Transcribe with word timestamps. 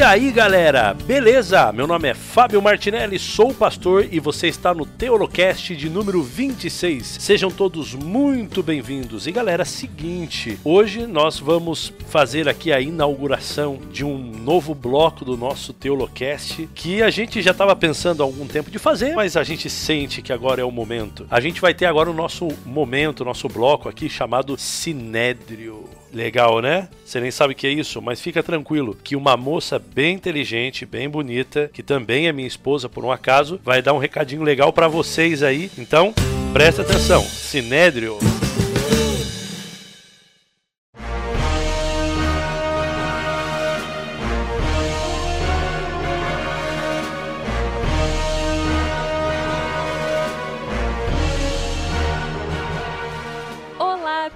E 0.00 0.02
aí 0.02 0.32
galera, 0.32 0.94
beleza? 0.94 1.70
Meu 1.72 1.86
nome 1.86 2.08
é 2.08 2.14
Fábio 2.14 2.62
Martinelli, 2.62 3.18
sou 3.18 3.52
pastor 3.52 4.08
e 4.10 4.18
você 4.18 4.48
está 4.48 4.72
no 4.72 4.86
Teolocast 4.86 5.76
de 5.76 5.90
número 5.90 6.22
26. 6.22 7.18
Sejam 7.20 7.50
todos 7.50 7.94
muito 7.94 8.62
bem-vindos. 8.62 9.26
E 9.26 9.30
galera, 9.30 9.62
seguinte, 9.62 10.58
hoje 10.64 11.06
nós 11.06 11.38
vamos 11.38 11.92
fazer 12.08 12.48
aqui 12.48 12.72
a 12.72 12.80
inauguração 12.80 13.78
de 13.92 14.02
um 14.02 14.16
novo 14.16 14.74
bloco 14.74 15.22
do 15.22 15.36
nosso 15.36 15.74
Teolocast 15.74 16.66
que 16.74 17.02
a 17.02 17.10
gente 17.10 17.42
já 17.42 17.50
estava 17.50 17.76
pensando 17.76 18.22
há 18.22 18.24
algum 18.24 18.46
tempo 18.46 18.70
de 18.70 18.78
fazer, 18.78 19.14
mas 19.14 19.36
a 19.36 19.44
gente 19.44 19.68
sente 19.68 20.22
que 20.22 20.32
agora 20.32 20.62
é 20.62 20.64
o 20.64 20.70
momento. 20.70 21.26
A 21.30 21.40
gente 21.40 21.60
vai 21.60 21.74
ter 21.74 21.84
agora 21.84 22.10
o 22.10 22.14
nosso 22.14 22.48
momento, 22.64 23.20
o 23.20 23.26
nosso 23.26 23.48
bloco 23.48 23.86
aqui 23.86 24.08
chamado 24.08 24.56
Sinédrio. 24.56 26.00
Legal, 26.12 26.60
né? 26.60 26.88
Você 27.04 27.20
nem 27.20 27.30
sabe 27.30 27.52
o 27.52 27.56
que 27.56 27.66
é 27.66 27.70
isso, 27.70 28.00
mas 28.02 28.20
fica 28.20 28.42
tranquilo 28.42 28.96
que 29.02 29.14
uma 29.14 29.36
moça 29.36 29.78
bem 29.78 30.14
inteligente, 30.14 30.84
bem 30.84 31.08
bonita, 31.08 31.70
que 31.72 31.82
também 31.82 32.26
é 32.26 32.32
minha 32.32 32.48
esposa 32.48 32.88
por 32.88 33.04
um 33.04 33.12
acaso, 33.12 33.60
vai 33.64 33.80
dar 33.80 33.94
um 33.94 33.98
recadinho 33.98 34.42
legal 34.42 34.72
para 34.72 34.88
vocês 34.88 35.42
aí. 35.42 35.70
Então, 35.78 36.12
presta 36.52 36.82
atenção. 36.82 37.22
Sinédrio. 37.22 38.18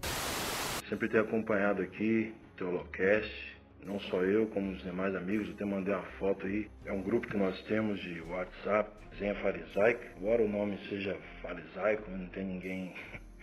Sempre 0.87 1.07
tenho 1.07 1.23
acompanhado 1.23 1.81
aqui 1.81 2.33
Teolocast 2.57 3.58
não 3.85 3.99
só 4.01 4.21
eu, 4.23 4.47
como 4.47 4.71
os 4.71 4.83
demais 4.83 5.15
amigos, 5.15 5.49
até 5.49 5.65
mandei 5.65 5.93
uma 5.93 6.03
foto 6.19 6.45
aí. 6.45 6.69
É 6.85 6.91
um 6.91 7.01
grupo 7.01 7.27
que 7.27 7.37
nós 7.37 7.59
temos 7.63 7.99
de 7.99 8.21
WhatsApp, 8.21 8.91
Zenha 9.17 9.35
Farisaica. 9.35 10.13
Embora 10.17 10.43
o 10.43 10.49
nome 10.49 10.77
seja 10.89 11.17
farisaico, 11.41 12.09
não 12.11 12.27
tem 12.27 12.45
ninguém 12.45 12.93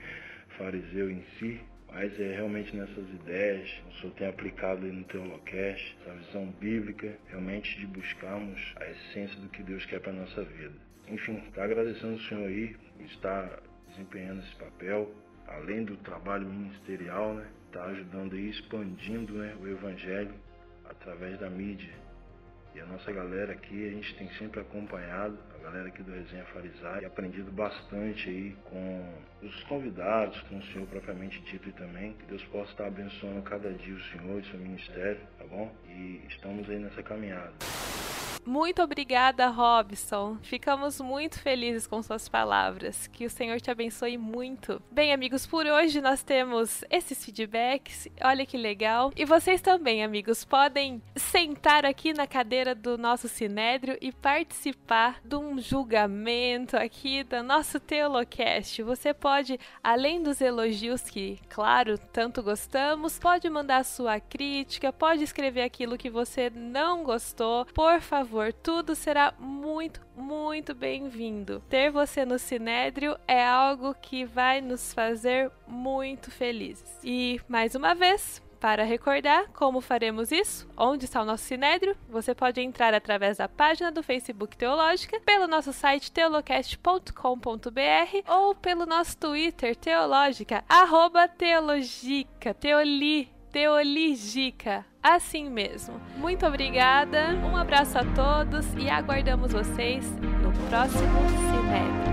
fariseu 0.56 1.10
em 1.10 1.22
si, 1.38 1.60
mas 1.88 2.18
é 2.20 2.34
realmente 2.34 2.76
nessas 2.76 3.08
ideias, 3.08 3.68
o 3.88 4.00
Senhor 4.00 4.12
tem 4.14 4.28
aplicado 4.28 4.86
no 4.86 5.04
Teolocast, 5.04 5.96
essa 6.00 6.14
visão 6.14 6.46
bíblica, 6.60 7.16
realmente 7.28 7.78
de 7.78 7.86
buscarmos 7.86 8.60
a 8.76 8.90
essência 8.90 9.40
do 9.40 9.48
que 9.48 9.62
Deus 9.62 9.84
quer 9.86 10.00
para 10.00 10.12
a 10.12 10.16
nossa 10.16 10.42
vida. 10.44 10.74
Enfim, 11.08 11.36
está 11.48 11.64
agradecendo 11.64 12.14
o 12.14 12.20
Senhor 12.22 12.46
aí, 12.46 12.76
está 13.00 13.60
desempenhando 13.88 14.40
esse 14.40 14.54
papel, 14.56 15.10
além 15.46 15.84
do 15.84 15.96
trabalho 15.98 16.48
ministerial, 16.48 17.34
né? 17.34 17.46
Está 17.76 17.88
ajudando 17.88 18.32
aí, 18.32 18.48
expandindo 18.48 19.34
né, 19.34 19.54
o 19.60 19.68
Evangelho 19.68 20.34
através 20.88 21.38
da 21.38 21.50
mídia. 21.50 21.92
E 22.74 22.80
a 22.80 22.86
nossa 22.86 23.12
galera 23.12 23.52
aqui, 23.52 23.86
a 23.86 23.90
gente 23.90 24.14
tem 24.14 24.30
sempre 24.38 24.60
acompanhado, 24.60 25.36
a 25.54 25.62
galera 25.62 25.88
aqui 25.88 26.02
do 26.02 26.10
Resenha 26.10 26.46
Farisai, 26.46 27.02
e 27.02 27.04
aprendido 27.04 27.52
bastante 27.52 28.30
aí 28.30 28.56
com 28.64 29.14
os 29.42 29.62
convidados, 29.64 30.40
com 30.48 30.56
o 30.56 30.62
Senhor 30.72 30.86
propriamente 30.86 31.38
dito 31.42 31.68
e 31.68 31.72
também. 31.72 32.14
Que 32.14 32.24
Deus 32.24 32.42
possa 32.44 32.70
estar 32.70 32.86
abençoando 32.86 33.42
cada 33.42 33.70
dia 33.70 33.94
o 33.94 34.00
Senhor 34.04 34.40
e 34.40 34.50
seu 34.50 34.58
ministério, 34.58 35.20
tá 35.36 35.44
bom? 35.44 35.70
E 35.86 36.22
estamos 36.28 36.70
aí 36.70 36.78
nessa 36.78 37.02
caminhada. 37.02 37.52
Muito 38.46 38.80
obrigada, 38.80 39.48
Robson. 39.48 40.38
Ficamos 40.40 41.00
muito 41.00 41.40
felizes 41.40 41.84
com 41.84 42.00
suas 42.00 42.28
palavras. 42.28 43.08
Que 43.08 43.26
o 43.26 43.30
Senhor 43.30 43.60
te 43.60 43.72
abençoe 43.72 44.16
muito. 44.16 44.80
Bem, 44.88 45.12
amigos, 45.12 45.44
por 45.44 45.66
hoje 45.66 46.00
nós 46.00 46.22
temos 46.22 46.84
esses 46.88 47.24
feedbacks. 47.24 48.06
Olha 48.22 48.46
que 48.46 48.56
legal. 48.56 49.12
E 49.16 49.24
vocês 49.24 49.60
também, 49.60 50.04
amigos, 50.04 50.44
podem 50.44 51.02
sentar 51.16 51.84
aqui 51.84 52.12
na 52.12 52.24
cadeira 52.24 52.72
do 52.72 52.96
nosso 52.96 53.28
Sinédrio 53.28 53.98
e 54.00 54.12
participar 54.12 55.20
de 55.24 55.34
um 55.34 55.60
julgamento 55.60 56.76
aqui 56.76 57.24
do 57.24 57.42
nosso 57.42 57.80
Teolocast. 57.80 58.80
Você 58.84 59.12
pode, 59.12 59.58
além 59.82 60.22
dos 60.22 60.40
elogios 60.40 61.02
que, 61.02 61.40
claro, 61.48 61.98
tanto 61.98 62.44
gostamos, 62.44 63.18
pode 63.18 63.50
mandar 63.50 63.84
sua 63.84 64.20
crítica, 64.20 64.92
pode 64.92 65.24
escrever 65.24 65.62
aquilo 65.62 65.98
que 65.98 66.08
você 66.08 66.48
não 66.48 67.02
gostou. 67.02 67.64
Por 67.74 68.00
favor, 68.00 68.35
favor, 68.36 68.52
tudo 68.52 68.94
será 68.94 69.32
muito, 69.38 70.02
muito 70.14 70.74
bem-vindo. 70.74 71.62
Ter 71.70 71.90
você 71.90 72.26
no 72.26 72.38
Sinédrio 72.38 73.16
é 73.26 73.46
algo 73.46 73.94
que 73.94 74.26
vai 74.26 74.60
nos 74.60 74.92
fazer 74.92 75.50
muito 75.66 76.30
felizes. 76.30 76.98
E, 77.02 77.40
mais 77.48 77.74
uma 77.74 77.94
vez, 77.94 78.42
para 78.60 78.84
recordar 78.84 79.48
como 79.52 79.80
faremos 79.80 80.30
isso, 80.30 80.68
onde 80.76 81.06
está 81.06 81.22
o 81.22 81.24
nosso 81.24 81.44
Sinédrio, 81.44 81.96
você 82.10 82.34
pode 82.34 82.60
entrar 82.60 82.92
através 82.92 83.38
da 83.38 83.48
página 83.48 83.90
do 83.90 84.02
Facebook 84.02 84.54
Teológica, 84.54 85.18
pelo 85.20 85.46
nosso 85.46 85.72
site 85.72 86.12
teolocast.com.br 86.12 87.10
ou 88.28 88.54
pelo 88.54 88.84
nosso 88.84 89.16
Twitter 89.16 89.74
Teológica, 89.74 90.62
arroba 90.68 91.26
teologica, 91.26 92.52
teoli, 92.52 93.30
teoligica 93.50 94.84
assim 95.14 95.48
mesmo. 95.48 96.00
Muito 96.16 96.44
obrigada, 96.46 97.34
um 97.44 97.56
abraço 97.56 97.98
a 97.98 98.04
todos 98.04 98.66
e 98.76 98.88
aguardamos 98.90 99.52
vocês 99.52 100.10
no 100.42 100.52
próximo 100.68 101.20
Cinério. 101.28 102.05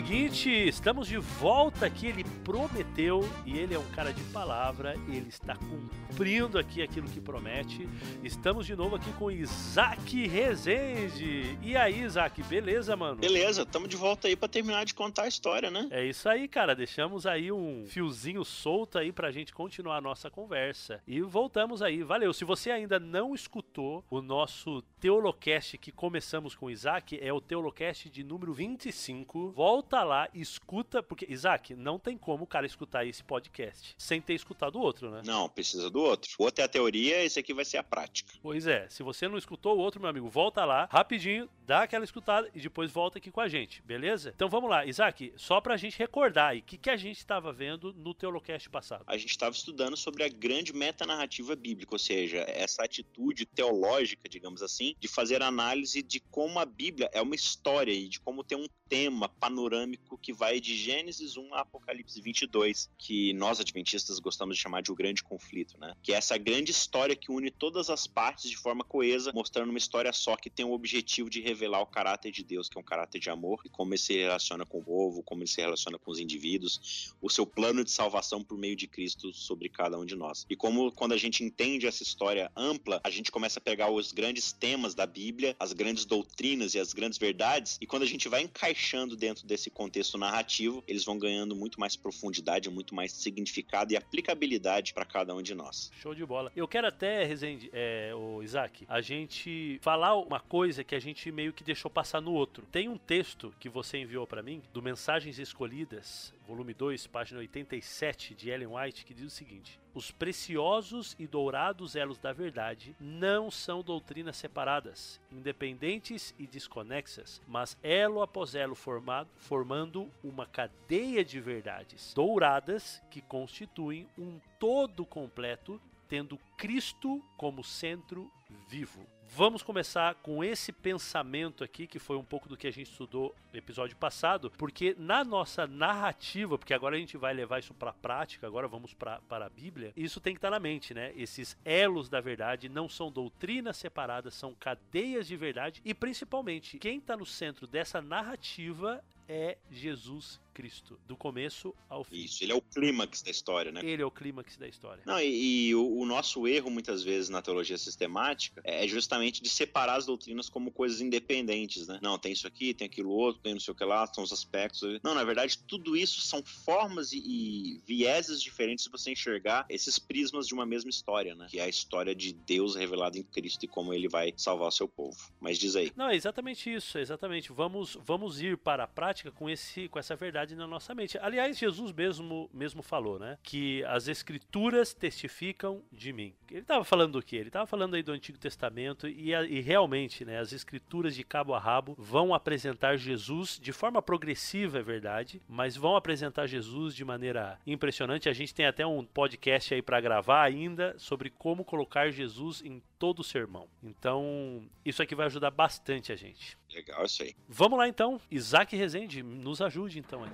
Seguinte, 0.00 0.48
estamos 0.50 1.06
de 1.06 1.18
volta 1.18 1.84
aqui. 1.84 2.06
Ele 2.06 2.24
prometeu 2.42 3.20
e 3.44 3.58
ele 3.58 3.74
é 3.74 3.78
um 3.78 3.90
cara 3.90 4.14
de 4.14 4.22
palavra, 4.24 4.94
ele 5.06 5.28
está 5.28 5.54
cumprindo 5.56 6.58
aqui 6.58 6.80
aquilo 6.80 7.06
que 7.06 7.20
promete. 7.20 7.86
Estamos 8.24 8.64
de 8.64 8.74
novo 8.74 8.96
aqui 8.96 9.12
com 9.18 9.30
Isaac 9.30 10.26
Rezende. 10.26 11.58
E 11.62 11.76
aí, 11.76 12.00
Isaac, 12.00 12.42
beleza, 12.44 12.96
mano? 12.96 13.16
Beleza, 13.16 13.62
estamos 13.62 13.90
de 13.90 13.96
volta 13.96 14.26
aí 14.26 14.34
para 14.34 14.48
terminar 14.48 14.86
de 14.86 14.94
contar 14.94 15.24
a 15.24 15.28
história, 15.28 15.70
né? 15.70 15.86
É 15.90 16.02
isso 16.02 16.26
aí, 16.30 16.48
cara. 16.48 16.74
Deixamos 16.74 17.26
aí 17.26 17.52
um 17.52 17.84
fiozinho 17.86 18.42
solto 18.42 18.96
aí 18.96 19.12
pra 19.12 19.30
gente 19.30 19.52
continuar 19.52 19.98
a 19.98 20.00
nossa 20.00 20.30
conversa. 20.30 21.02
E 21.06 21.20
voltamos 21.20 21.82
aí. 21.82 22.02
Valeu. 22.02 22.32
Se 22.32 22.44
você 22.46 22.70
ainda 22.70 22.98
não 22.98 23.34
escutou 23.34 24.02
o 24.10 24.22
nosso 24.22 24.80
Teolocast 24.98 25.76
que 25.76 25.92
começamos 25.92 26.54
com 26.54 26.66
o 26.66 26.70
Isaac, 26.70 27.18
é 27.20 27.30
o 27.30 27.40
Teolocast 27.40 28.08
de 28.08 28.24
número 28.24 28.54
25 28.54 29.50
volta 29.50 29.89
lá, 30.02 30.28
escuta, 30.34 31.02
porque, 31.02 31.26
Isaac, 31.28 31.74
não 31.74 31.98
tem 31.98 32.16
como 32.16 32.44
o 32.44 32.46
cara 32.46 32.66
escutar 32.66 33.04
esse 33.04 33.22
podcast 33.22 33.94
sem 33.98 34.20
ter 34.20 34.34
escutado 34.34 34.76
o 34.76 34.80
outro, 34.80 35.10
né? 35.10 35.22
Não, 35.24 35.48
precisa 35.48 35.90
do 35.90 36.00
outro. 36.00 36.30
O 36.38 36.44
outro 36.44 36.62
é 36.62 36.64
a 36.64 36.68
teoria, 36.68 37.22
esse 37.22 37.38
aqui 37.38 37.52
vai 37.52 37.64
ser 37.64 37.78
a 37.78 37.82
prática. 37.82 38.32
Pois 38.42 38.66
é, 38.66 38.88
se 38.88 39.02
você 39.02 39.28
não 39.28 39.36
escutou 39.36 39.76
o 39.76 39.80
outro, 39.80 40.00
meu 40.00 40.10
amigo, 40.10 40.28
volta 40.28 40.64
lá, 40.64 40.88
rapidinho, 40.90 41.48
dá 41.70 41.84
aquela 41.84 42.04
escutada 42.04 42.50
e 42.52 42.60
depois 42.60 42.90
volta 42.90 43.18
aqui 43.18 43.30
com 43.30 43.40
a 43.40 43.46
gente, 43.46 43.80
beleza? 43.82 44.32
Então 44.34 44.48
vamos 44.48 44.68
lá, 44.68 44.84
Isaac, 44.84 45.32
só 45.36 45.60
pra 45.60 45.76
gente 45.76 45.96
recordar 45.96 46.50
aí, 46.50 46.58
o 46.58 46.62
que, 46.64 46.76
que 46.76 46.90
a 46.90 46.96
gente 46.96 47.18
estava 47.18 47.52
vendo 47.52 47.92
no 47.92 48.12
Teolocast 48.12 48.68
passado? 48.68 49.04
A 49.06 49.16
gente 49.16 49.30
estava 49.30 49.54
estudando 49.54 49.96
sobre 49.96 50.24
a 50.24 50.28
grande 50.28 50.72
metanarrativa 50.72 51.54
bíblica, 51.54 51.94
ou 51.94 51.98
seja, 52.00 52.44
essa 52.48 52.82
atitude 52.82 53.46
teológica, 53.46 54.28
digamos 54.28 54.62
assim, 54.62 54.96
de 54.98 55.06
fazer 55.06 55.44
análise 55.44 56.02
de 56.02 56.18
como 56.18 56.58
a 56.58 56.64
Bíblia 56.64 57.08
é 57.12 57.22
uma 57.22 57.36
história 57.36 57.92
e 57.92 58.08
de 58.08 58.18
como 58.18 58.42
tem 58.42 58.58
um 58.58 58.66
tema 58.88 59.28
panorâmico 59.28 60.18
que 60.18 60.32
vai 60.32 60.60
de 60.60 60.76
Gênesis 60.76 61.36
1 61.36 61.54
a 61.54 61.60
Apocalipse 61.60 62.20
22, 62.20 62.90
que 62.98 63.32
nós 63.34 63.60
adventistas 63.60 64.18
gostamos 64.18 64.56
de 64.56 64.62
chamar 64.62 64.82
de 64.82 64.90
o 64.90 64.96
grande 64.96 65.22
conflito, 65.22 65.78
né? 65.78 65.94
Que 66.02 66.12
é 66.12 66.16
essa 66.16 66.36
grande 66.36 66.72
história 66.72 67.14
que 67.14 67.30
une 67.30 67.52
todas 67.52 67.88
as 67.88 68.08
partes 68.08 68.50
de 68.50 68.56
forma 68.56 68.82
coesa, 68.82 69.30
mostrando 69.32 69.70
uma 69.70 69.78
história 69.78 70.12
só 70.12 70.34
que 70.34 70.50
tem 70.50 70.66
o 70.66 70.72
objetivo 70.72 71.30
de 71.30 71.40
revelar 71.40 71.59
o 71.68 71.86
caráter 71.86 72.30
de 72.30 72.42
Deus, 72.42 72.68
que 72.68 72.78
é 72.78 72.80
um 72.80 72.84
caráter 72.84 73.18
de 73.18 73.30
amor, 73.30 73.60
e 73.64 73.68
como 73.68 73.92
ele 73.92 73.98
se 73.98 74.14
relaciona 74.14 74.64
com 74.64 74.78
o 74.78 74.84
povo, 74.84 75.22
como 75.22 75.42
ele 75.42 75.50
se 75.50 75.60
relaciona 75.60 75.98
com 75.98 76.10
os 76.10 76.18
indivíduos, 76.18 77.14
o 77.20 77.28
seu 77.28 77.46
plano 77.46 77.84
de 77.84 77.90
salvação 77.90 78.42
por 78.42 78.58
meio 78.58 78.76
de 78.76 78.86
Cristo 78.86 79.32
sobre 79.32 79.68
cada 79.68 79.98
um 79.98 80.04
de 80.04 80.16
nós. 80.16 80.46
E 80.48 80.56
como 80.56 80.92
quando 80.92 81.12
a 81.12 81.16
gente 81.16 81.44
entende 81.44 81.86
essa 81.86 82.02
história 82.02 82.50
ampla, 82.56 83.00
a 83.04 83.10
gente 83.10 83.30
começa 83.30 83.58
a 83.58 83.62
pegar 83.62 83.90
os 83.90 84.12
grandes 84.12 84.52
temas 84.52 84.94
da 84.94 85.06
Bíblia, 85.06 85.54
as 85.58 85.72
grandes 85.72 86.04
doutrinas 86.04 86.74
e 86.74 86.78
as 86.78 86.92
grandes 86.92 87.18
verdades, 87.18 87.78
e 87.80 87.86
quando 87.86 88.02
a 88.02 88.06
gente 88.06 88.28
vai 88.28 88.42
encaixando 88.42 89.16
dentro 89.16 89.46
desse 89.46 89.70
contexto 89.70 90.18
narrativo, 90.18 90.82
eles 90.86 91.04
vão 91.04 91.18
ganhando 91.18 91.54
muito 91.54 91.78
mais 91.78 91.96
profundidade, 91.96 92.70
muito 92.70 92.94
mais 92.94 93.12
significado 93.12 93.92
e 93.92 93.96
aplicabilidade 93.96 94.92
para 94.92 95.04
cada 95.04 95.34
um 95.34 95.42
de 95.42 95.54
nós. 95.54 95.90
Show 96.00 96.14
de 96.14 96.24
bola. 96.24 96.52
Eu 96.54 96.66
quero 96.68 96.86
até, 96.86 97.24
Rezende, 97.24 97.70
é, 97.72 98.12
o 98.14 98.42
Isaac, 98.42 98.84
a 98.88 99.00
gente 99.00 99.78
falar 99.82 100.16
uma 100.16 100.40
coisa 100.40 100.84
que 100.84 100.94
a 100.94 101.00
gente 101.00 101.30
meio 101.30 101.49
que 101.52 101.64
deixou 101.64 101.90
passar 101.90 102.20
no 102.20 102.32
outro. 102.32 102.66
Tem 102.70 102.88
um 102.88 102.98
texto 102.98 103.54
que 103.58 103.68
você 103.68 103.98
enviou 103.98 104.26
para 104.26 104.42
mim, 104.42 104.62
do 104.72 104.82
Mensagens 104.82 105.38
Escolhidas, 105.38 106.34
volume 106.46 106.74
2, 106.74 107.06
página 107.06 107.40
87 107.40 108.34
de 108.34 108.50
Ellen 108.50 108.68
White, 108.68 109.04
que 109.04 109.14
diz 109.14 109.26
o 109.26 109.30
seguinte: 109.30 109.78
Os 109.94 110.10
preciosos 110.10 111.14
e 111.18 111.26
dourados 111.26 111.96
elos 111.96 112.18
da 112.18 112.32
verdade 112.32 112.94
não 112.98 113.50
são 113.50 113.82
doutrinas 113.82 114.36
separadas, 114.36 115.20
independentes 115.30 116.34
e 116.38 116.46
desconexas, 116.46 117.40
mas 117.46 117.76
elo 117.82 118.22
após 118.22 118.54
elo 118.54 118.74
formado, 118.74 119.30
formando 119.36 120.10
uma 120.22 120.46
cadeia 120.46 121.24
de 121.24 121.40
verdades 121.40 122.12
douradas 122.14 123.02
que 123.10 123.20
constituem 123.20 124.08
um 124.18 124.40
todo 124.58 125.04
completo, 125.04 125.80
tendo 126.08 126.38
Cristo 126.56 127.22
como 127.36 127.62
centro 127.62 128.30
vivo. 128.68 129.06
Vamos 129.32 129.62
começar 129.62 130.16
com 130.16 130.42
esse 130.42 130.72
pensamento 130.72 131.62
aqui, 131.62 131.86
que 131.86 132.00
foi 132.00 132.16
um 132.16 132.24
pouco 132.24 132.48
do 132.48 132.56
que 132.56 132.66
a 132.66 132.70
gente 132.70 132.90
estudou 132.90 133.32
no 133.52 133.58
episódio 133.58 133.96
passado, 133.96 134.50
porque 134.58 134.96
na 134.98 135.22
nossa 135.22 135.68
narrativa, 135.68 136.58
porque 136.58 136.74
agora 136.74 136.96
a 136.96 136.98
gente 136.98 137.16
vai 137.16 137.32
levar 137.32 137.60
isso 137.60 137.72
para 137.72 137.90
a 137.90 137.94
prática, 137.94 138.46
agora 138.46 138.66
vamos 138.66 138.92
para 138.92 139.20
a 139.30 139.48
Bíblia, 139.48 139.92
isso 139.96 140.20
tem 140.20 140.34
que 140.34 140.38
estar 140.38 140.48
tá 140.48 140.56
na 140.56 140.60
mente, 140.60 140.92
né? 140.92 141.12
Esses 141.16 141.56
elos 141.64 142.08
da 142.08 142.20
verdade 142.20 142.68
não 142.68 142.88
são 142.88 143.10
doutrinas 143.10 143.76
separadas, 143.76 144.34
são 144.34 144.52
cadeias 144.52 145.28
de 145.28 145.36
verdade 145.36 145.80
e 145.84 145.94
principalmente 145.94 146.76
quem 146.78 146.98
está 146.98 147.16
no 147.16 147.24
centro 147.24 147.68
dessa 147.68 148.02
narrativa 148.02 149.00
é 149.30 149.56
Jesus 149.70 150.40
Cristo, 150.52 150.98
do 151.06 151.16
começo 151.16 151.72
ao 151.88 152.02
fim. 152.02 152.16
Isso, 152.16 152.42
ele 152.42 152.50
é 152.50 152.54
o 152.54 152.60
clímax 152.60 153.22
da 153.22 153.30
história, 153.30 153.70
né? 153.70 153.80
Ele 153.84 154.02
é 154.02 154.04
o 154.04 154.10
clímax 154.10 154.56
da 154.56 154.66
história. 154.66 155.04
Não, 155.06 155.20
e, 155.20 155.68
e 155.68 155.74
o, 155.76 155.98
o, 155.98 156.04
nosso 156.04 156.48
erro, 156.48 156.68
muitas 156.68 157.04
vezes, 157.04 157.30
na 157.30 157.40
teologia 157.40 157.78
sistemática, 157.78 158.60
é 158.64 158.88
justamente 158.88 159.19
justamente 159.20 159.42
de 159.42 159.48
separar 159.48 159.96
as 159.96 160.06
doutrinas 160.06 160.48
como 160.48 160.70
coisas 160.70 161.00
independentes, 161.00 161.86
né? 161.86 161.98
Não, 162.02 162.18
tem 162.18 162.32
isso 162.32 162.46
aqui, 162.46 162.72
tem 162.72 162.86
aquilo 162.86 163.10
outro, 163.10 163.42
tem 163.42 163.52
não 163.52 163.60
sei 163.60 163.72
o 163.72 163.74
que 163.74 163.84
lá, 163.84 164.06
são 164.06 164.24
os 164.24 164.32
aspectos. 164.32 164.98
Não, 165.02 165.14
na 165.14 165.24
verdade, 165.24 165.58
tudo 165.58 165.96
isso 165.96 166.20
são 166.20 166.42
formas 166.42 167.12
e, 167.12 167.18
e 167.18 167.80
vieses 167.86 168.42
diferentes 168.42 168.84
de 168.84 168.90
você 168.90 169.12
enxergar 169.12 169.66
esses 169.68 169.98
prismas 169.98 170.46
de 170.46 170.54
uma 170.54 170.64
mesma 170.64 170.90
história, 170.90 171.34
né? 171.34 171.46
Que 171.50 171.60
é 171.60 171.64
a 171.64 171.68
história 171.68 172.14
de 172.14 172.32
Deus 172.32 172.74
revelado 172.74 173.18
em 173.18 173.22
Cristo 173.22 173.64
e 173.64 173.68
como 173.68 173.92
ele 173.92 174.08
vai 174.08 174.32
salvar 174.36 174.68
o 174.68 174.72
seu 174.72 174.88
povo. 174.88 175.16
Mas 175.40 175.58
diz 175.58 175.76
aí. 175.76 175.92
Não, 175.96 176.08
é 176.08 176.16
exatamente 176.16 176.72
isso, 176.72 176.96
é 176.96 177.02
exatamente. 177.02 177.52
Vamos, 177.52 177.96
vamos 178.02 178.40
ir 178.40 178.56
para 178.56 178.84
a 178.84 178.88
prática 178.88 179.30
com, 179.30 179.48
esse, 179.50 179.88
com 179.88 179.98
essa 179.98 180.16
verdade 180.16 180.54
na 180.54 180.66
nossa 180.66 180.94
mente. 180.94 181.18
Aliás, 181.18 181.58
Jesus 181.58 181.92
mesmo, 181.92 182.48
mesmo 182.52 182.82
falou, 182.82 183.18
né? 183.18 183.38
Que 183.42 183.84
as 183.84 184.08
escrituras 184.08 184.94
testificam 184.94 185.82
de 185.92 186.12
mim. 186.12 186.34
Ele 186.50 186.60
estava 186.60 186.84
falando 186.84 187.12
do 187.12 187.22
quê? 187.22 187.36
Ele 187.36 187.48
estava 187.48 187.66
falando 187.66 187.94
aí 187.94 188.02
do 188.02 188.12
Antigo 188.12 188.38
Testamento 188.38 189.09
e, 189.10 189.32
e 189.32 189.60
realmente, 189.60 190.24
né? 190.24 190.38
As 190.38 190.52
escrituras 190.52 191.14
de 191.14 191.24
cabo 191.24 191.54
a 191.54 191.58
rabo 191.58 191.94
vão 191.98 192.34
apresentar 192.34 192.96
Jesus 192.96 193.58
de 193.60 193.72
forma 193.72 194.00
progressiva, 194.00 194.78
é 194.78 194.82
verdade, 194.82 195.42
mas 195.48 195.76
vão 195.76 195.96
apresentar 195.96 196.46
Jesus 196.46 196.94
de 196.94 197.04
maneira 197.04 197.58
impressionante. 197.66 198.28
A 198.28 198.32
gente 198.32 198.54
tem 198.54 198.66
até 198.66 198.86
um 198.86 199.04
podcast 199.04 199.74
aí 199.74 199.82
para 199.82 200.00
gravar 200.00 200.42
ainda 200.42 200.94
sobre 200.98 201.30
como 201.30 201.64
colocar 201.64 202.10
Jesus 202.10 202.62
em 202.62 202.82
todo 202.98 203.20
o 203.20 203.24
sermão. 203.24 203.68
Então, 203.82 204.62
isso 204.84 205.02
aqui 205.02 205.14
vai 205.14 205.26
ajudar 205.26 205.50
bastante 205.50 206.12
a 206.12 206.16
gente. 206.16 206.58
Legal 206.72 207.04
isso 207.04 207.22
aí. 207.22 207.34
Vamos 207.48 207.78
lá 207.78 207.88
então. 207.88 208.20
Isaac 208.30 208.76
Rezende, 208.76 209.22
nos 209.22 209.60
ajude 209.60 209.98
então 209.98 210.24
aí. 210.24 210.30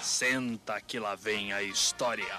Senta 0.00 0.80
que 0.80 0.98
lá 0.98 1.14
vem 1.14 1.52
a 1.52 1.62
história. 1.62 2.38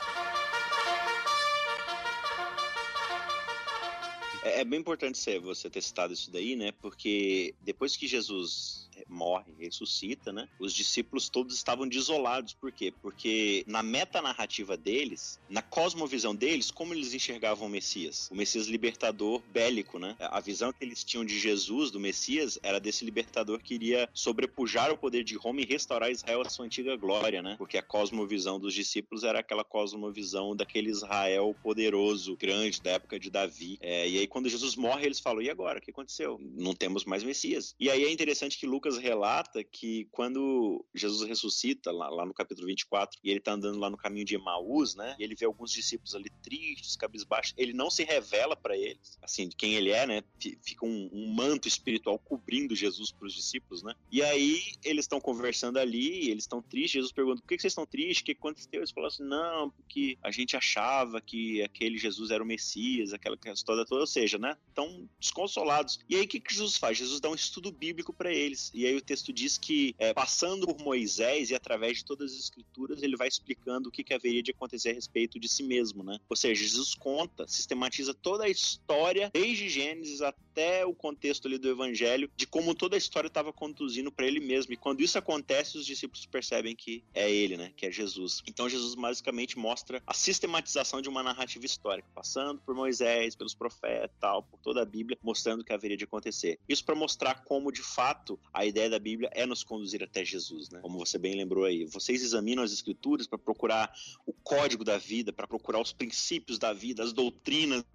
É, 4.46 4.62
é 4.62 4.64
bem 4.64 4.80
importante 4.80 5.18
você 5.40 5.70
ter 5.70 5.82
citado 5.82 6.14
isso 6.14 6.32
daí, 6.32 6.56
né? 6.56 6.72
Porque 6.72 7.56
depois 7.62 7.98
que 7.98 8.08
Jesus 8.08 8.88
morre, 9.08 9.54
ressuscita, 9.60 10.32
né? 10.32 10.48
Os 10.60 10.74
discípulos 10.74 11.30
todos 11.30 11.56
estavam 11.56 11.88
desolados. 11.88 12.54
Por 12.54 12.72
quê? 12.72 12.94
Porque 13.02 13.64
na 13.68 13.84
metanarrativa 13.84 14.78
deles, 14.78 15.40
na 15.50 15.62
cosmovisão 15.62 16.36
deles, 16.36 16.72
como 16.72 16.94
eles 16.94 17.14
enxergavam 17.14 17.68
o 17.68 17.70
Messias? 17.70 18.30
O 18.32 18.36
Messias 18.36 18.68
libertador 18.68 19.42
bélico, 19.52 20.00
né? 20.00 20.16
A 20.20 20.40
visão 20.40 20.72
que 20.72 20.84
eles 20.84 21.04
tinham 21.04 21.26
de 21.26 21.38
Jesus, 21.38 21.92
do 21.92 22.00
Messias, 22.00 22.60
era 22.62 22.80
desse 22.80 23.04
libertador 23.06 23.60
que 23.60 23.74
iria 23.74 24.10
sobrepujar 24.14 24.92
o 24.92 24.98
poder 24.98 25.24
de 25.24 25.36
Roma 25.36 25.62
e 25.62 25.66
restaurar 25.66 26.12
Israel 26.12 26.42
à 26.42 26.50
sua 26.50 26.66
antiga 26.66 26.96
glória, 26.96 27.42
né? 27.42 27.56
Porque 27.58 27.78
a 27.78 27.84
cosmovisão 27.84 28.60
dos 28.60 28.74
discípulos 28.74 29.24
era 29.24 29.40
aquela 29.40 29.64
cosmovisão 29.64 30.56
daquele 30.56 30.90
Israel 30.90 31.56
poderoso, 31.64 32.36
grande, 32.36 32.82
da 32.82 32.92
época 32.92 33.20
de 33.20 33.30
Davi. 33.30 33.78
É, 33.82 34.08
e 34.08 34.20
aí, 34.20 34.28
quando 34.28 34.50
Jesus 34.50 34.76
morre, 34.76 35.06
eles 35.06 35.20
falam: 35.20 35.42
e 35.42 35.50
agora? 35.50 35.80
O 35.80 35.82
que 35.82 35.92
aconteceu? 35.92 36.40
Não 36.40 36.74
temos 36.74 37.06
mais 37.06 37.24
Messias. 37.24 37.76
E 37.80 37.90
aí 37.90 38.04
é 38.04 38.12
interessante 38.12 38.58
que 38.58 38.68
Lucas 38.68 38.85
Lucas 38.86 38.98
relata 38.98 39.64
que 39.64 40.08
quando 40.12 40.86
Jesus 40.94 41.28
ressuscita, 41.28 41.92
lá, 41.92 42.08
lá, 42.10 42.26
no 42.26 42.34
capítulo 42.34 42.68
24, 42.68 43.20
e 43.24 43.32
ele 43.32 43.40
tá 43.40 43.54
andando 43.54 43.80
lá 43.80 43.90
no 43.90 43.98
caminho 43.98 44.26
de 44.26 44.36
Emaús, 44.36 44.96
né? 44.96 45.16
E 45.20 45.24
ele 45.24 45.36
vê 45.36 45.46
alguns 45.46 45.72
discípulos 45.72 46.14
ali 46.14 46.30
tristes, 46.44 46.96
cabisbaixos. 46.96 47.54
Ele 47.58 47.74
não 47.74 47.90
se 47.90 48.04
revela 48.04 48.56
para 48.56 48.78
eles, 48.78 49.18
assim, 49.22 49.48
de 49.48 49.56
quem 49.56 49.74
ele 49.74 49.90
é, 49.90 50.06
né? 50.06 50.24
Fica 50.62 50.86
um, 50.86 51.10
um 51.12 51.34
manto 51.34 51.68
espiritual 51.68 52.20
cobrindo 52.20 52.76
Jesus 52.76 53.12
para 53.12 53.26
os 53.26 53.34
discípulos, 53.34 53.82
né? 53.82 53.96
E 54.12 54.22
aí 54.22 54.62
eles 54.84 55.06
estão 55.06 55.20
conversando 55.20 55.80
ali, 55.80 56.30
eles 56.30 56.44
estão 56.44 56.62
tristes. 56.62 56.92
Jesus 56.92 57.12
pergunta: 57.12 57.42
por 57.42 57.48
que, 57.48 57.56
que 57.56 57.62
vocês 57.62 57.72
estão 57.72 57.86
tristes? 57.86 58.22
O 58.22 58.26
que 58.26 58.32
aconteceu? 58.34 58.82
Eles 58.82 58.92
falam 58.92 59.08
assim: 59.08 59.24
não, 59.24 59.72
porque 59.72 60.18
a 60.22 60.30
gente 60.30 60.56
achava 60.56 61.20
que 61.20 61.64
aquele 61.64 61.98
Jesus 61.98 62.30
era 62.30 62.44
o 62.44 62.46
Messias, 62.46 63.14
aquela 63.14 63.38
história 63.54 63.86
toda, 63.86 64.02
ou 64.02 64.08
seja, 64.08 64.38
né? 64.38 64.56
Estão 64.68 65.10
desconsolados. 65.20 66.00
E 66.08 66.16
aí 66.16 66.26
o 66.26 66.28
que, 66.28 66.40
que 66.40 66.54
Jesus 66.54 66.78
faz? 66.78 66.98
Jesus 66.98 67.20
dá 67.20 67.30
um 67.30 67.36
estudo 67.36 67.72
bíblico 67.72 68.14
para 68.14 68.32
eles. 68.32 68.72
E 68.76 68.86
aí 68.86 68.96
o 68.96 69.02
texto 69.02 69.32
diz 69.32 69.58
que, 69.58 69.96
é, 69.98 70.14
passando 70.14 70.68
por 70.68 70.84
Moisés 70.84 71.50
e 71.50 71.56
através 71.56 72.00
de 72.00 72.06
todas 72.06 72.34
as 72.34 72.40
escrituras, 72.40 73.02
ele 73.02 73.16
vai 73.16 73.30
explicando 73.30 73.88
o 73.88 73.92
que, 73.92 74.04
que 74.04 74.14
haveria 74.14 74.44
de 74.44 74.52
acontecer 74.52 74.90
a 74.90 74.94
respeito 74.94 75.40
de 75.40 75.48
si 75.48 75.64
mesmo, 75.64 76.04
né? 76.04 76.20
Ou 76.30 76.36
seja, 76.36 76.62
Jesus 76.62 76.94
conta, 76.94 77.48
sistematiza 77.48 78.14
toda 78.14 78.44
a 78.44 78.50
história, 78.50 79.32
desde 79.34 79.70
Gênesis 79.70 80.22
até 80.22 80.86
o 80.86 80.94
contexto 80.94 81.48
ali 81.48 81.58
do 81.58 81.70
Evangelho, 81.70 82.30
de 82.36 82.46
como 82.46 82.76
toda 82.76 82.96
a 82.96 82.98
história 82.98 83.28
estava 83.28 83.54
conduzindo 83.54 84.12
para 84.12 84.28
ele 84.28 84.42
mesmo. 84.42 84.74
E 84.74 84.78
quando 84.78 85.02
isso 85.02 85.18
acontece, 85.18 85.78
os 85.78 85.86
discípulos 85.86 86.26
percebem 86.26 86.76
que 86.76 87.02
é 87.14 87.32
ele, 87.32 87.56
né? 87.56 87.72
Que 87.78 87.86
é 87.86 87.92
Jesus. 87.92 88.44
Então 88.46 88.68
Jesus 88.68 88.94
basicamente 88.96 89.58
mostra 89.58 90.04
a 90.06 90.14
sistematização 90.14 91.02
de 91.02 91.08
uma 91.08 91.24
narrativa 91.24 91.66
histórica, 91.66 92.10
passando 92.14 92.60
por 92.60 92.76
Moisés, 92.76 93.36
pelos 93.36 93.56
profetas, 93.56 94.12
tal, 94.20 94.44
por 94.44 94.60
toda 94.60 94.82
a 94.82 94.86
Bíblia, 94.86 95.18
mostrando 95.24 95.62
o 95.62 95.64
que 95.64 95.72
haveria 95.72 95.96
de 95.96 96.04
acontecer. 96.04 96.60
Isso 96.68 96.84
para 96.84 96.96
mostrar 96.96 97.44
como 97.46 97.72
de 97.72 97.82
fato 97.82 98.38
a 98.54 98.65
a 98.66 98.68
ideia 98.68 98.90
da 98.90 99.00
Bíblia 99.00 99.30
é 99.34 99.46
nos 99.46 99.64
conduzir 99.64 100.04
até 100.04 100.26
Jesus, 100.26 100.70
né? 100.70 100.80
Como 100.82 100.98
você 100.98 101.18
bem 101.18 101.36
lembrou 101.36 101.66
aí. 101.66 101.86
Vocês 101.86 102.24
examinam 102.24 102.64
as 102.64 102.72
escrituras 102.72 103.28
para 103.28 103.38
procurar 103.38 103.94
o 104.26 104.34
código 104.34 104.84
da 104.84 104.98
vida, 104.98 105.32
para 105.32 105.48
procurar 105.48 105.80
os 105.80 105.94
princípios 105.94 106.58
da 106.58 106.74
vida, 106.74 107.04
as 107.04 107.14
doutrinas. 107.14 107.86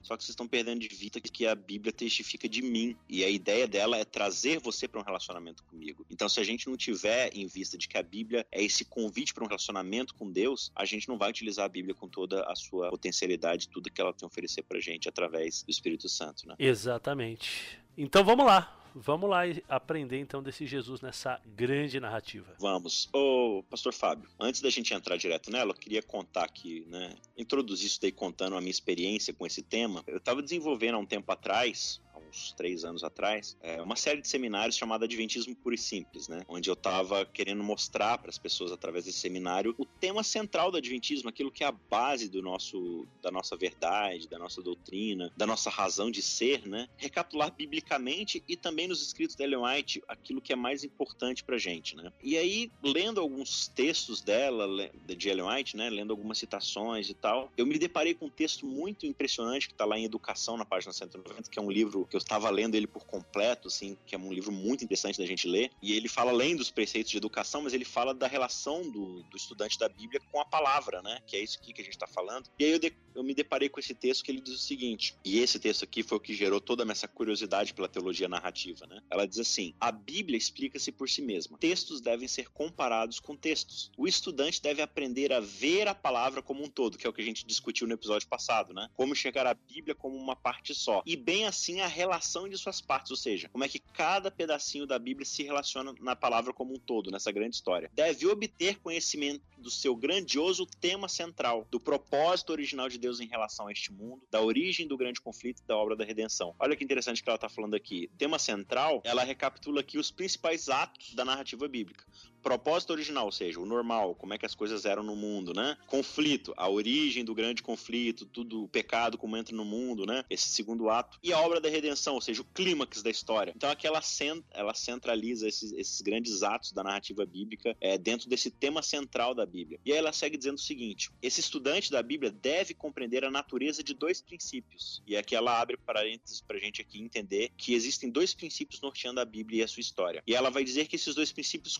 Só 0.00 0.16
que 0.16 0.24
vocês 0.24 0.30
estão 0.30 0.48
perdendo 0.48 0.80
de 0.80 0.88
vista 0.88 1.20
que 1.20 1.46
a 1.46 1.54
Bíblia 1.54 1.92
testifica 1.92 2.48
de 2.48 2.62
mim. 2.62 2.96
E 3.08 3.24
a 3.24 3.28
ideia 3.28 3.66
dela 3.68 3.96
é 3.96 4.04
trazer 4.04 4.58
você 4.58 4.88
para 4.88 5.00
um 5.00 5.04
relacionamento 5.04 5.62
comigo. 5.64 6.06
Então, 6.10 6.28
se 6.28 6.40
a 6.40 6.44
gente 6.44 6.68
não 6.68 6.76
tiver 6.76 7.30
em 7.36 7.46
vista 7.46 7.76
de 7.76 7.88
que 7.88 7.98
a 7.98 8.02
Bíblia 8.02 8.46
é 8.50 8.62
esse 8.62 8.84
convite 8.84 9.34
para 9.34 9.44
um 9.44 9.46
relacionamento 9.46 10.14
com 10.14 10.30
Deus, 10.30 10.72
a 10.74 10.84
gente 10.84 11.08
não 11.08 11.18
vai 11.18 11.30
utilizar 11.30 11.66
a 11.66 11.68
Bíblia 11.68 11.94
com 11.94 12.08
toda 12.08 12.44
a 12.44 12.56
sua 12.56 12.90
potencialidade, 12.90 13.68
tudo 13.68 13.90
que 13.90 14.00
ela 14.00 14.12
tem 14.12 14.26
a 14.26 14.28
oferecer 14.28 14.62
para 14.62 14.80
gente 14.80 15.08
através 15.08 15.62
do 15.62 15.70
Espírito 15.70 16.08
Santo, 16.08 16.46
né? 16.46 16.54
Exatamente. 16.58 17.78
Então 17.96 18.24
vamos 18.24 18.46
lá. 18.46 18.81
Vamos 18.94 19.28
lá 19.28 19.42
aprender 19.68 20.18
então 20.18 20.42
desse 20.42 20.66
Jesus 20.66 21.00
nessa 21.00 21.40
grande 21.46 21.98
narrativa. 21.98 22.54
Vamos. 22.58 23.08
Ô, 23.12 23.62
pastor 23.70 23.92
Fábio, 23.92 24.28
antes 24.38 24.60
da 24.60 24.70
gente 24.70 24.92
entrar 24.92 25.16
direto 25.16 25.50
nela, 25.50 25.70
eu 25.72 25.74
queria 25.74 26.02
contar 26.02 26.44
aqui, 26.44 26.84
né? 26.88 27.16
Introduzir 27.36 27.86
isso 27.86 28.00
daí 28.00 28.12
contando 28.12 28.56
a 28.56 28.60
minha 28.60 28.70
experiência 28.70 29.32
com 29.32 29.46
esse 29.46 29.62
tema. 29.62 30.02
Eu 30.06 30.18
estava 30.18 30.42
desenvolvendo 30.42 30.96
há 30.96 30.98
um 30.98 31.06
tempo 31.06 31.30
atrás 31.32 32.00
uns 32.28 32.52
três 32.52 32.84
anos 32.84 33.04
atrás, 33.04 33.56
é, 33.60 33.80
uma 33.80 33.96
série 33.96 34.20
de 34.20 34.28
seminários 34.28 34.76
chamada 34.76 35.04
Adventismo 35.04 35.54
Puro 35.54 35.74
e 35.74 35.78
Simples, 35.78 36.28
né? 36.28 36.42
Onde 36.48 36.68
eu 36.68 36.74
estava 36.74 37.24
querendo 37.26 37.62
mostrar 37.62 38.18
para 38.18 38.30
as 38.30 38.38
pessoas 38.38 38.72
através 38.72 39.04
desse 39.04 39.18
seminário 39.18 39.74
o 39.78 39.84
tema 39.84 40.22
central 40.22 40.70
do 40.70 40.76
Adventismo, 40.76 41.28
aquilo 41.28 41.50
que 41.50 41.64
é 41.64 41.66
a 41.66 41.72
base 41.72 42.28
do 42.28 42.42
nosso, 42.42 43.06
da 43.22 43.30
nossa 43.30 43.56
verdade, 43.56 44.28
da 44.28 44.38
nossa 44.38 44.62
doutrina, 44.62 45.32
da 45.36 45.46
nossa 45.46 45.70
razão 45.70 46.10
de 46.10 46.22
ser, 46.22 46.66
né? 46.66 46.88
Recapitular 46.96 47.52
biblicamente 47.52 48.42
e 48.48 48.56
também 48.56 48.88
nos 48.88 49.02
escritos 49.02 49.36
da 49.36 49.44
Ellen 49.44 49.60
White 49.62 50.02
aquilo 50.08 50.40
que 50.40 50.52
é 50.52 50.56
mais 50.56 50.84
importante 50.84 51.44
para 51.44 51.58
gente, 51.58 51.96
né? 51.96 52.12
E 52.22 52.36
aí, 52.36 52.70
lendo 52.82 53.20
alguns 53.20 53.68
textos 53.68 54.20
dela, 54.20 54.66
de 55.04 55.28
Ellen 55.28 55.46
White, 55.46 55.76
né? 55.76 55.90
Lendo 55.90 56.10
algumas 56.10 56.38
citações 56.38 57.08
e 57.08 57.14
tal, 57.14 57.50
eu 57.56 57.66
me 57.66 57.78
deparei 57.78 58.14
com 58.14 58.26
um 58.26 58.30
texto 58.30 58.66
muito 58.66 59.06
impressionante 59.06 59.66
que 59.66 59.74
está 59.74 59.84
lá 59.84 59.98
em 59.98 60.04
Educação, 60.04 60.56
na 60.56 60.64
página 60.64 60.92
190, 60.92 61.50
que 61.50 61.58
é 61.58 61.62
um 61.62 61.70
livro 61.70 62.06
que 62.12 62.16
eu 62.16 62.18
estava 62.18 62.50
lendo 62.50 62.74
ele 62.74 62.86
por 62.86 63.06
completo, 63.06 63.68
assim, 63.68 63.96
que 64.04 64.14
é 64.14 64.18
um 64.18 64.30
livro 64.30 64.52
muito 64.52 64.84
interessante 64.84 65.18
da 65.18 65.24
gente 65.24 65.48
ler. 65.48 65.70
E 65.80 65.94
ele 65.94 66.08
fala 66.08 66.30
além 66.30 66.54
dos 66.54 66.70
preceitos 66.70 67.10
de 67.10 67.16
educação, 67.16 67.62
mas 67.62 67.72
ele 67.72 67.86
fala 67.86 68.12
da 68.12 68.26
relação 68.26 68.82
do, 68.82 69.22
do 69.22 69.36
estudante 69.36 69.78
da 69.78 69.88
Bíblia 69.88 70.20
com 70.30 70.38
a 70.38 70.44
palavra, 70.44 71.00
né? 71.00 71.20
Que 71.26 71.36
é 71.36 71.40
isso 71.40 71.58
aqui 71.58 71.72
que 71.72 71.80
a 71.80 71.84
gente 71.84 71.94
está 71.94 72.06
falando. 72.06 72.50
E 72.58 72.64
aí 72.66 72.72
eu, 72.72 72.78
de, 72.78 72.92
eu 73.14 73.24
me 73.24 73.34
deparei 73.34 73.70
com 73.70 73.80
esse 73.80 73.94
texto 73.94 74.24
que 74.24 74.30
ele 74.30 74.42
diz 74.42 74.54
o 74.54 74.58
seguinte, 74.58 75.16
e 75.24 75.38
esse 75.38 75.58
texto 75.58 75.84
aqui 75.84 76.02
foi 76.02 76.18
o 76.18 76.20
que 76.20 76.34
gerou 76.34 76.60
toda 76.60 76.82
essa 76.92 77.08
curiosidade 77.08 77.72
pela 77.72 77.88
teologia 77.88 78.28
narrativa, 78.28 78.86
né? 78.86 79.00
Ela 79.10 79.26
diz 79.26 79.38
assim: 79.38 79.74
a 79.80 79.90
Bíblia 79.90 80.36
explica-se 80.36 80.92
por 80.92 81.08
si 81.08 81.22
mesma. 81.22 81.56
Textos 81.56 82.02
devem 82.02 82.28
ser 82.28 82.50
comparados 82.50 83.20
com 83.20 83.34
textos. 83.34 83.90
O 83.96 84.06
estudante 84.06 84.60
deve 84.60 84.82
aprender 84.82 85.32
a 85.32 85.40
ver 85.40 85.88
a 85.88 85.94
palavra 85.94 86.42
como 86.42 86.62
um 86.62 86.68
todo, 86.68 86.98
que 86.98 87.06
é 87.06 87.10
o 87.10 87.12
que 87.12 87.22
a 87.22 87.24
gente 87.24 87.46
discutiu 87.46 87.86
no 87.86 87.94
episódio 87.94 88.28
passado, 88.28 88.74
né? 88.74 88.90
Como 88.92 89.16
chegar 89.16 89.46
à 89.46 89.54
Bíblia 89.54 89.94
como 89.94 90.14
uma 90.14 90.36
parte 90.36 90.74
só. 90.74 91.02
E 91.06 91.16
bem 91.16 91.46
assim 91.46 91.80
a 91.80 91.86
relação 91.92 92.48
de 92.48 92.56
suas 92.56 92.80
partes, 92.80 93.10
ou 93.10 93.16
seja, 93.16 93.48
como 93.50 93.64
é 93.64 93.68
que 93.68 93.78
cada 93.78 94.30
pedacinho 94.30 94.86
da 94.86 94.98
Bíblia 94.98 95.26
se 95.26 95.42
relaciona 95.42 95.94
na 96.00 96.16
palavra 96.16 96.52
como 96.52 96.74
um 96.74 96.78
todo, 96.78 97.10
nessa 97.10 97.30
grande 97.30 97.54
história. 97.54 97.90
Deve 97.92 98.26
obter 98.26 98.78
conhecimento 98.80 99.44
do 99.58 99.70
seu 99.70 99.94
grandioso 99.94 100.66
tema 100.66 101.08
central, 101.08 101.66
do 101.70 101.78
propósito 101.78 102.50
original 102.50 102.88
de 102.88 102.98
Deus 102.98 103.20
em 103.20 103.26
relação 103.26 103.68
a 103.68 103.72
este 103.72 103.92
mundo, 103.92 104.26
da 104.30 104.40
origem 104.40 104.88
do 104.88 104.96
grande 104.96 105.20
conflito 105.20 105.62
e 105.62 105.66
da 105.66 105.76
obra 105.76 105.94
da 105.94 106.04
redenção. 106.04 106.54
Olha 106.58 106.74
que 106.74 106.82
interessante 106.82 107.22
que 107.22 107.28
ela 107.28 107.36
está 107.36 107.48
falando 107.48 107.74
aqui. 107.74 108.10
Tema 108.18 108.38
central, 108.38 109.00
ela 109.04 109.22
recapitula 109.22 109.80
aqui 109.80 109.98
os 109.98 110.10
principais 110.10 110.68
atos 110.68 111.14
da 111.14 111.24
narrativa 111.24 111.68
bíblica 111.68 112.04
propósito 112.42 112.92
original, 112.92 113.26
ou 113.26 113.32
seja, 113.32 113.60
o 113.60 113.66
normal, 113.66 114.14
como 114.14 114.34
é 114.34 114.38
que 114.38 114.44
as 114.44 114.54
coisas 114.54 114.84
eram 114.84 115.02
no 115.02 115.16
mundo, 115.16 115.54
né? 115.54 115.76
Conflito, 115.86 116.52
a 116.56 116.68
origem 116.68 117.24
do 117.24 117.34
grande 117.34 117.62
conflito, 117.62 118.26
tudo 118.26 118.64
o 118.64 118.68
pecado 118.68 119.16
como 119.16 119.36
entra 119.36 119.54
no 119.54 119.64
mundo, 119.64 120.04
né? 120.04 120.24
Esse 120.28 120.48
segundo 120.48 120.90
ato. 120.90 121.18
E 121.22 121.32
a 121.32 121.40
obra 121.40 121.60
da 121.60 121.68
redenção, 121.68 122.14
ou 122.14 122.20
seja, 122.20 122.42
o 122.42 122.44
clímax 122.44 123.02
da 123.02 123.10
história. 123.10 123.52
Então 123.56 123.70
aqui 123.70 123.86
ela, 123.86 124.02
cent 124.02 124.44
ela 124.50 124.74
centraliza 124.74 125.48
esses, 125.48 125.72
esses, 125.72 126.00
grandes 126.00 126.42
atos 126.42 126.72
da 126.72 126.82
narrativa 126.82 127.24
bíblica 127.24 127.76
é, 127.80 127.96
dentro 127.96 128.28
desse 128.28 128.50
tema 128.50 128.82
central 128.82 129.34
da 129.34 129.46
Bíblia. 129.46 129.78
E 129.84 129.92
aí 129.92 129.98
ela 129.98 130.12
segue 130.12 130.36
dizendo 130.36 130.56
o 130.56 130.60
seguinte: 130.60 131.10
esse 131.22 131.40
estudante 131.40 131.90
da 131.90 132.02
Bíblia 132.02 132.30
deve 132.30 132.74
compreender 132.74 133.24
a 133.24 133.30
natureza 133.30 133.82
de 133.82 133.94
dois 133.94 134.20
princípios. 134.20 135.02
E 135.06 135.16
aqui 135.16 135.36
ela 135.36 135.60
abre 135.60 135.76
parênteses 135.76 136.40
para 136.40 136.58
gente 136.58 136.80
aqui 136.80 137.00
entender 137.00 137.52
que 137.56 137.74
existem 137.74 138.10
dois 138.10 138.34
princípios 138.34 138.80
norteando 138.80 139.20
a 139.20 139.24
Bíblia 139.24 139.60
e 139.60 139.64
a 139.64 139.68
sua 139.68 139.80
história. 139.80 140.22
E 140.26 140.34
ela 140.34 140.50
vai 140.50 140.64
dizer 140.64 140.88
que 140.88 140.96
esses 140.96 141.14
dois 141.14 141.32
princípios 141.32 141.76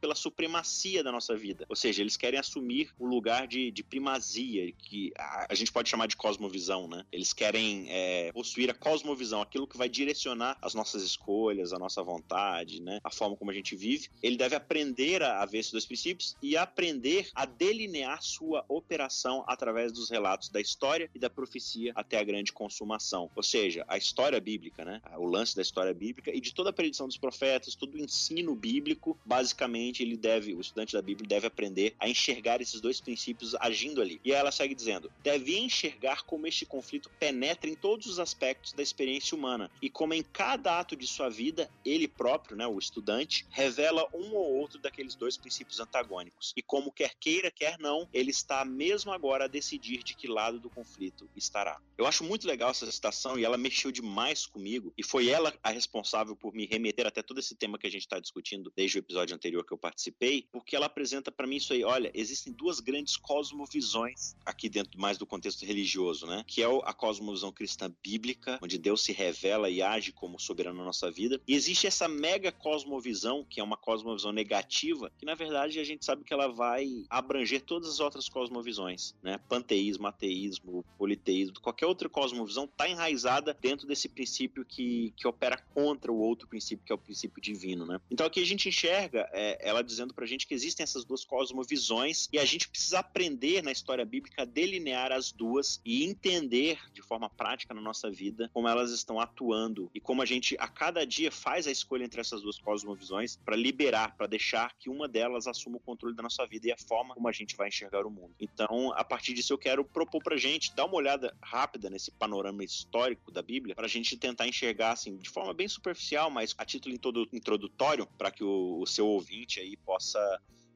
pela 0.00 0.14
supremacia 0.14 1.02
da 1.02 1.12
nossa 1.12 1.36
vida. 1.36 1.66
Ou 1.68 1.76
seja, 1.76 2.02
eles 2.02 2.16
querem 2.16 2.38
assumir 2.38 2.90
o 2.98 3.06
lugar 3.06 3.46
de, 3.46 3.70
de 3.70 3.82
primazia, 3.82 4.72
que 4.72 5.12
a, 5.16 5.46
a, 5.50 5.54
gente 5.54 5.70
pode 5.70 5.88
chamar 5.88 6.06
de 6.06 6.16
cosmovisão, 6.16 6.88
né? 6.88 7.04
Eles 7.12 7.32
querem 7.32 7.86
é, 7.88 8.32
possuir 8.32 8.70
a 8.70 8.74
cosmovisão, 8.74 9.42
aquilo 9.42 9.66
que 9.66 9.76
vai 9.76 9.88
direcionar 9.88 10.56
as 10.62 10.74
nossas 10.74 11.02
escolhas, 11.02 11.72
a 11.72 11.78
nossa 11.78 12.02
vontade, 12.02 12.80
né? 12.80 12.98
A 13.04 13.10
forma 13.10 13.36
como 13.36 13.50
a 13.50 13.54
gente 13.54 13.76
vive. 13.76 14.08
Ele 14.22 14.36
deve 14.36 14.56
aprender 14.56 15.22
a, 15.22 15.42
a 15.42 15.46
ver 15.46 15.58
esses 15.58 15.72
dois 15.72 15.86
princípios 15.86 16.36
e 16.42 16.56
aprender 16.56 17.28
a 17.34 17.44
delinear 17.44 18.22
sua 18.22 18.64
operação 18.68 19.44
através 19.46 19.92
dos 19.92 20.10
relatos 20.10 20.48
da 20.48 20.60
história 20.60 21.10
e 21.14 21.18
da 21.18 21.28
profecia 21.28 21.92
até 21.94 22.18
a 22.18 22.24
grande 22.24 22.52
consumação. 22.52 23.30
Ou 23.36 23.42
seja, 23.42 23.84
a 23.86 23.98
história 23.98 24.40
bíblica, 24.40 24.84
né? 24.84 25.00
O 25.18 25.26
lance 25.26 25.54
da 25.54 25.62
história 25.62 25.92
bíblica 25.92 26.34
e 26.34 26.40
de 26.40 26.54
toda 26.54 26.70
a 26.70 26.72
predição 26.72 27.06
dos 27.06 27.18
profetas, 27.18 27.74
todo 27.74 27.94
o 27.94 27.98
ensino 27.98 28.54
bíblico, 28.54 29.18
basicamente 29.24 29.57
ele 29.64 30.16
deve, 30.16 30.54
o 30.54 30.60
estudante 30.60 30.92
da 30.92 31.02
Bíblia 31.02 31.28
deve 31.28 31.46
aprender 31.46 31.94
a 31.98 32.08
enxergar 32.08 32.60
esses 32.60 32.80
dois 32.80 33.00
princípios 33.00 33.54
agindo 33.56 34.00
ali. 34.00 34.20
E 34.24 34.32
ela 34.32 34.52
segue 34.52 34.74
dizendo: 34.74 35.10
deve 35.22 35.56
enxergar 35.58 36.22
como 36.24 36.46
este 36.46 36.64
conflito 36.64 37.10
penetra 37.18 37.68
em 37.68 37.74
todos 37.74 38.06
os 38.06 38.18
aspectos 38.18 38.72
da 38.72 38.82
experiência 38.82 39.36
humana 39.36 39.70
e 39.80 39.88
como 39.88 40.14
em 40.14 40.22
cada 40.22 40.78
ato 40.78 40.96
de 40.96 41.06
sua 41.06 41.28
vida 41.28 41.70
ele 41.84 42.06
próprio, 42.06 42.56
né, 42.56 42.66
o 42.66 42.78
estudante, 42.78 43.46
revela 43.50 44.08
um 44.14 44.34
ou 44.34 44.58
outro 44.58 44.78
daqueles 44.78 45.14
dois 45.14 45.36
princípios 45.36 45.80
antagônicos. 45.80 46.52
E 46.56 46.62
como 46.62 46.92
quer 46.92 47.14
queira, 47.18 47.50
quer 47.50 47.78
não, 47.78 48.08
ele 48.12 48.30
está 48.30 48.64
mesmo 48.64 49.12
agora 49.12 49.44
a 49.44 49.48
decidir 49.48 50.02
de 50.02 50.14
que 50.14 50.28
lado 50.28 50.58
do 50.58 50.70
conflito 50.70 51.28
estará. 51.34 51.80
Eu 51.96 52.06
acho 52.06 52.24
muito 52.24 52.46
legal 52.46 52.70
essa 52.70 52.90
citação 52.90 53.38
e 53.38 53.44
ela 53.44 53.56
mexeu 53.56 53.90
demais 53.90 54.46
comigo 54.46 54.92
e 54.96 55.02
foi 55.02 55.28
ela 55.28 55.54
a 55.62 55.70
responsável 55.70 56.36
por 56.36 56.54
me 56.54 56.66
remeter 56.66 57.06
até 57.06 57.22
todo 57.22 57.38
esse 57.38 57.54
tema 57.54 57.78
que 57.78 57.86
a 57.86 57.90
gente 57.90 58.02
está 58.02 58.18
discutindo 58.18 58.72
desde 58.74 58.98
o 58.98 59.00
episódio 59.00 59.34
anterior 59.34 59.47
que 59.64 59.72
eu 59.72 59.78
participei, 59.78 60.46
porque 60.52 60.76
ela 60.76 60.86
apresenta 60.86 61.30
para 61.30 61.46
mim 61.46 61.56
isso 61.56 61.72
aí. 61.72 61.84
Olha, 61.84 62.10
existem 62.14 62.52
duas 62.52 62.80
grandes 62.80 63.16
cosmovisões 63.16 64.34
aqui 64.44 64.68
dentro 64.68 65.00
mais 65.00 65.18
do 65.18 65.26
contexto 65.26 65.64
religioso, 65.64 66.26
né? 66.26 66.44
Que 66.46 66.62
é 66.62 66.66
a 66.84 66.92
cosmovisão 66.92 67.52
cristã 67.52 67.92
bíblica, 68.02 68.58
onde 68.62 68.78
Deus 68.78 69.02
se 69.02 69.12
revela 69.12 69.70
e 69.70 69.82
age 69.82 70.12
como 70.12 70.38
soberano 70.38 70.78
na 70.78 70.84
nossa 70.84 71.10
vida. 71.10 71.40
E 71.46 71.54
existe 71.54 71.86
essa 71.86 72.08
mega 72.08 72.52
cosmovisão, 72.52 73.44
que 73.44 73.60
é 73.60 73.64
uma 73.64 73.76
cosmovisão 73.76 74.32
negativa, 74.32 75.10
que 75.18 75.24
na 75.24 75.34
verdade 75.34 75.78
a 75.78 75.84
gente 75.84 76.04
sabe 76.04 76.24
que 76.24 76.32
ela 76.32 76.48
vai 76.48 77.04
abranger 77.08 77.62
todas 77.62 77.88
as 77.88 78.00
outras 78.00 78.28
cosmovisões, 78.28 79.14
né? 79.22 79.38
Panteísmo, 79.48 80.06
ateísmo, 80.06 80.84
politeísmo, 80.96 81.60
qualquer 81.60 81.86
outra 81.86 82.08
cosmovisão 82.08 82.64
está 82.64 82.88
enraizada 82.88 83.56
dentro 83.60 83.86
desse 83.86 84.08
princípio 84.08 84.64
que, 84.64 85.12
que 85.16 85.26
opera 85.26 85.56
contra 85.74 86.12
o 86.12 86.18
outro 86.18 86.48
princípio, 86.48 86.84
que 86.84 86.92
é 86.92 86.94
o 86.94 86.98
princípio 86.98 87.40
divino, 87.40 87.86
né? 87.86 88.00
Então 88.10 88.26
aqui 88.26 88.40
a 88.40 88.46
gente 88.46 88.68
enxerga 88.68 89.28
é, 89.38 89.56
ela 89.60 89.84
dizendo 89.84 90.12
pra 90.12 90.26
gente 90.26 90.48
que 90.48 90.54
existem 90.54 90.82
essas 90.82 91.04
duas 91.04 91.24
cosmovisões 91.24 92.28
e 92.32 92.40
a 92.40 92.44
gente 92.44 92.68
precisa 92.68 92.98
aprender 92.98 93.62
na 93.62 93.70
história 93.70 94.04
bíblica 94.04 94.42
a 94.42 94.44
delinear 94.44 95.12
as 95.12 95.30
duas 95.30 95.80
e 95.84 96.04
entender 96.04 96.80
de 96.92 97.00
forma 97.00 97.30
prática 97.30 97.72
na 97.72 97.80
nossa 97.80 98.10
vida 98.10 98.50
como 98.52 98.66
elas 98.66 98.90
estão 98.90 99.20
atuando 99.20 99.88
e 99.94 100.00
como 100.00 100.22
a 100.22 100.26
gente 100.26 100.56
a 100.58 100.66
cada 100.66 101.06
dia 101.06 101.30
faz 101.30 101.68
a 101.68 101.70
escolha 101.70 102.04
entre 102.04 102.20
essas 102.20 102.42
duas 102.42 102.58
cosmovisões 102.58 103.36
para 103.36 103.54
liberar, 103.54 104.16
para 104.16 104.26
deixar 104.26 104.74
que 104.76 104.90
uma 104.90 105.06
delas 105.06 105.46
assuma 105.46 105.76
o 105.76 105.80
controle 105.80 106.16
da 106.16 106.22
nossa 106.22 106.44
vida 106.44 106.66
e 106.66 106.72
a 106.72 106.76
forma 106.76 107.14
como 107.14 107.28
a 107.28 107.32
gente 107.32 107.56
vai 107.56 107.68
enxergar 107.68 108.04
o 108.04 108.10
mundo. 108.10 108.34
Então, 108.40 108.92
a 108.94 109.04
partir 109.04 109.34
disso 109.34 109.52
eu 109.52 109.58
quero 109.58 109.84
propor 109.84 110.20
pra 110.20 110.36
gente 110.36 110.74
dar 110.74 110.86
uma 110.86 110.96
olhada 110.96 111.32
rápida 111.40 111.88
nesse 111.88 112.10
panorama 112.10 112.64
histórico 112.64 113.30
da 113.30 113.40
Bíblia 113.42 113.76
para 113.76 113.86
a 113.86 113.88
gente 113.88 114.16
tentar 114.16 114.48
enxergar 114.48 114.92
assim 114.92 115.16
de 115.16 115.30
forma 115.30 115.54
bem 115.54 115.68
superficial, 115.68 116.28
mas 116.28 116.56
a 116.58 116.64
título 116.64 116.96
introdutório 117.32 118.04
para 118.18 118.32
que 118.32 118.42
o, 118.42 118.80
o 118.80 118.86
seu 118.86 119.06
ouvinte 119.06 119.27
aí 119.60 119.76
possa 119.76 120.18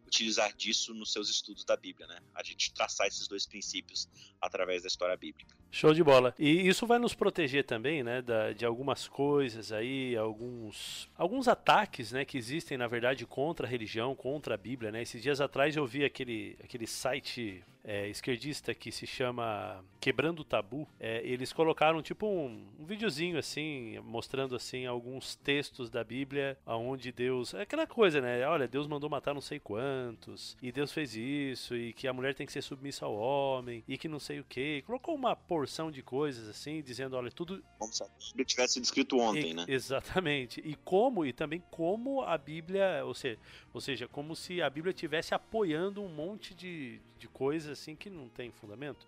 utilizar 0.06 0.54
disso 0.54 0.92
nos 0.92 1.10
seus 1.10 1.30
estudos 1.30 1.64
da 1.64 1.74
Bíblia, 1.74 2.06
né? 2.06 2.18
A 2.34 2.42
gente 2.42 2.72
traçar 2.74 3.06
esses 3.06 3.26
dois 3.26 3.46
princípios 3.46 4.06
através 4.40 4.82
da 4.82 4.88
história 4.88 5.16
bíblica. 5.16 5.56
Show 5.70 5.94
de 5.94 6.04
bola. 6.04 6.34
E 6.38 6.68
isso 6.68 6.86
vai 6.86 6.98
nos 6.98 7.14
proteger 7.14 7.64
também, 7.64 8.02
né, 8.02 8.20
da, 8.20 8.52
de 8.52 8.66
algumas 8.66 9.08
coisas 9.08 9.72
aí, 9.72 10.14
alguns 10.14 11.08
alguns 11.16 11.48
ataques, 11.48 12.12
né, 12.12 12.26
que 12.26 12.36
existem 12.36 12.76
na 12.76 12.86
verdade 12.86 13.24
contra 13.24 13.66
a 13.66 13.70
religião, 13.70 14.14
contra 14.14 14.54
a 14.54 14.58
Bíblia, 14.58 14.92
né? 14.92 15.00
Esses 15.00 15.22
dias 15.22 15.40
atrás 15.40 15.74
eu 15.76 15.86
vi 15.86 16.04
aquele 16.04 16.58
aquele 16.62 16.86
site 16.86 17.64
é, 17.84 18.08
esquerdista 18.08 18.74
que 18.74 18.92
se 18.92 19.06
chama 19.06 19.84
Quebrando 20.00 20.40
o 20.40 20.44
Tabu, 20.44 20.88
é, 20.98 21.20
eles 21.24 21.52
colocaram 21.52 22.02
tipo 22.02 22.26
um, 22.26 22.66
um 22.78 22.84
videozinho 22.84 23.38
assim, 23.38 23.98
mostrando 24.00 24.54
assim 24.54 24.86
alguns 24.86 25.36
textos 25.36 25.90
da 25.90 26.04
Bíblia 26.04 26.58
aonde 26.64 27.12
Deus, 27.12 27.54
é 27.54 27.62
aquela 27.62 27.86
coisa, 27.86 28.20
né? 28.20 28.46
Olha, 28.46 28.68
Deus 28.68 28.86
mandou 28.86 29.08
matar 29.10 29.34
não 29.34 29.40
sei 29.40 29.58
quantos, 29.58 30.56
e 30.62 30.70
Deus 30.70 30.92
fez 30.92 31.14
isso, 31.14 31.76
e 31.76 31.92
que 31.92 32.06
a 32.06 32.12
mulher 32.12 32.34
tem 32.34 32.46
que 32.46 32.52
ser 32.52 32.62
submissa 32.62 33.04
ao 33.04 33.14
homem, 33.14 33.84
e 33.86 33.98
que 33.98 34.08
não 34.08 34.18
sei 34.18 34.40
o 34.40 34.44
que. 34.44 34.82
Colocou 34.82 35.14
uma 35.14 35.34
porção 35.34 35.90
de 35.90 36.02
coisas 36.02 36.48
assim, 36.48 36.82
dizendo, 36.82 37.16
olha, 37.16 37.30
tudo 37.30 37.62
como 37.78 37.92
se 37.92 38.02
a 38.02 38.08
Bíblia 38.28 38.44
tivesse 38.44 38.74
sido 38.74 38.84
escrito 38.84 39.18
ontem, 39.18 39.50
e, 39.50 39.54
né? 39.54 39.64
Exatamente. 39.68 40.60
E 40.64 40.74
como 40.84 41.24
e 41.24 41.32
também 41.32 41.62
como 41.70 42.22
a 42.22 42.36
Bíblia, 42.38 43.04
ou 43.04 43.14
seja, 43.14 43.38
ou 43.72 43.80
seja, 43.80 44.08
como 44.08 44.36
se 44.36 44.60
a 44.62 44.70
Bíblia 44.70 44.92
tivesse 44.92 45.34
apoiando 45.34 46.02
um 46.02 46.08
monte 46.08 46.54
de, 46.54 47.00
de 47.18 47.28
coisas 47.28 47.71
assim 47.72 47.96
que 47.96 48.08
não 48.10 48.28
tem 48.28 48.50
fundamento. 48.50 49.06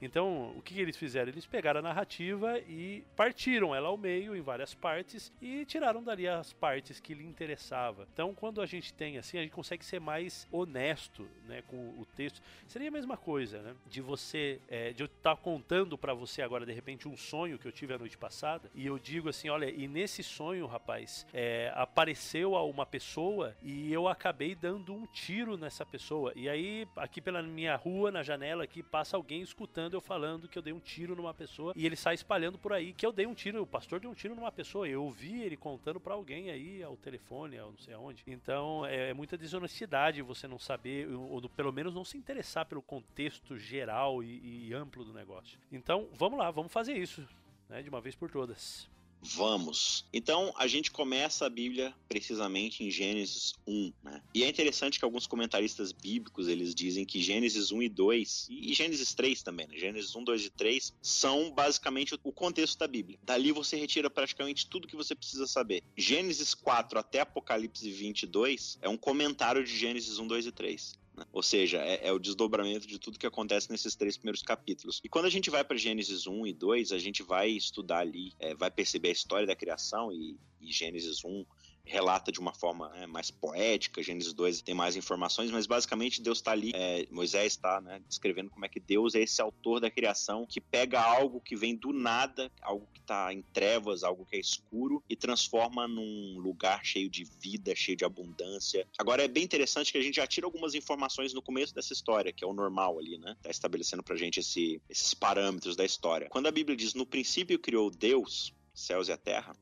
Então, 0.00 0.52
o 0.56 0.62
que, 0.62 0.78
eles 0.80 0.96
fizeram? 0.96 1.30
Eles 1.30 1.46
pegaram 1.46 1.80
a 1.80 1.82
narrativa 1.82 2.58
e 2.60 3.02
partiram 3.16 3.74
ela 3.74 3.88
ao 3.88 3.96
meio 3.96 4.36
em 4.36 4.40
várias 4.40 4.74
partes 4.74 5.32
e 5.40 5.64
tiraram 5.64 6.02
dali 6.02 6.28
as 6.28 6.52
partes 6.52 7.00
que 7.00 7.14
lhe 7.14 7.24
interessava. 7.24 8.06
Então, 8.12 8.34
quando 8.34 8.60
a 8.60 8.66
gente 8.66 8.92
tem 8.92 9.16
assim, 9.18 9.38
a 9.38 9.42
gente 9.42 9.52
consegue 9.52 9.84
ser 9.84 10.00
mais 10.00 10.46
honesto, 10.52 11.26
né, 11.46 11.62
com 11.68 11.76
o 11.76 12.06
texto. 12.16 12.42
Seria 12.66 12.88
a 12.88 12.92
mesma 12.92 13.16
coisa, 13.16 13.62
né, 13.62 13.74
de 13.86 14.00
você, 14.00 14.60
é, 14.68 14.92
de 14.92 15.02
eu 15.02 15.06
estar 15.06 15.34
tá 15.34 15.36
contando 15.36 15.96
para 15.96 16.12
você 16.12 16.42
agora 16.42 16.66
de 16.66 16.72
repente 16.72 17.08
um 17.08 17.16
sonho 17.16 17.58
que 17.58 17.66
eu 17.66 17.72
tive 17.72 17.94
a 17.94 17.98
noite 17.98 18.18
passada 18.18 18.70
e 18.74 18.86
eu 18.86 18.98
digo 18.98 19.28
assim, 19.28 19.48
olha, 19.48 19.70
e 19.70 19.88
nesse 19.88 20.22
sonho, 20.22 20.66
rapaz, 20.66 21.26
é, 21.32 21.72
apareceu 21.74 22.52
uma 22.52 22.84
pessoa 22.84 23.56
e 23.62 23.92
eu 23.92 24.08
acabei 24.08 24.54
dando 24.54 24.92
um 24.92 25.06
tiro 25.06 25.56
nessa 25.56 25.84
pessoa. 25.86 26.32
E 26.34 26.48
aí, 26.48 26.86
aqui 26.96 27.20
pela 27.20 27.42
minha 27.42 27.76
rua, 27.76 28.10
na 28.10 28.22
janela 28.22 28.64
aqui, 28.64 28.82
passa 28.82 29.16
alguém 29.16 29.40
escutando 29.40 29.85
eu 29.94 30.00
falando 30.00 30.48
que 30.48 30.58
eu 30.58 30.62
dei 30.62 30.72
um 30.72 30.80
tiro 30.80 31.14
numa 31.14 31.34
pessoa 31.34 31.72
e 31.76 31.84
ele 31.84 31.96
sai 31.96 32.14
espalhando 32.14 32.58
por 32.58 32.72
aí 32.72 32.92
que 32.92 33.04
eu 33.04 33.12
dei 33.12 33.26
um 33.26 33.34
tiro, 33.34 33.62
o 33.62 33.66
pastor 33.66 34.00
deu 34.00 34.10
um 34.10 34.14
tiro 34.14 34.34
numa 34.34 34.52
pessoa. 34.52 34.88
Eu 34.88 35.04
ouvi 35.04 35.42
ele 35.42 35.56
contando 35.56 36.00
para 36.00 36.14
alguém 36.14 36.50
aí 36.50 36.82
ao 36.82 36.96
telefone, 36.96 37.58
ao 37.58 37.70
não 37.70 37.78
sei 37.78 37.94
aonde. 37.94 38.22
Então 38.26 38.84
é, 38.86 39.10
é 39.10 39.14
muita 39.14 39.36
desonestidade 39.36 40.22
você 40.22 40.48
não 40.48 40.58
saber, 40.58 41.08
ou, 41.08 41.30
ou, 41.30 41.48
pelo 41.48 41.72
menos 41.72 41.94
não 41.94 42.04
se 42.04 42.16
interessar 42.16 42.66
pelo 42.66 42.82
contexto 42.82 43.56
geral 43.58 44.22
e, 44.22 44.68
e 44.68 44.74
amplo 44.74 45.04
do 45.04 45.12
negócio. 45.12 45.58
Então 45.70 46.08
vamos 46.14 46.38
lá, 46.38 46.50
vamos 46.50 46.72
fazer 46.72 46.94
isso, 46.94 47.26
né, 47.68 47.82
de 47.82 47.88
uma 47.88 48.00
vez 48.00 48.14
por 48.14 48.30
todas. 48.30 48.88
Vamos. 49.22 50.04
Então 50.12 50.54
a 50.56 50.66
gente 50.66 50.90
começa 50.90 51.46
a 51.46 51.50
Bíblia 51.50 51.94
precisamente 52.08 52.84
em 52.84 52.90
Gênesis 52.90 53.54
1, 53.66 53.92
né? 54.02 54.22
E 54.34 54.44
é 54.44 54.48
interessante 54.48 54.98
que 54.98 55.04
alguns 55.04 55.26
comentaristas 55.26 55.92
bíblicos 55.92 56.48
eles 56.48 56.74
dizem 56.74 57.04
que 57.04 57.20
Gênesis 57.20 57.72
1 57.72 57.82
e 57.82 57.88
2 57.88 58.46
e 58.50 58.72
Gênesis 58.72 59.14
3 59.14 59.42
também, 59.42 59.66
né? 59.66 59.76
Gênesis 59.76 60.14
1, 60.14 60.24
2 60.24 60.44
e 60.44 60.50
3 60.50 60.94
são 61.02 61.50
basicamente 61.50 62.14
o 62.22 62.32
contexto 62.32 62.78
da 62.78 62.86
Bíblia. 62.86 63.18
Dali 63.22 63.52
você 63.52 63.76
retira 63.76 64.08
praticamente 64.08 64.68
tudo 64.68 64.88
que 64.88 64.96
você 64.96 65.14
precisa 65.14 65.46
saber. 65.46 65.82
Gênesis 65.96 66.54
4 66.54 66.98
até 66.98 67.20
Apocalipse 67.20 67.90
22 67.90 68.78
é 68.80 68.88
um 68.88 68.96
comentário 68.96 69.64
de 69.64 69.76
Gênesis 69.76 70.18
1, 70.18 70.26
2 70.26 70.46
e 70.46 70.52
3. 70.52 71.05
Né? 71.16 71.24
Ou 71.32 71.42
seja, 71.42 71.78
é, 71.78 72.08
é, 72.08 72.12
o 72.12 72.18
desdobramento 72.18 72.86
de 72.86 72.98
tudo 72.98 73.18
que 73.18 73.26
acontece 73.26 73.70
nesses 73.70 73.96
três 73.96 74.16
primeiros 74.16 74.42
capítulos. 74.42 75.00
E 75.02 75.08
quando 75.08 75.24
a 75.24 75.30
gente 75.30 75.50
vai 75.50 75.64
para 75.64 75.76
Gênesis 75.76 76.26
1 76.26 76.46
e 76.46 76.52
2, 76.52 76.92
a 76.92 76.98
gente 76.98 77.22
vai 77.22 77.48
estudar 77.48 77.98
ali, 77.98 78.32
é, 78.38 78.54
vai 78.54 78.70
perceber 78.70 79.08
a 79.08 79.12
história 79.12 79.46
da 79.46 79.56
criação 79.56 80.12
e, 80.12 80.36
e 80.60 80.70
Gênesis 80.70 81.24
1 81.24 81.44
relata 81.86 82.32
de 82.32 82.40
uma 82.40 82.52
forma 82.52 82.88
né, 82.90 83.06
mais 83.06 83.30
poética, 83.30 84.02
Gênesis 84.02 84.32
2 84.32 84.62
tem 84.62 84.74
mais 84.74 84.96
informações, 84.96 85.50
mas 85.50 85.66
basicamente 85.66 86.20
Deus 86.20 86.38
está 86.38 86.50
ali, 86.50 86.72
é, 86.74 87.06
Moisés 87.10 87.52
está 87.52 87.80
né, 87.80 88.02
descrevendo 88.08 88.50
como 88.50 88.64
é 88.64 88.68
que 88.68 88.80
Deus 88.80 89.14
é 89.14 89.20
esse 89.20 89.40
autor 89.40 89.80
da 89.80 89.90
criação 89.90 90.44
que 90.46 90.60
pega 90.60 91.00
algo 91.00 91.40
que 91.40 91.54
vem 91.54 91.76
do 91.76 91.92
nada, 91.92 92.50
algo 92.60 92.86
que 92.92 93.00
está 93.00 93.32
em 93.32 93.40
trevas, 93.40 94.02
algo 94.02 94.26
que 94.26 94.36
é 94.36 94.40
escuro, 94.40 95.02
e 95.08 95.14
transforma 95.14 95.86
num 95.86 96.38
lugar 96.38 96.84
cheio 96.84 97.08
de 97.08 97.24
vida, 97.24 97.74
cheio 97.74 97.96
de 97.96 98.04
abundância. 98.04 98.86
Agora 98.98 99.24
é 99.24 99.28
bem 99.28 99.44
interessante 99.44 99.92
que 99.92 99.98
a 99.98 100.02
gente 100.02 100.16
já 100.16 100.26
tira 100.26 100.46
algumas 100.46 100.74
informações 100.74 101.32
no 101.32 101.40
começo 101.40 101.74
dessa 101.74 101.92
história, 101.92 102.32
que 102.32 102.44
é 102.44 102.46
o 102.46 102.52
normal 102.52 102.98
ali, 102.98 103.16
né? 103.18 103.36
Tá 103.42 103.50
estabelecendo 103.50 104.02
pra 104.02 104.16
gente 104.16 104.40
esse, 104.40 104.80
esses 104.90 105.14
parâmetros 105.14 105.76
da 105.76 105.84
história. 105.84 106.28
Quando 106.28 106.48
a 106.48 106.50
Bíblia 106.50 106.76
diz 106.76 106.94
no 106.94 107.06
princípio 107.06 107.58
criou 107.58 107.90
Deus, 107.90 108.52
céus 108.74 109.08
e 109.08 109.12
a 109.12 109.16
terra, 109.16 109.56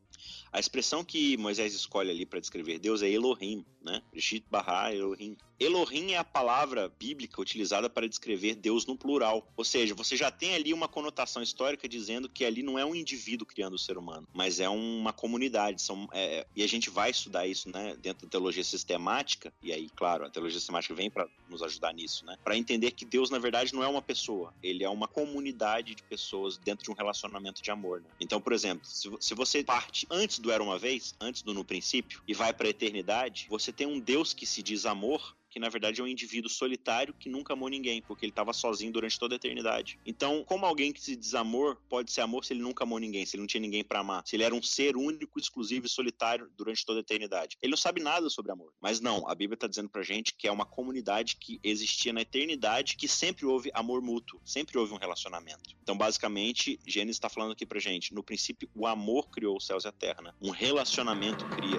a 0.54 0.60
expressão 0.60 1.04
que 1.04 1.36
Moisés 1.36 1.74
escolhe 1.74 2.12
ali 2.12 2.24
para 2.24 2.38
descrever 2.38 2.78
Deus 2.78 3.02
é 3.02 3.10
Elohim, 3.10 3.66
né? 3.82 4.00
Rishit 4.12 4.46
Barra 4.48 4.94
Elohim. 4.94 5.36
Elohim 5.64 6.12
é 6.12 6.18
a 6.18 6.24
palavra 6.24 6.92
bíblica 6.98 7.40
utilizada 7.40 7.88
para 7.88 8.08
descrever 8.08 8.54
Deus 8.54 8.86
no 8.86 8.96
plural. 8.96 9.46
Ou 9.56 9.64
seja, 9.64 9.94
você 9.94 10.16
já 10.16 10.30
tem 10.30 10.54
ali 10.54 10.72
uma 10.72 10.88
conotação 10.88 11.42
histórica 11.42 11.88
dizendo 11.88 12.28
que 12.28 12.44
ali 12.44 12.62
não 12.62 12.78
é 12.78 12.84
um 12.84 12.94
indivíduo 12.94 13.46
criando 13.46 13.74
o 13.74 13.78
ser 13.78 13.96
humano, 13.96 14.28
mas 14.32 14.60
é 14.60 14.68
uma 14.68 15.12
comunidade. 15.12 15.80
São, 15.80 16.08
é, 16.12 16.46
e 16.54 16.62
a 16.62 16.66
gente 16.66 16.90
vai 16.90 17.10
estudar 17.10 17.46
isso 17.46 17.70
né, 17.70 17.96
dentro 17.96 18.26
da 18.26 18.30
teologia 18.30 18.64
sistemática, 18.64 19.52
e 19.62 19.72
aí, 19.72 19.88
claro, 19.88 20.26
a 20.26 20.30
teologia 20.30 20.58
sistemática 20.58 20.94
vem 20.94 21.10
para 21.10 21.28
nos 21.48 21.62
ajudar 21.62 21.92
nisso, 21.92 22.24
né? 22.24 22.36
Para 22.42 22.56
entender 22.56 22.90
que 22.90 23.04
Deus, 23.04 23.30
na 23.30 23.38
verdade, 23.38 23.74
não 23.74 23.82
é 23.82 23.88
uma 23.88 24.02
pessoa, 24.02 24.52
ele 24.62 24.84
é 24.84 24.88
uma 24.88 25.08
comunidade 25.08 25.94
de 25.94 26.02
pessoas 26.02 26.56
dentro 26.58 26.84
de 26.84 26.90
um 26.90 26.94
relacionamento 26.94 27.62
de 27.62 27.70
amor. 27.70 28.00
Né? 28.00 28.08
Então, 28.20 28.40
por 28.40 28.52
exemplo, 28.52 28.86
se, 28.86 29.10
se 29.20 29.34
você 29.34 29.64
parte 29.64 30.06
antes 30.10 30.38
do 30.38 30.50
Era 30.50 30.62
uma 30.62 30.78
Vez, 30.78 31.14
antes 31.20 31.42
do 31.42 31.54
No 31.54 31.64
Princípio, 31.64 32.22
e 32.26 32.34
vai 32.34 32.52
para 32.52 32.66
a 32.66 32.70
eternidade, 32.70 33.46
você 33.48 33.72
tem 33.72 33.86
um 33.86 33.98
Deus 33.98 34.34
que 34.34 34.46
se 34.46 34.62
diz 34.62 34.84
amor 34.86 35.34
que 35.54 35.60
na 35.60 35.68
verdade 35.68 36.00
é 36.00 36.04
um 36.04 36.08
indivíduo 36.08 36.50
solitário 36.50 37.14
que 37.14 37.28
nunca 37.28 37.52
amou 37.52 37.68
ninguém, 37.68 38.02
porque 38.02 38.24
ele 38.24 38.32
estava 38.32 38.52
sozinho 38.52 38.90
durante 38.90 39.16
toda 39.16 39.36
a 39.36 39.36
eternidade. 39.36 40.00
Então, 40.04 40.42
como 40.44 40.66
alguém 40.66 40.92
que 40.92 41.00
se 41.00 41.14
diz 41.14 41.32
amor 41.32 41.80
pode 41.88 42.10
ser 42.10 42.22
amor 42.22 42.44
se 42.44 42.52
ele 42.52 42.60
nunca 42.60 42.82
amou 42.82 42.98
ninguém, 42.98 43.24
se 43.24 43.36
ele 43.36 43.42
não 43.42 43.46
tinha 43.46 43.60
ninguém 43.60 43.84
para 43.84 44.00
amar, 44.00 44.26
se 44.26 44.34
ele 44.34 44.42
era 44.42 44.52
um 44.52 44.60
ser 44.60 44.96
único, 44.96 45.38
exclusivo 45.38 45.86
e 45.86 45.88
solitário 45.88 46.50
durante 46.56 46.84
toda 46.84 46.98
a 46.98 47.02
eternidade? 47.02 47.56
Ele 47.62 47.70
não 47.70 47.76
sabe 47.76 48.02
nada 48.02 48.28
sobre 48.28 48.50
amor. 48.50 48.72
Mas 48.80 49.00
não, 49.00 49.30
a 49.30 49.34
Bíblia 49.36 49.54
está 49.54 49.68
dizendo 49.68 49.88
pra 49.88 50.02
gente 50.02 50.34
que 50.34 50.48
é 50.48 50.50
uma 50.50 50.66
comunidade 50.66 51.36
que 51.36 51.60
existia 51.62 52.12
na 52.12 52.22
eternidade, 52.22 52.96
que 52.96 53.06
sempre 53.06 53.46
houve 53.46 53.70
amor 53.74 54.02
mútuo, 54.02 54.40
sempre 54.44 54.76
houve 54.76 54.92
um 54.92 54.98
relacionamento. 54.98 55.70
Então, 55.80 55.96
basicamente, 55.96 56.80
Gênesis 56.84 57.14
está 57.14 57.28
falando 57.28 57.52
aqui 57.52 57.64
pra 57.64 57.78
gente, 57.78 58.12
no 58.12 58.24
princípio, 58.24 58.68
o 58.74 58.88
amor 58.88 59.30
criou 59.30 59.56
os 59.56 59.64
céus 59.64 59.84
e 59.84 59.88
a 59.88 59.92
terra, 59.92 60.20
né? 60.20 60.32
Um 60.42 60.50
relacionamento 60.50 61.44
cria. 61.50 61.78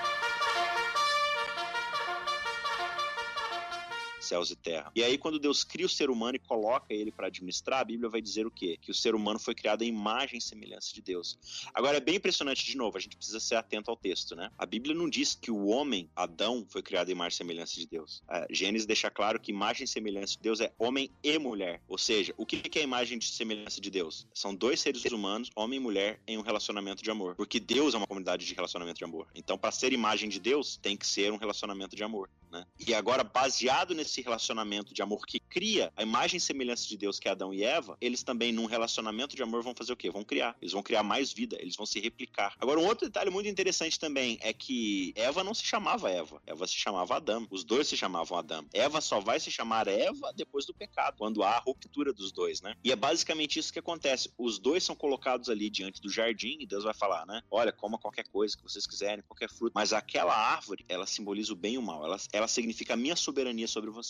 Céus 4.21 4.51
e 4.51 4.55
terra. 4.55 4.91
E 4.95 5.03
aí, 5.03 5.17
quando 5.17 5.39
Deus 5.39 5.63
cria 5.63 5.85
o 5.85 5.89
ser 5.89 6.09
humano 6.09 6.35
e 6.35 6.39
coloca 6.39 6.93
ele 6.93 7.11
para 7.11 7.27
administrar, 7.27 7.79
a 7.79 7.85
Bíblia 7.85 8.09
vai 8.09 8.21
dizer 8.21 8.45
o 8.45 8.51
quê? 8.51 8.77
Que 8.81 8.91
o 8.91 8.93
ser 8.93 9.15
humano 9.15 9.39
foi 9.39 9.55
criado 9.55 9.81
em 9.83 9.87
imagem 9.87 10.37
e 10.37 10.41
semelhança 10.41 10.93
de 10.93 11.01
Deus. 11.01 11.37
Agora, 11.73 11.97
é 11.97 11.99
bem 11.99 12.15
impressionante, 12.15 12.65
de 12.65 12.77
novo, 12.77 12.97
a 12.97 12.99
gente 12.99 13.17
precisa 13.17 13.39
ser 13.39 13.55
atento 13.55 13.89
ao 13.89 13.97
texto, 13.97 14.35
né? 14.35 14.49
A 14.57 14.65
Bíblia 14.65 14.95
não 14.95 15.09
diz 15.09 15.35
que 15.35 15.51
o 15.51 15.65
homem, 15.67 16.09
Adão, 16.15 16.65
foi 16.69 16.81
criado 16.81 17.09
em 17.09 17.13
imagem 17.13 17.35
e 17.35 17.37
semelhança 17.37 17.75
de 17.75 17.87
Deus. 17.87 18.23
A 18.27 18.45
Gênesis 18.49 18.85
deixa 18.85 19.09
claro 19.09 19.39
que 19.39 19.51
imagem 19.51 19.85
e 19.85 19.87
semelhança 19.87 20.33
de 20.33 20.39
Deus 20.39 20.59
é 20.59 20.71
homem 20.77 21.09
e 21.23 21.37
mulher. 21.37 21.81
Ou 21.87 21.97
seja, 21.97 22.33
o 22.37 22.45
que 22.45 22.79
é 22.79 22.83
imagem 22.83 23.17
de 23.17 23.25
semelhança 23.25 23.81
de 23.81 23.89
Deus? 23.89 24.27
São 24.33 24.53
dois 24.53 24.79
seres 24.79 25.03
humanos, 25.05 25.49
homem 25.55 25.79
e 25.79 25.81
mulher, 25.81 26.19
em 26.27 26.37
um 26.37 26.41
relacionamento 26.41 27.03
de 27.03 27.09
amor. 27.09 27.35
Porque 27.35 27.59
Deus 27.59 27.93
é 27.93 27.97
uma 27.97 28.07
comunidade 28.07 28.45
de 28.45 28.53
relacionamento 28.53 28.97
de 28.97 29.03
amor. 29.03 29.27
Então, 29.35 29.57
para 29.57 29.71
ser 29.71 29.93
imagem 29.93 30.29
de 30.29 30.39
Deus, 30.39 30.77
tem 30.77 30.95
que 30.95 31.07
ser 31.07 31.31
um 31.31 31.37
relacionamento 31.37 31.95
de 31.95 32.03
amor. 32.03 32.29
Né? 32.51 32.65
E 32.85 32.93
agora, 32.93 33.23
baseado 33.23 33.95
nesse 33.95 34.10
relacionamento 34.19 34.93
de 34.93 35.01
amor 35.03 35.27
que 35.27 35.39
cria 35.39 35.93
a 35.95 36.01
imagem 36.01 36.37
e 36.37 36.41
semelhança 36.41 36.87
de 36.87 36.97
Deus 36.97 37.19
que 37.19 37.27
é 37.27 37.31
Adão 37.31 37.53
e 37.53 37.63
Eva, 37.63 37.95
eles 38.01 38.23
também, 38.23 38.51
num 38.51 38.65
relacionamento 38.65 39.35
de 39.35 39.43
amor, 39.43 39.61
vão 39.61 39.75
fazer 39.75 39.93
o 39.93 39.95
quê? 39.95 40.09
Vão 40.09 40.23
criar. 40.23 40.57
Eles 40.59 40.73
vão 40.73 40.81
criar 40.81 41.03
mais 41.03 41.31
vida, 41.31 41.55
eles 41.59 41.75
vão 41.75 41.85
se 41.85 41.99
replicar. 41.99 42.55
Agora, 42.59 42.79
um 42.79 42.87
outro 42.87 43.05
detalhe 43.05 43.29
muito 43.29 43.47
interessante 43.47 43.99
também 43.99 44.39
é 44.41 44.51
que 44.51 45.13
Eva 45.15 45.43
não 45.43 45.53
se 45.53 45.63
chamava 45.63 46.09
Eva, 46.09 46.41
Eva 46.45 46.65
se 46.65 46.75
chamava 46.75 47.15
Adão. 47.15 47.47
Os 47.51 47.63
dois 47.63 47.87
se 47.87 47.95
chamavam 47.95 48.37
Adão. 48.37 48.65
Eva 48.73 48.99
só 48.99 49.19
vai 49.19 49.39
se 49.39 49.51
chamar 49.51 49.87
Eva 49.87 50.33
depois 50.35 50.65
do 50.65 50.73
pecado, 50.73 51.17
quando 51.17 51.43
há 51.43 51.51
a 51.51 51.59
ruptura 51.59 52.11
dos 52.11 52.31
dois, 52.31 52.61
né? 52.61 52.75
E 52.83 52.91
é 52.91 52.95
basicamente 52.95 53.59
isso 53.59 53.71
que 53.71 53.79
acontece. 53.79 54.31
Os 54.37 54.57
dois 54.57 54.83
são 54.83 54.95
colocados 54.95 55.49
ali 55.49 55.69
diante 55.69 56.01
do 56.01 56.09
jardim 56.09 56.57
e 56.59 56.65
Deus 56.65 56.83
vai 56.83 56.93
falar, 56.93 57.25
né? 57.25 57.41
Olha, 57.51 57.71
coma 57.71 57.97
qualquer 57.97 58.27
coisa 58.27 58.57
que 58.57 58.63
vocês 58.63 58.87
quiserem, 58.87 59.23
qualquer 59.27 59.49
fruto. 59.49 59.73
Mas 59.75 59.93
aquela 59.93 60.35
árvore, 60.35 60.85
ela 60.89 61.05
simboliza 61.05 61.53
o 61.53 61.55
bem 61.55 61.75
e 61.75 61.77
o 61.77 61.81
mal. 61.81 62.03
Ela 62.03 62.17
ela 62.31 62.47
significa 62.47 62.93
a 62.93 62.97
minha 62.97 63.15
soberania 63.15 63.67
sobre 63.67 63.89
vocês. 63.89 64.00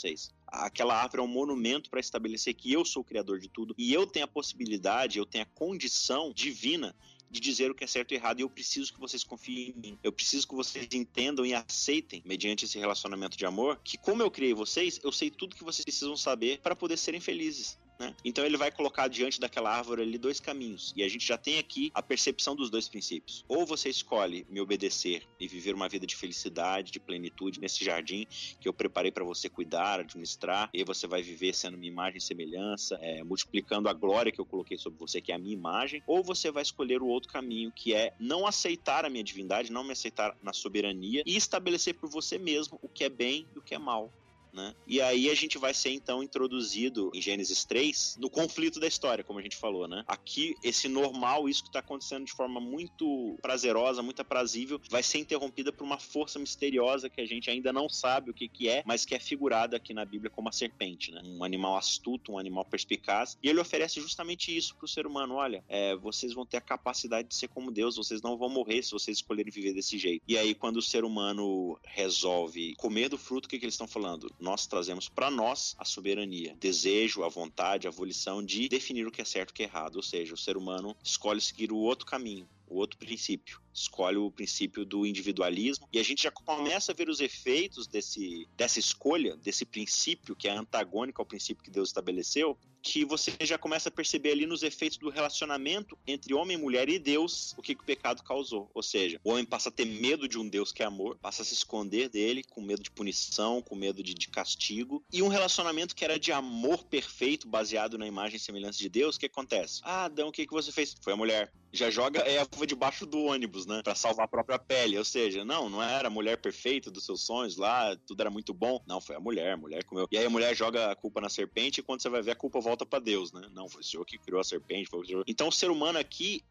Aquela 0.48 0.96
árvore 0.96 1.22
é 1.22 1.24
um 1.24 1.28
monumento 1.28 1.90
para 1.90 2.00
estabelecer 2.00 2.54
que 2.54 2.72
eu 2.72 2.84
sou 2.84 3.02
o 3.02 3.06
criador 3.06 3.40
de 3.40 3.50
tudo 3.50 3.74
e 3.78 3.94
eu 3.94 4.06
tenho 4.06 4.26
a 4.26 4.28
possibilidade, 4.28 5.18
eu 5.18 5.26
tenho 5.26 5.44
a 5.44 5.48
condição 5.48 6.32
divina 6.34 6.96
de 7.32 7.40
dizer 7.40 7.72
o 7.72 7.76
que 7.76 7.86
é 7.86 7.88
certo 7.88 8.12
e 8.12 8.16
errado 8.16 8.40
e 8.40 8.44
eu 8.44 8.50
preciso 8.50 8.94
que 8.94 9.00
vocês 9.00 9.24
confiem 9.24 9.70
em 9.70 9.80
mim. 9.80 10.00
Eu 10.04 10.12
preciso 10.12 10.46
que 10.46 10.54
vocês 10.54 10.88
entendam 10.92 11.46
e 11.46 11.54
aceitem, 11.54 12.22
mediante 12.26 12.66
esse 12.66 12.78
relacionamento 12.78 13.38
de 13.38 13.46
amor, 13.46 13.80
que 13.82 13.98
como 13.98 14.22
eu 14.22 14.30
criei 14.30 14.54
vocês, 14.54 15.00
eu 15.02 15.12
sei 15.14 15.32
tudo 15.32 15.56
que 15.56 15.64
vocês 15.64 15.86
precisam 15.86 16.18
saber 16.18 16.60
para 16.60 16.76
poder 16.76 16.98
serem 16.98 17.22
felizes. 17.22 17.80
Né? 18.02 18.16
Então 18.26 18.44
ele 18.44 18.58
vai 18.58 18.72
colocar 18.72 19.08
diante 19.08 19.40
daquela 19.40 19.70
árvore 19.70 20.02
ali 20.02 20.18
dois 20.18 20.40
caminhos. 20.40 20.92
E 20.96 21.04
a 21.04 21.08
gente 21.08 21.26
já 21.26 21.38
tem 21.38 21.60
aqui 21.60 21.92
a 21.94 22.02
percepção 22.02 22.56
dos 22.56 22.72
dois 22.72 22.90
princípios. 22.90 23.46
Ou 23.48 23.64
você 23.64 23.90
escolhe 23.90 24.44
me 24.50 24.60
obedecer 24.60 25.22
e 25.40 25.48
viver 25.48 25.76
uma 25.76 25.88
vida 25.88 26.08
de 26.08 26.16
felicidade, 26.16 26.92
de 26.92 27.00
plenitude 27.00 27.60
nesse 27.60 27.86
jardim 27.86 28.26
que 28.60 28.68
eu 28.68 28.74
preparei 28.74 29.12
para 29.12 29.24
você 29.24 29.48
cuidar, 29.48 30.00
administrar, 30.00 30.70
e 30.74 30.84
você 30.84 31.06
vai 31.06 31.22
viver 31.22 31.54
sendo 31.54 31.78
minha 31.78 31.92
imagem 31.92 32.18
e 32.18 32.22
semelhança, 32.22 32.98
é, 33.02 33.24
multiplicando 33.24 33.88
a 33.88 33.94
glória 33.94 34.32
que 34.32 34.42
eu 34.42 34.46
coloquei 34.46 34.78
sobre 34.80 34.98
você, 34.98 35.22
que 35.22 35.32
é 35.32 35.36
a 35.36 35.40
minha 35.40 35.54
imagem. 35.54 36.02
Ou 36.08 36.24
você 36.24 36.50
vai 36.50 36.64
escolher 36.64 37.04
o 37.04 37.08
outro 37.08 37.32
caminho, 37.32 37.72
que 37.72 37.94
é 37.94 38.16
não 38.20 38.48
aceitar 38.48 39.06
a 39.06 39.10
minha 39.10 39.24
divindade, 39.24 39.72
não 39.72 39.84
me 39.84 39.92
aceitar 39.92 40.36
na 40.42 40.54
soberania 40.54 41.22
e 41.24 41.38
estabelecer 41.38 41.94
por 41.94 42.10
você 42.10 42.40
mesmo 42.40 42.80
o 42.82 42.90
que 42.90 43.04
é 43.04 43.10
bem 43.10 43.48
e 43.56 43.60
o 43.60 43.62
que 43.62 43.76
é 43.76 43.80
mal. 43.80 44.12
Né? 44.54 44.76
E 44.86 45.00
aí 45.02 45.30
a 45.30 45.36
gente 45.36 45.58
vai 45.58 45.74
ser 45.74 45.92
então 45.92 46.22
introduzido 46.22 47.12
em 47.14 47.22
Gênesis 47.22 47.64
3 47.64 48.18
no 48.20 48.30
conflito 48.30 48.80
da 48.80 48.88
história, 48.88 49.24
como 49.24 49.40
a 49.40 49.42
gente 49.42 49.56
falou, 49.56 49.88
né? 49.88 50.04
Aqui 50.08 50.56
esse 50.62 50.88
normal, 50.88 51.48
isso 51.48 51.64
que 51.64 51.70
está 51.70 51.80
acontecendo 51.80 52.26
de 52.26 52.34
forma 52.34 52.60
muito 52.60 53.38
prazerosa, 53.42 54.02
muito 54.02 54.22
aprazível, 54.22 54.80
vai 54.90 55.02
ser 55.04 55.20
interrompida 55.20 55.72
por 55.72 55.84
uma 55.84 55.98
força 55.98 56.38
misteriosa 56.38 57.10
que 57.10 57.22
a 57.22 57.26
gente 57.26 57.50
ainda 57.50 57.72
não 57.72 57.88
sabe 57.88 58.32
o 58.32 58.34
que 58.34 58.48
que 58.48 58.68
é, 58.68 58.84
mas 58.86 59.06
que 59.06 59.16
é 59.16 59.20
figurada 59.20 59.78
aqui 59.78 59.94
na 59.94 60.04
Bíblia 60.04 60.30
como 60.30 60.50
a 60.50 60.52
serpente, 60.52 61.12
né? 61.12 61.22
Um 61.24 61.44
animal 61.44 61.78
astuto, 61.78 62.34
um 62.34 62.38
animal 62.38 62.66
perspicaz, 62.66 63.38
e 63.42 63.50
ele 63.50 63.60
oferece 63.60 64.02
justamente 64.02 64.56
isso 64.56 64.76
para 64.76 64.86
o 64.86 64.88
ser 64.88 65.08
humano, 65.08 65.36
olha, 65.36 65.64
é, 65.70 65.96
vocês 65.96 66.34
vão 66.34 66.46
ter 66.46 66.58
a 66.58 66.62
capacidade 66.62 67.30
de 67.30 67.36
ser 67.36 67.48
como 67.48 67.72
Deus, 67.72 67.96
vocês 67.96 68.22
não 68.22 68.38
vão 68.38 68.50
morrer 68.50 68.84
se 68.84 68.92
vocês 68.92 69.18
escolherem 69.18 69.52
viver 69.52 69.74
desse 69.74 69.98
jeito. 69.98 70.24
E 70.28 70.38
aí 70.38 70.54
quando 70.54 70.78
o 70.78 70.82
ser 70.82 71.04
humano 71.04 71.80
resolve 71.84 72.76
comer 72.76 73.10
do 73.10 73.18
fruto, 73.18 73.46
o 73.46 73.50
que 73.50 73.58
que 73.58 73.66
eles 73.66 73.76
estão 73.76 73.88
falando? 73.88 74.34
Nós 74.42 74.66
trazemos 74.66 75.08
para 75.08 75.30
nós 75.30 75.76
a 75.78 75.86
soberania, 75.86 76.56
desejo, 76.60 77.24
a 77.24 77.30
vontade, 77.30 77.88
a 77.88 77.92
volição 77.92 78.44
de 78.44 78.68
definir 78.68 79.06
o 79.06 79.12
que 79.12 79.22
é 79.22 79.26
certo 79.26 79.50
e 79.50 79.52
o 79.52 79.54
que 79.54 79.64
é 79.64 79.66
errado. 79.66 79.98
Ou 79.98 80.04
seja, 80.04 80.34
o 80.34 80.38
ser 80.38 80.58
humano 80.58 80.96
escolhe 81.04 81.40
seguir 81.40 81.72
o 81.72 81.78
outro 81.78 82.06
caminho, 82.06 82.50
o 82.68 82.78
outro 82.78 82.98
princípio. 82.98 83.62
Escolhe 83.74 84.18
o 84.18 84.32
princípio 84.32 84.86
do 84.86 85.06
individualismo 85.06 85.88
e 85.92 86.00
a 86.00 86.04
gente 86.04 86.24
já 86.24 86.32
começa 86.32 86.92
a 86.92 86.96
ver 86.96 87.10
os 87.10 87.20
efeitos 87.20 87.88
desse, 87.88 88.48
dessa 88.56 88.80
escolha, 88.80 89.36
desse 89.38 89.66
princípio 89.66 90.36
que 90.36 90.48
é 90.48 90.52
antagônico 90.52 91.22
ao 91.22 91.26
princípio 91.26 91.64
que 91.64 91.72
Deus 91.72 91.90
estabeleceu, 91.90 92.58
que 92.82 93.06
você 93.06 93.32
já 93.42 93.58
começa 93.58 93.90
a 93.90 93.92
perceber 93.92 94.32
ali 94.32 94.46
nos 94.46 94.64
efeitos 94.64 94.98
do 94.98 95.10
relacionamento 95.10 95.98
entre 96.08 96.34
homem, 96.34 96.58
mulher 96.58 96.90
e 96.90 96.98
Deus, 96.98 97.54
o 97.58 97.62
que, 97.62 97.76
que 97.76 97.82
o 97.82 97.86
pecado 97.86 98.24
causou. 98.24 98.70
Ou 98.74 98.82
seja, 98.82 99.20
o 99.24 99.32
homem 99.32 99.46
passa 99.46 99.70
a 99.70 99.72
ter 99.72 99.86
medo 99.86 100.28
de 100.28 100.38
um 100.38 100.48
Deus 100.48 100.72
que 100.72 100.82
é 100.82 100.86
amor, 100.86 101.18
passa 101.22 101.44
a 101.44 101.46
se 101.46 101.54
esconder 101.54 102.10
dele, 102.10 102.44
com 102.44 102.62
medo 102.62 102.82
de 102.82 102.92
punição, 102.92 103.62
com 103.62 103.76
medo 103.76 104.02
de, 104.02 104.14
de 104.14 104.28
castigo. 104.28 105.04
E 105.12 105.22
um 105.22 105.28
relacionamento 105.28 105.96
que 105.96 106.04
era 106.04 106.20
de 106.20 106.32
amor 106.32 106.84
perfeito, 106.86 107.48
baseado 107.48 107.98
na 107.98 108.08
imagem 108.08 108.38
e 108.38 108.40
semelhança 108.40 108.80
de 108.80 108.90
Deus, 108.90 109.16
o 109.16 109.20
que 109.20 109.28
acontece? 109.28 109.82
Ah, 109.84 110.06
Adão, 110.06 110.30
o 110.30 110.32
que, 110.32 110.46
que 110.46 110.54
você 110.54 110.72
fez? 110.72 110.96
Foi 111.02 111.14
a 111.14 111.18
mulher. 111.18 111.54
Já 111.72 111.90
joga 111.90 112.20
Eva 112.20 112.50
debaixo 112.68 113.06
do 113.06 113.24
ônibus, 113.24 113.61
né? 113.66 113.82
Pra 113.84 113.96
salvar 113.96 114.26
a 114.26 114.28
própria 114.28 114.60
pele. 114.60 114.98
Ou 114.98 115.06
seja, 115.06 115.44
não, 115.46 115.70
não 115.70 115.82
era 115.82 116.08
a 116.08 116.12
mulher 116.12 116.38
perfeita 116.38 116.92
dos 116.92 117.06
seus 117.06 117.26
sonhos 117.26 117.58
lá, 117.58 117.96
tudo 118.08 118.22
era 118.22 118.30
muito 118.30 118.54
bom. 118.54 118.82
Não, 118.88 119.02
foi 119.02 119.16
a 119.16 119.20
mulher, 119.20 119.54
a 119.54 119.58
mulher 119.58 119.84
comeu. 119.84 120.08
E 120.12 120.18
aí 120.18 120.26
a 120.26 120.30
mulher 120.30 120.56
joga 120.56 120.92
a 120.92 120.96
culpa 120.96 121.22
na 121.22 121.30
serpente 121.30 121.80
e 121.80 121.84
quando 121.84 122.02
você 122.02 122.10
vai 122.10 122.22
ver 122.22 122.32
a 122.32 122.36
culpa 122.36 122.60
volta 122.60 122.86
para 122.86 123.00
Deus, 123.00 123.32
né? 123.32 123.48
Não, 123.54 123.70
foi 123.70 123.82
o 123.82 123.84
Senhor 123.84 124.06
que 124.06 124.18
criou 124.18 124.42
a 124.42 124.44
serpente, 124.44 124.90
foi 124.90 125.00
o 125.00 125.06
Senhor. 125.06 125.24
Então 125.28 125.48
o 125.48 125.52
ser 125.52 125.70
humano 125.70 126.00
aqui 126.00 126.44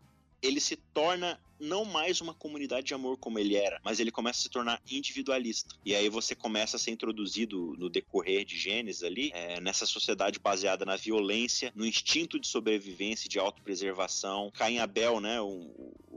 ele 0.43 0.61
se 0.61 0.77
torna 0.77 1.39
não 1.59 1.85
mais 1.85 2.23
uma 2.23 2.33
comunidade 2.33 2.87
de 2.87 2.95
amor 2.95 3.19
como 3.19 3.39
ele 3.39 3.55
era, 3.55 3.79
mas 3.85 4.01
ele 4.01 4.11
começa 4.11 4.39
a 4.39 4.43
se 4.43 4.49
tornar 4.49 4.81
individualista. 4.91 5.77
E 5.85 5.95
aí 5.95 6.09
você 6.09 6.35
começa 6.35 6.77
a 6.77 6.81
ser 6.81 6.91
introduzido 6.91 7.75
no 7.79 7.91
decorrer 7.91 8.47
de 8.47 8.57
Gênesis 8.57 9.03
ali, 9.03 9.31
é, 9.35 9.61
nessa 9.61 9.85
sociedade 9.85 10.39
baseada 10.39 10.87
na 10.87 10.97
violência, 10.97 11.71
no 11.77 11.85
instinto 11.85 12.41
de 12.41 12.49
sobrevivência, 12.49 13.29
de 13.29 13.39
autopreservação. 13.39 14.51
Caim 14.55 14.77
e 14.77 14.79
Abel, 14.79 15.21
né? 15.21 15.37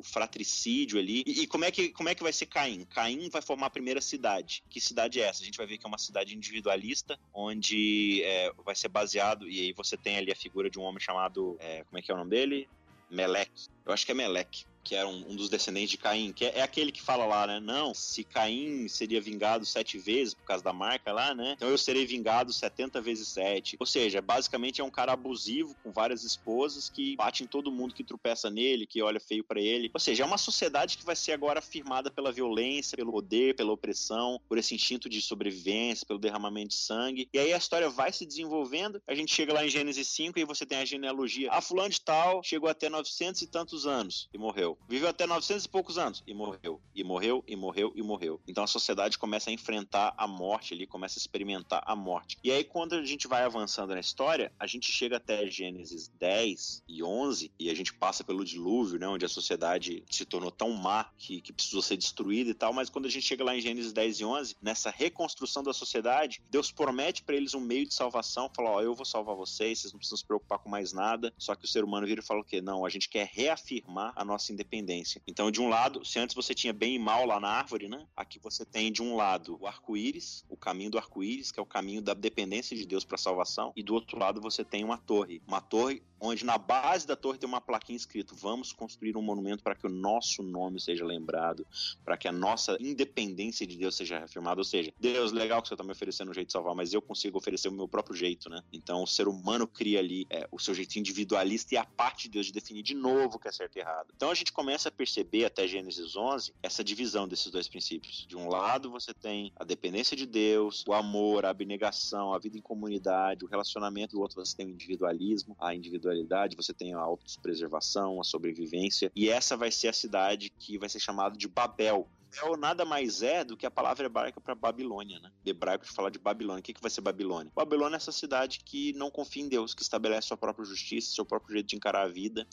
Fratricídio 0.04 1.00
ali. 1.00 1.24
E, 1.26 1.42
e, 1.42 1.48
como, 1.48 1.66
é 1.66 1.72
que, 1.72 1.90
como 1.90 2.10
é 2.10 2.16
que 2.16 2.24
vai 2.24 2.34
ser 2.34 2.46
Caim? 2.46 2.86
Caim 2.86 3.30
vai 3.30 3.42
formar 3.42 3.68
a 3.68 3.70
primeira 3.70 4.02
cidade. 4.02 4.64
Que 4.70 4.80
cidade 4.80 5.20
é 5.20 5.24
essa? 5.24 5.42
A 5.42 5.46
gente 5.46 5.58
vai 5.58 5.66
ver 5.66 5.78
que 5.78 5.86
é 5.86 5.90
uma 5.90 5.98
cidade 5.98 6.36
individualista, 6.36 7.20
onde 7.34 8.22
é, 8.24 8.52
vai 8.66 8.76
ser 8.76 8.90
baseado, 8.90 9.50
e 9.50 9.60
aí 9.62 9.74
você 9.74 9.98
tem 9.98 10.18
ali 10.18 10.32
a 10.32 10.36
figura 10.36 10.70
de 10.70 10.80
um 10.80 10.84
homem 10.84 11.00
chamado. 11.00 11.58
É, 11.60 11.84
como 11.86 11.98
é 11.98 12.02
que 12.02 12.12
é 12.12 12.14
o 12.14 12.18
nome 12.18 12.30
dele? 12.30 12.68
Meleque. 13.10 13.68
Eu 13.86 13.94
acho 13.94 14.06
que 14.06 14.12
é 14.12 14.16
Meleque 14.16 14.66
que 14.84 14.96
era 14.96 15.08
um, 15.08 15.32
um, 15.32 15.36
dos 15.36 15.50
descendentes 15.50 15.92
de 15.92 15.98
Caim, 15.98 16.34
que 16.34 16.46
é, 16.46 16.60
é, 16.60 16.62
aquele 16.62 16.92
que 16.92 17.02
fala 17.02 17.26
lá, 17.26 17.48
né? 17.48 17.60
Não, 17.60 17.94
se 17.94 18.24
Caim 18.24 18.88
seria 18.88 19.22
vingado 19.22 19.66
sete 19.66 19.98
vezes 19.98 20.34
por 20.34 20.44
causa 20.44 20.64
da 20.64 20.74
marca 20.74 21.12
lá, 21.12 21.34
né? 21.34 21.54
Então 21.56 21.70
eu 21.70 21.78
serei 21.78 22.06
vingado 22.06 22.52
70 22.52 23.02
vezes 23.02 23.28
sete. 23.28 23.78
Ou 23.80 23.86
seja, 23.86 24.22
basicamente 24.22 24.82
é 24.82 24.84
um 24.84 24.92
cara 24.92 25.14
abusivo 25.14 25.76
com 25.82 25.92
várias 25.92 26.24
esposas 26.24 26.90
que 26.90 27.16
bate 27.16 27.44
em 27.44 27.48
todo 27.48 27.72
mundo 27.72 27.94
que 27.94 28.04
tropeça 28.04 28.50
nele, 28.50 28.86
que 28.86 29.02
olha 29.02 29.20
feio 29.20 29.44
para 29.44 29.62
ele. 29.62 29.90
Ou 29.94 30.00
seja, 30.00 30.24
é 30.24 30.26
uma 30.26 30.38
sociedade 30.38 30.98
que 30.98 31.06
vai 31.06 31.16
ser 31.16 31.32
agora 31.32 31.62
firmada 31.62 32.12
pela 32.12 32.32
violência, 32.32 32.98
pelo 32.98 33.12
poder, 33.12 33.56
pela 33.56 33.72
opressão, 33.72 34.40
por 34.50 34.58
esse 34.58 34.76
instinto 34.76 35.08
de 35.08 35.22
sobrevivência, 35.22 36.06
pelo 36.06 36.20
derramamento 36.20 36.70
de 36.70 36.76
sangue. 36.76 37.30
E 37.34 37.40
aí 37.40 37.54
a 37.54 37.58
história 37.58 37.90
vai 37.90 38.12
se 38.12 38.26
desenvolvendo. 38.26 39.02
A 39.08 39.16
gente 39.16 39.34
chega 39.34 39.54
lá 39.54 39.66
em 39.66 39.70
Gênesis 39.70 40.08
5 40.10 40.38
e 40.40 40.46
você 40.46 40.66
tem 40.66 40.80
a 40.80 40.86
genealogia. 40.86 41.52
A 41.52 41.62
fulano 41.62 41.90
de 41.90 42.02
tal 42.02 42.44
chegou 42.44 42.70
até 42.70 42.90
900 42.90 43.42
e 43.42 43.48
tantos 43.48 43.88
anos 43.88 44.28
e 44.34 44.38
morreu 44.38 44.73
morreu. 44.74 44.78
Viveu 44.88 45.10
até 45.10 45.26
900 45.26 45.66
e 45.66 45.70
poucos 45.70 45.98
anos 45.98 46.24
e 46.26 46.34
morreu. 46.34 46.82
E 46.94 47.04
morreu, 47.04 47.44
e 47.48 47.56
morreu, 47.56 47.94
e 47.96 48.02
morreu. 48.02 48.42
Então 48.48 48.64
a 48.64 48.68
sociedade 48.68 49.18
começa 49.18 49.50
a 49.50 49.54
enfrentar 49.54 50.14
a 50.18 50.28
morte 50.28 50.74
ali, 50.74 50.86
começa 50.86 51.20
a 51.20 51.22
experimentar 51.22 51.84
a 51.86 51.96
morte. 51.96 52.38
E 52.44 52.52
aí, 52.52 52.64
quando 52.64 52.94
a 52.94 53.06
gente 53.06 53.28
vai 53.28 53.44
avançando 53.44 53.94
na 53.94 54.00
história, 54.00 54.52
a 54.60 54.68
gente 54.68 54.92
chega 54.92 55.18
até 55.18 55.46
Gênesis 55.48 56.08
10 56.20 56.84
e 56.88 57.04
11 57.04 57.52
e 57.60 57.70
a 57.70 57.76
gente 57.76 57.94
passa 57.94 58.24
pelo 58.24 58.44
dilúvio, 58.44 59.00
né? 59.00 59.08
Onde 59.08 59.26
a 59.26 59.30
sociedade 59.30 60.04
se 60.10 60.26
tornou 60.26 60.52
tão 60.52 60.72
má 60.72 61.06
que, 61.18 61.42
que 61.42 61.54
precisou 61.54 61.82
ser 61.82 61.98
destruída 61.98 62.50
e 62.50 62.54
tal. 62.54 62.74
Mas 62.74 62.90
quando 62.90 63.06
a 63.06 63.10
gente 63.10 63.26
chega 63.26 63.44
lá 63.44 63.56
em 63.56 63.62
Gênesis 63.62 63.94
10 63.94 64.20
e 64.20 64.26
11, 64.26 64.58
nessa 64.62 64.90
reconstrução 64.90 65.64
da 65.64 65.74
sociedade, 65.74 66.42
Deus 66.50 66.72
promete 66.72 67.24
para 67.24 67.36
eles 67.36 67.54
um 67.54 67.60
meio 67.60 67.88
de 67.88 67.94
salvação. 67.94 68.50
Fala: 68.56 68.72
Ó, 68.72 68.82
eu 68.82 68.96
vou 68.96 69.06
salvar 69.06 69.36
vocês, 69.36 69.80
vocês 69.80 69.94
não 69.94 70.00
precisam 70.00 70.18
se 70.18 70.26
preocupar 70.26 70.60
com 70.60 70.70
mais 70.70 70.94
nada. 70.94 71.34
Só 71.38 71.56
que 71.56 71.66
o 71.66 71.68
ser 71.68 71.84
humano 71.84 72.08
vira 72.08 72.22
e 72.22 72.24
fala 72.24 72.42
o 72.42 72.44
quê? 72.44 72.62
Não, 72.62 72.86
a 72.86 72.90
gente 72.90 73.10
quer 73.10 73.30
reafirmar 73.32 74.14
a 74.16 74.26
nossa 74.26 74.52
independência 74.52 74.63
independência. 74.64 75.22
Então, 75.28 75.52
de 75.52 75.62
um 75.62 75.68
lado, 75.68 76.04
se 76.06 76.18
antes 76.18 76.36
você 76.36 76.54
tinha 76.54 76.74
bem 76.74 76.96
e 76.96 77.00
mal 77.00 77.26
lá 77.26 77.40
na 77.40 77.50
árvore, 77.50 77.88
né? 77.88 78.08
Aqui 78.16 78.40
você 78.40 78.66
tem 78.66 78.92
de 78.92 79.02
um 79.02 79.16
lado 79.16 79.58
o 79.60 79.68
arco-íris, 79.68 80.46
o 80.50 80.58
caminho 80.58 80.90
do 80.90 80.98
arco-íris, 80.98 81.52
que 81.52 81.60
é 81.60 81.64
o 81.64 81.66
caminho 81.66 82.02
da 82.02 82.14
dependência 82.14 82.76
de 82.76 82.86
Deus 82.86 83.04
para 83.04 83.18
salvação, 83.18 83.72
e 83.76 83.84
do 83.84 83.94
outro 83.94 84.18
lado 84.18 84.42
você 84.42 84.64
tem 84.64 84.84
uma 84.84 84.98
torre, 84.98 85.42
uma 85.46 85.62
torre 85.62 86.02
onde 86.20 86.46
na 86.46 86.58
base 86.58 87.06
da 87.06 87.18
torre 87.18 87.38
tem 87.38 87.48
uma 87.48 87.60
plaquinha 87.60 87.98
escrito: 87.98 88.36
"Vamos 88.36 88.72
construir 88.72 89.18
um 89.18 89.22
monumento 89.22 89.62
para 89.62 89.76
que 89.76 89.86
o 89.86 89.90
nosso 89.90 90.42
nome 90.42 90.80
seja 90.80 91.06
lembrado, 91.06 91.68
para 92.04 92.16
que 92.16 92.28
a 92.28 92.32
nossa 92.32 92.78
independência 92.80 93.68
de 93.68 93.78
Deus 93.78 93.96
seja 93.96 94.20
reafirmada". 94.20 94.62
Ou 94.62 94.66
seja, 94.66 94.94
Deus, 94.98 95.32
legal 95.32 95.62
que 95.62 95.68
você 95.68 95.74
está 95.74 95.84
me 95.84 95.92
oferecendo 95.92 96.32
um 96.32 96.34
jeito 96.34 96.48
de 96.48 96.54
salvar, 96.54 96.74
mas 96.74 96.94
eu 96.94 97.02
consigo 97.02 97.38
oferecer 97.38 97.68
o 97.68 97.74
meu 97.74 97.88
próprio 97.88 98.16
jeito, 98.16 98.50
né? 98.50 98.64
Então 98.72 99.04
o 99.04 99.08
ser 99.08 99.28
humano 99.28 99.68
cria 99.68 100.00
ali 100.00 100.26
é, 100.30 100.48
o 100.52 100.60
seu 100.60 100.74
jeito 100.74 100.98
individualista 100.98 101.76
e 101.76 101.78
a 101.78 101.84
parte 101.84 102.24
de 102.24 102.30
Deus 102.30 102.46
de 102.46 102.54
definir 102.54 102.84
de 102.84 102.94
novo 102.94 103.36
o 103.36 103.40
que 103.40 103.48
é 103.48 103.52
certo 103.52 103.76
e 103.76 103.80
errado. 103.80 104.14
Então 104.16 104.32
a 104.32 104.34
gente 104.34 104.53
começa 104.54 104.90
a 104.90 104.92
perceber 104.92 105.46
até 105.46 105.68
Gênesis 105.68 106.16
11 106.16 106.54
essa 106.62 106.84
divisão 106.84 107.28
desses 107.28 107.52
dois 107.52 107.68
princípios. 107.68 108.26
De 108.28 108.38
um 108.38 108.48
lado 108.48 108.92
você 108.92 109.14
tem 109.14 109.52
a 109.56 109.64
dependência 109.64 110.16
de 110.16 110.26
Deus, 110.26 110.84
o 110.88 110.94
amor, 110.94 111.46
a 111.46 111.50
abnegação, 111.50 112.34
a 112.34 112.40
vida 112.40 112.58
em 112.58 112.62
comunidade, 112.62 113.44
o 113.44 113.48
relacionamento, 113.48 114.16
do 114.16 114.22
outro 114.22 114.44
você 114.44 114.56
tem 114.56 114.68
o 114.68 114.70
individualismo, 114.70 115.56
a 115.60 115.74
individualidade 115.74 116.56
você 116.56 116.74
tem 116.74 116.94
a 116.94 117.00
autopreservação, 117.00 118.22
a 118.22 118.24
sobrevivência, 118.24 119.12
e 119.16 119.30
essa 119.30 119.58
vai 119.58 119.72
ser 119.72 119.88
a 119.88 119.94
cidade 119.94 120.52
que 120.60 120.78
vai 120.78 120.88
ser 120.88 121.00
chamada 121.00 121.36
de 121.36 121.48
Babel, 121.48 122.08
Babel 122.42 122.58
nada 122.58 122.86
mais 122.86 123.22
é 123.22 123.44
do 123.44 123.56
que 123.56 123.66
a 123.66 123.72
palavra 123.72 124.06
hebraica 124.06 124.42
para 124.42 124.56
Babilônia, 124.56 125.20
né? 125.20 125.32
Hebraico 125.46 125.86
de 125.86 125.92
falar 125.92 126.10
de 126.10 126.20
Babilônia. 126.20 126.60
O 126.60 126.64
que, 126.64 126.74
que 126.74 126.82
vai 126.82 126.90
ser 126.90 127.02
Babilônia? 127.02 127.52
Babilônia 127.56 127.96
é 127.96 127.98
essa 127.98 128.12
cidade 128.12 128.62
que 128.66 128.94
não 128.94 129.12
confia 129.12 129.44
em 129.44 129.48
Deus, 129.48 129.74
que 129.74 129.82
estabelece 129.82 130.28
sua 130.28 130.38
própria 130.38 130.66
justiça, 130.66 131.14
seu 131.14 131.26
próprio 131.26 131.54
jeito 131.54 131.68
de 131.68 131.76
encarar 131.76 132.04
a 132.04 132.08
vida. 132.08 132.48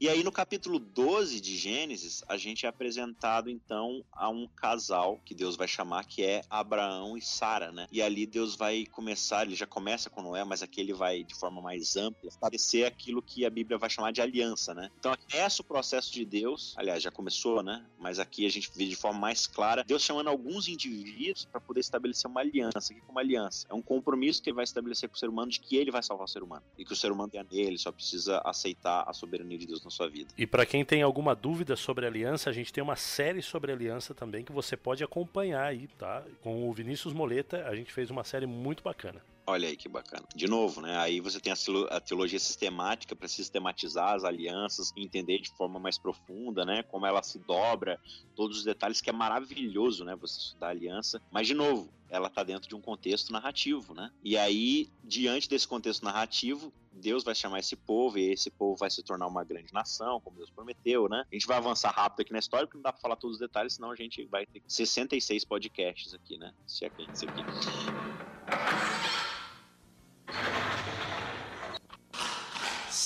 E 0.00 0.08
aí 0.08 0.24
no 0.24 0.32
capítulo 0.32 0.78
12 0.78 1.40
de 1.40 1.56
Gênesis, 1.56 2.24
a 2.28 2.36
gente 2.36 2.66
é 2.66 2.68
apresentado 2.68 3.48
então 3.50 4.04
a 4.12 4.28
um 4.28 4.48
casal 4.48 5.20
que 5.24 5.34
Deus 5.34 5.56
vai 5.56 5.68
chamar 5.68 6.04
que 6.04 6.24
é 6.24 6.42
Abraão 6.50 7.16
e 7.16 7.22
Sara, 7.22 7.70
né? 7.70 7.86
E 7.92 8.02
ali 8.02 8.26
Deus 8.26 8.56
vai 8.56 8.86
começar, 8.86 9.46
ele 9.46 9.54
já 9.54 9.66
começa 9.66 10.10
com 10.10 10.22
Noé, 10.22 10.44
mas 10.44 10.62
aqui 10.62 10.80
ele 10.80 10.92
vai 10.92 11.22
de 11.22 11.34
forma 11.34 11.60
mais 11.60 11.96
ampla 11.96 12.28
estabelecer 12.28 12.86
aquilo 12.86 13.22
que 13.22 13.44
a 13.44 13.50
Bíblia 13.50 13.78
vai 13.78 13.90
chamar 13.90 14.12
de 14.12 14.20
aliança, 14.20 14.74
né? 14.74 14.90
Então 14.98 15.14
começa 15.30 15.62
o 15.62 15.64
processo 15.64 16.12
de 16.12 16.24
Deus, 16.24 16.74
aliás, 16.76 17.02
já 17.02 17.10
começou, 17.10 17.62
né? 17.62 17.84
Mas 17.98 18.18
aqui 18.18 18.46
a 18.46 18.50
gente 18.50 18.70
vê 18.74 18.86
de 18.86 18.96
forma 18.96 19.19
mais 19.20 19.46
clara, 19.46 19.84
Deus 19.84 20.02
chamando 20.02 20.28
alguns 20.28 20.66
indivíduos 20.66 21.44
para 21.44 21.60
poder 21.60 21.80
estabelecer 21.80 22.28
uma 22.30 22.40
aliança. 22.40 22.92
O 22.92 22.96
que 22.96 23.02
é 23.06 23.10
uma 23.10 23.20
aliança? 23.20 23.66
É 23.70 23.74
um 23.74 23.82
compromisso 23.82 24.42
que 24.42 24.48
ele 24.48 24.56
vai 24.56 24.64
estabelecer 24.64 25.08
com 25.08 25.14
o 25.14 25.18
ser 25.18 25.28
humano 25.28 25.50
de 25.50 25.60
que 25.60 25.76
ele 25.76 25.90
vai 25.90 26.02
salvar 26.02 26.24
o 26.24 26.28
ser 26.28 26.42
humano 26.42 26.62
e 26.78 26.84
que 26.84 26.92
o 26.92 26.96
ser 26.96 27.12
humano 27.12 27.30
tem 27.30 27.44
nele, 27.50 27.78
só 27.78 27.92
precisa 27.92 28.40
aceitar 28.44 29.04
a 29.06 29.12
soberania 29.12 29.58
de 29.58 29.66
Deus 29.66 29.84
na 29.84 29.90
sua 29.90 30.08
vida. 30.08 30.30
E 30.36 30.46
para 30.46 30.64
quem 30.64 30.84
tem 30.84 31.02
alguma 31.02 31.34
dúvida 31.34 31.76
sobre 31.76 32.06
aliança, 32.06 32.48
a 32.48 32.52
gente 32.52 32.72
tem 32.72 32.82
uma 32.82 32.96
série 32.96 33.42
sobre 33.42 33.72
aliança 33.72 34.14
também 34.14 34.44
que 34.44 34.52
você 34.52 34.76
pode 34.76 35.04
acompanhar 35.04 35.64
aí, 35.64 35.88
tá? 35.98 36.24
Com 36.40 36.68
o 36.68 36.72
Vinícius 36.72 37.12
Moleta, 37.12 37.66
a 37.66 37.74
gente 37.74 37.92
fez 37.92 38.10
uma 38.10 38.24
série 38.24 38.46
muito 38.46 38.82
bacana. 38.82 39.20
Olha 39.50 39.68
aí 39.68 39.76
que 39.76 39.88
bacana. 39.88 40.24
De 40.32 40.46
novo, 40.46 40.80
né? 40.80 40.96
Aí 40.98 41.20
você 41.20 41.40
tem 41.40 41.52
a 41.52 42.00
teologia 42.00 42.38
sistemática 42.38 43.16
para 43.16 43.26
sistematizar 43.26 44.14
as 44.14 44.22
alianças 44.22 44.92
entender 44.96 45.40
de 45.40 45.50
forma 45.50 45.80
mais 45.80 45.98
profunda, 45.98 46.64
né? 46.64 46.84
Como 46.84 47.04
ela 47.04 47.20
se 47.20 47.36
dobra, 47.40 48.00
todos 48.36 48.58
os 48.58 48.64
detalhes, 48.64 49.00
que 49.00 49.10
é 49.10 49.12
maravilhoso, 49.12 50.04
né? 50.04 50.14
Você 50.16 50.38
estudar 50.38 50.68
a 50.68 50.70
aliança. 50.70 51.20
Mas, 51.32 51.48
de 51.48 51.54
novo, 51.54 51.92
ela 52.08 52.28
está 52.28 52.44
dentro 52.44 52.68
de 52.68 52.76
um 52.76 52.80
contexto 52.80 53.32
narrativo, 53.32 53.92
né? 53.92 54.12
E 54.22 54.36
aí, 54.36 54.88
diante 55.02 55.48
desse 55.48 55.66
contexto 55.66 56.04
narrativo, 56.04 56.72
Deus 56.92 57.24
vai 57.24 57.34
chamar 57.34 57.58
esse 57.58 57.74
povo 57.74 58.18
e 58.18 58.30
esse 58.30 58.50
povo 58.50 58.76
vai 58.76 58.88
se 58.90 59.02
tornar 59.02 59.26
uma 59.26 59.42
grande 59.42 59.72
nação, 59.72 60.20
como 60.20 60.36
Deus 60.36 60.50
prometeu, 60.50 61.08
né? 61.08 61.24
A 61.28 61.34
gente 61.34 61.46
vai 61.48 61.56
avançar 61.56 61.90
rápido 61.90 62.20
aqui 62.20 62.32
na 62.32 62.38
história, 62.38 62.66
porque 62.68 62.76
não 62.76 62.82
dá 62.82 62.92
para 62.92 63.02
falar 63.02 63.16
todos 63.16 63.36
os 63.36 63.40
detalhes, 63.40 63.74
senão 63.74 63.90
a 63.90 63.96
gente 63.96 64.24
vai 64.26 64.46
ter 64.46 64.62
66 64.68 65.44
podcasts 65.44 66.14
aqui, 66.14 66.38
né? 66.38 66.52
Se 66.68 66.84
é 66.84 66.90
que 66.90 67.02
isso 67.02 67.28
aqui. 67.28 67.42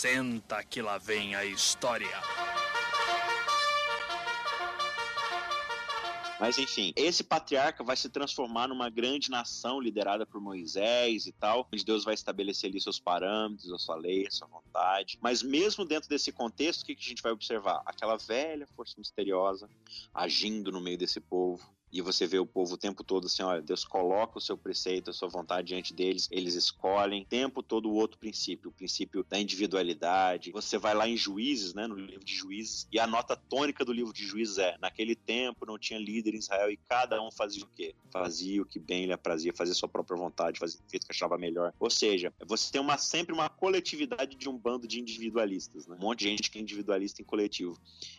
Senta 0.04 0.62
que 0.62 0.82
lá 0.82 0.98
vem 0.98 1.34
a 1.34 1.46
história. 1.46 2.20
Mas 6.38 6.58
enfim, 6.58 6.92
esse 6.94 7.24
patriarca 7.24 7.82
vai 7.82 7.96
se 7.96 8.10
transformar 8.10 8.68
numa 8.68 8.90
grande 8.90 9.30
nação 9.30 9.80
liderada 9.80 10.26
por 10.26 10.42
Moisés 10.42 11.26
e 11.26 11.32
tal, 11.32 11.66
onde 11.72 11.82
Deus 11.82 12.04
vai 12.04 12.12
estabelecer 12.12 12.68
ali 12.68 12.78
seus 12.82 13.00
parâmetros, 13.00 13.72
a 13.72 13.78
sua 13.78 13.96
lei, 13.96 14.26
a 14.26 14.30
sua 14.30 14.46
vontade. 14.46 15.18
Mas 15.22 15.42
mesmo 15.42 15.86
dentro 15.86 16.06
desse 16.06 16.30
contexto, 16.30 16.82
o 16.82 16.84
que 16.84 16.92
a 16.92 16.96
gente 17.00 17.22
vai 17.22 17.32
observar? 17.32 17.80
Aquela 17.86 18.18
velha 18.18 18.66
força 18.76 18.96
misteriosa 18.98 19.70
agindo 20.12 20.70
no 20.70 20.82
meio 20.82 20.98
desse 20.98 21.18
povo, 21.18 21.66
e 21.94 22.02
você 22.02 22.26
vê 22.26 22.40
o 22.40 22.46
povo 22.46 22.74
o 22.74 22.76
tempo 22.76 23.04
todo 23.04 23.26
assim, 23.26 23.44
olha, 23.44 23.62
Deus 23.62 23.84
coloca 23.84 24.38
o 24.38 24.40
seu 24.40 24.58
preceito, 24.58 25.10
a 25.10 25.12
sua 25.12 25.28
vontade 25.28 25.68
diante 25.68 25.94
deles, 25.94 26.28
eles 26.28 26.54
escolhem 26.54 27.22
o 27.22 27.24
tempo 27.24 27.62
todo 27.62 27.88
o 27.88 27.94
outro 27.94 28.18
princípio, 28.18 28.70
o 28.70 28.72
princípio 28.72 29.24
da 29.28 29.38
individualidade. 29.38 30.50
Você 30.50 30.76
vai 30.76 30.92
lá 30.92 31.08
em 31.08 31.16
Juízes, 31.16 31.72
né, 31.72 31.86
no 31.86 31.94
livro 31.94 32.24
de 32.24 32.34
Juízes, 32.34 32.88
e 32.90 32.98
a 32.98 33.06
nota 33.06 33.36
tônica 33.36 33.84
do 33.84 33.92
livro 33.92 34.12
de 34.12 34.26
Juízes 34.26 34.58
é: 34.58 34.76
naquele 34.80 35.14
tempo 35.14 35.64
não 35.64 35.78
tinha 35.78 35.98
líder 35.98 36.34
em 36.34 36.38
Israel 36.38 36.68
e 36.68 36.76
cada 36.76 37.22
um 37.22 37.30
fazia 37.30 37.62
o 37.62 37.68
quê? 37.68 37.94
Fazia 38.10 38.60
o 38.60 38.66
que 38.66 38.80
bem 38.80 39.06
lhe 39.06 39.12
aprazia, 39.12 39.52
fazia 39.54 39.74
sua 39.74 39.88
própria 39.88 40.18
vontade, 40.18 40.58
fazia 40.58 40.80
o 40.80 40.90
que 40.90 40.98
achava 41.08 41.38
melhor. 41.38 41.72
Ou 41.78 41.90
seja, 41.90 42.32
você 42.44 42.72
tem 42.72 42.80
uma 42.80 42.98
sempre 42.98 43.32
uma 43.32 43.48
coletividade 43.48 44.34
de 44.34 44.48
um 44.48 44.58
bando 44.58 44.88
de 44.88 45.00
individualistas, 45.00 45.86
né? 45.86 45.96
Um 45.96 46.02
monte 46.02 46.20
de 46.20 46.30
gente 46.30 46.50
que 46.50 46.58
é 46.58 46.60
individualista 46.60 47.22
em 47.22 47.24
coletivo. 47.24 47.78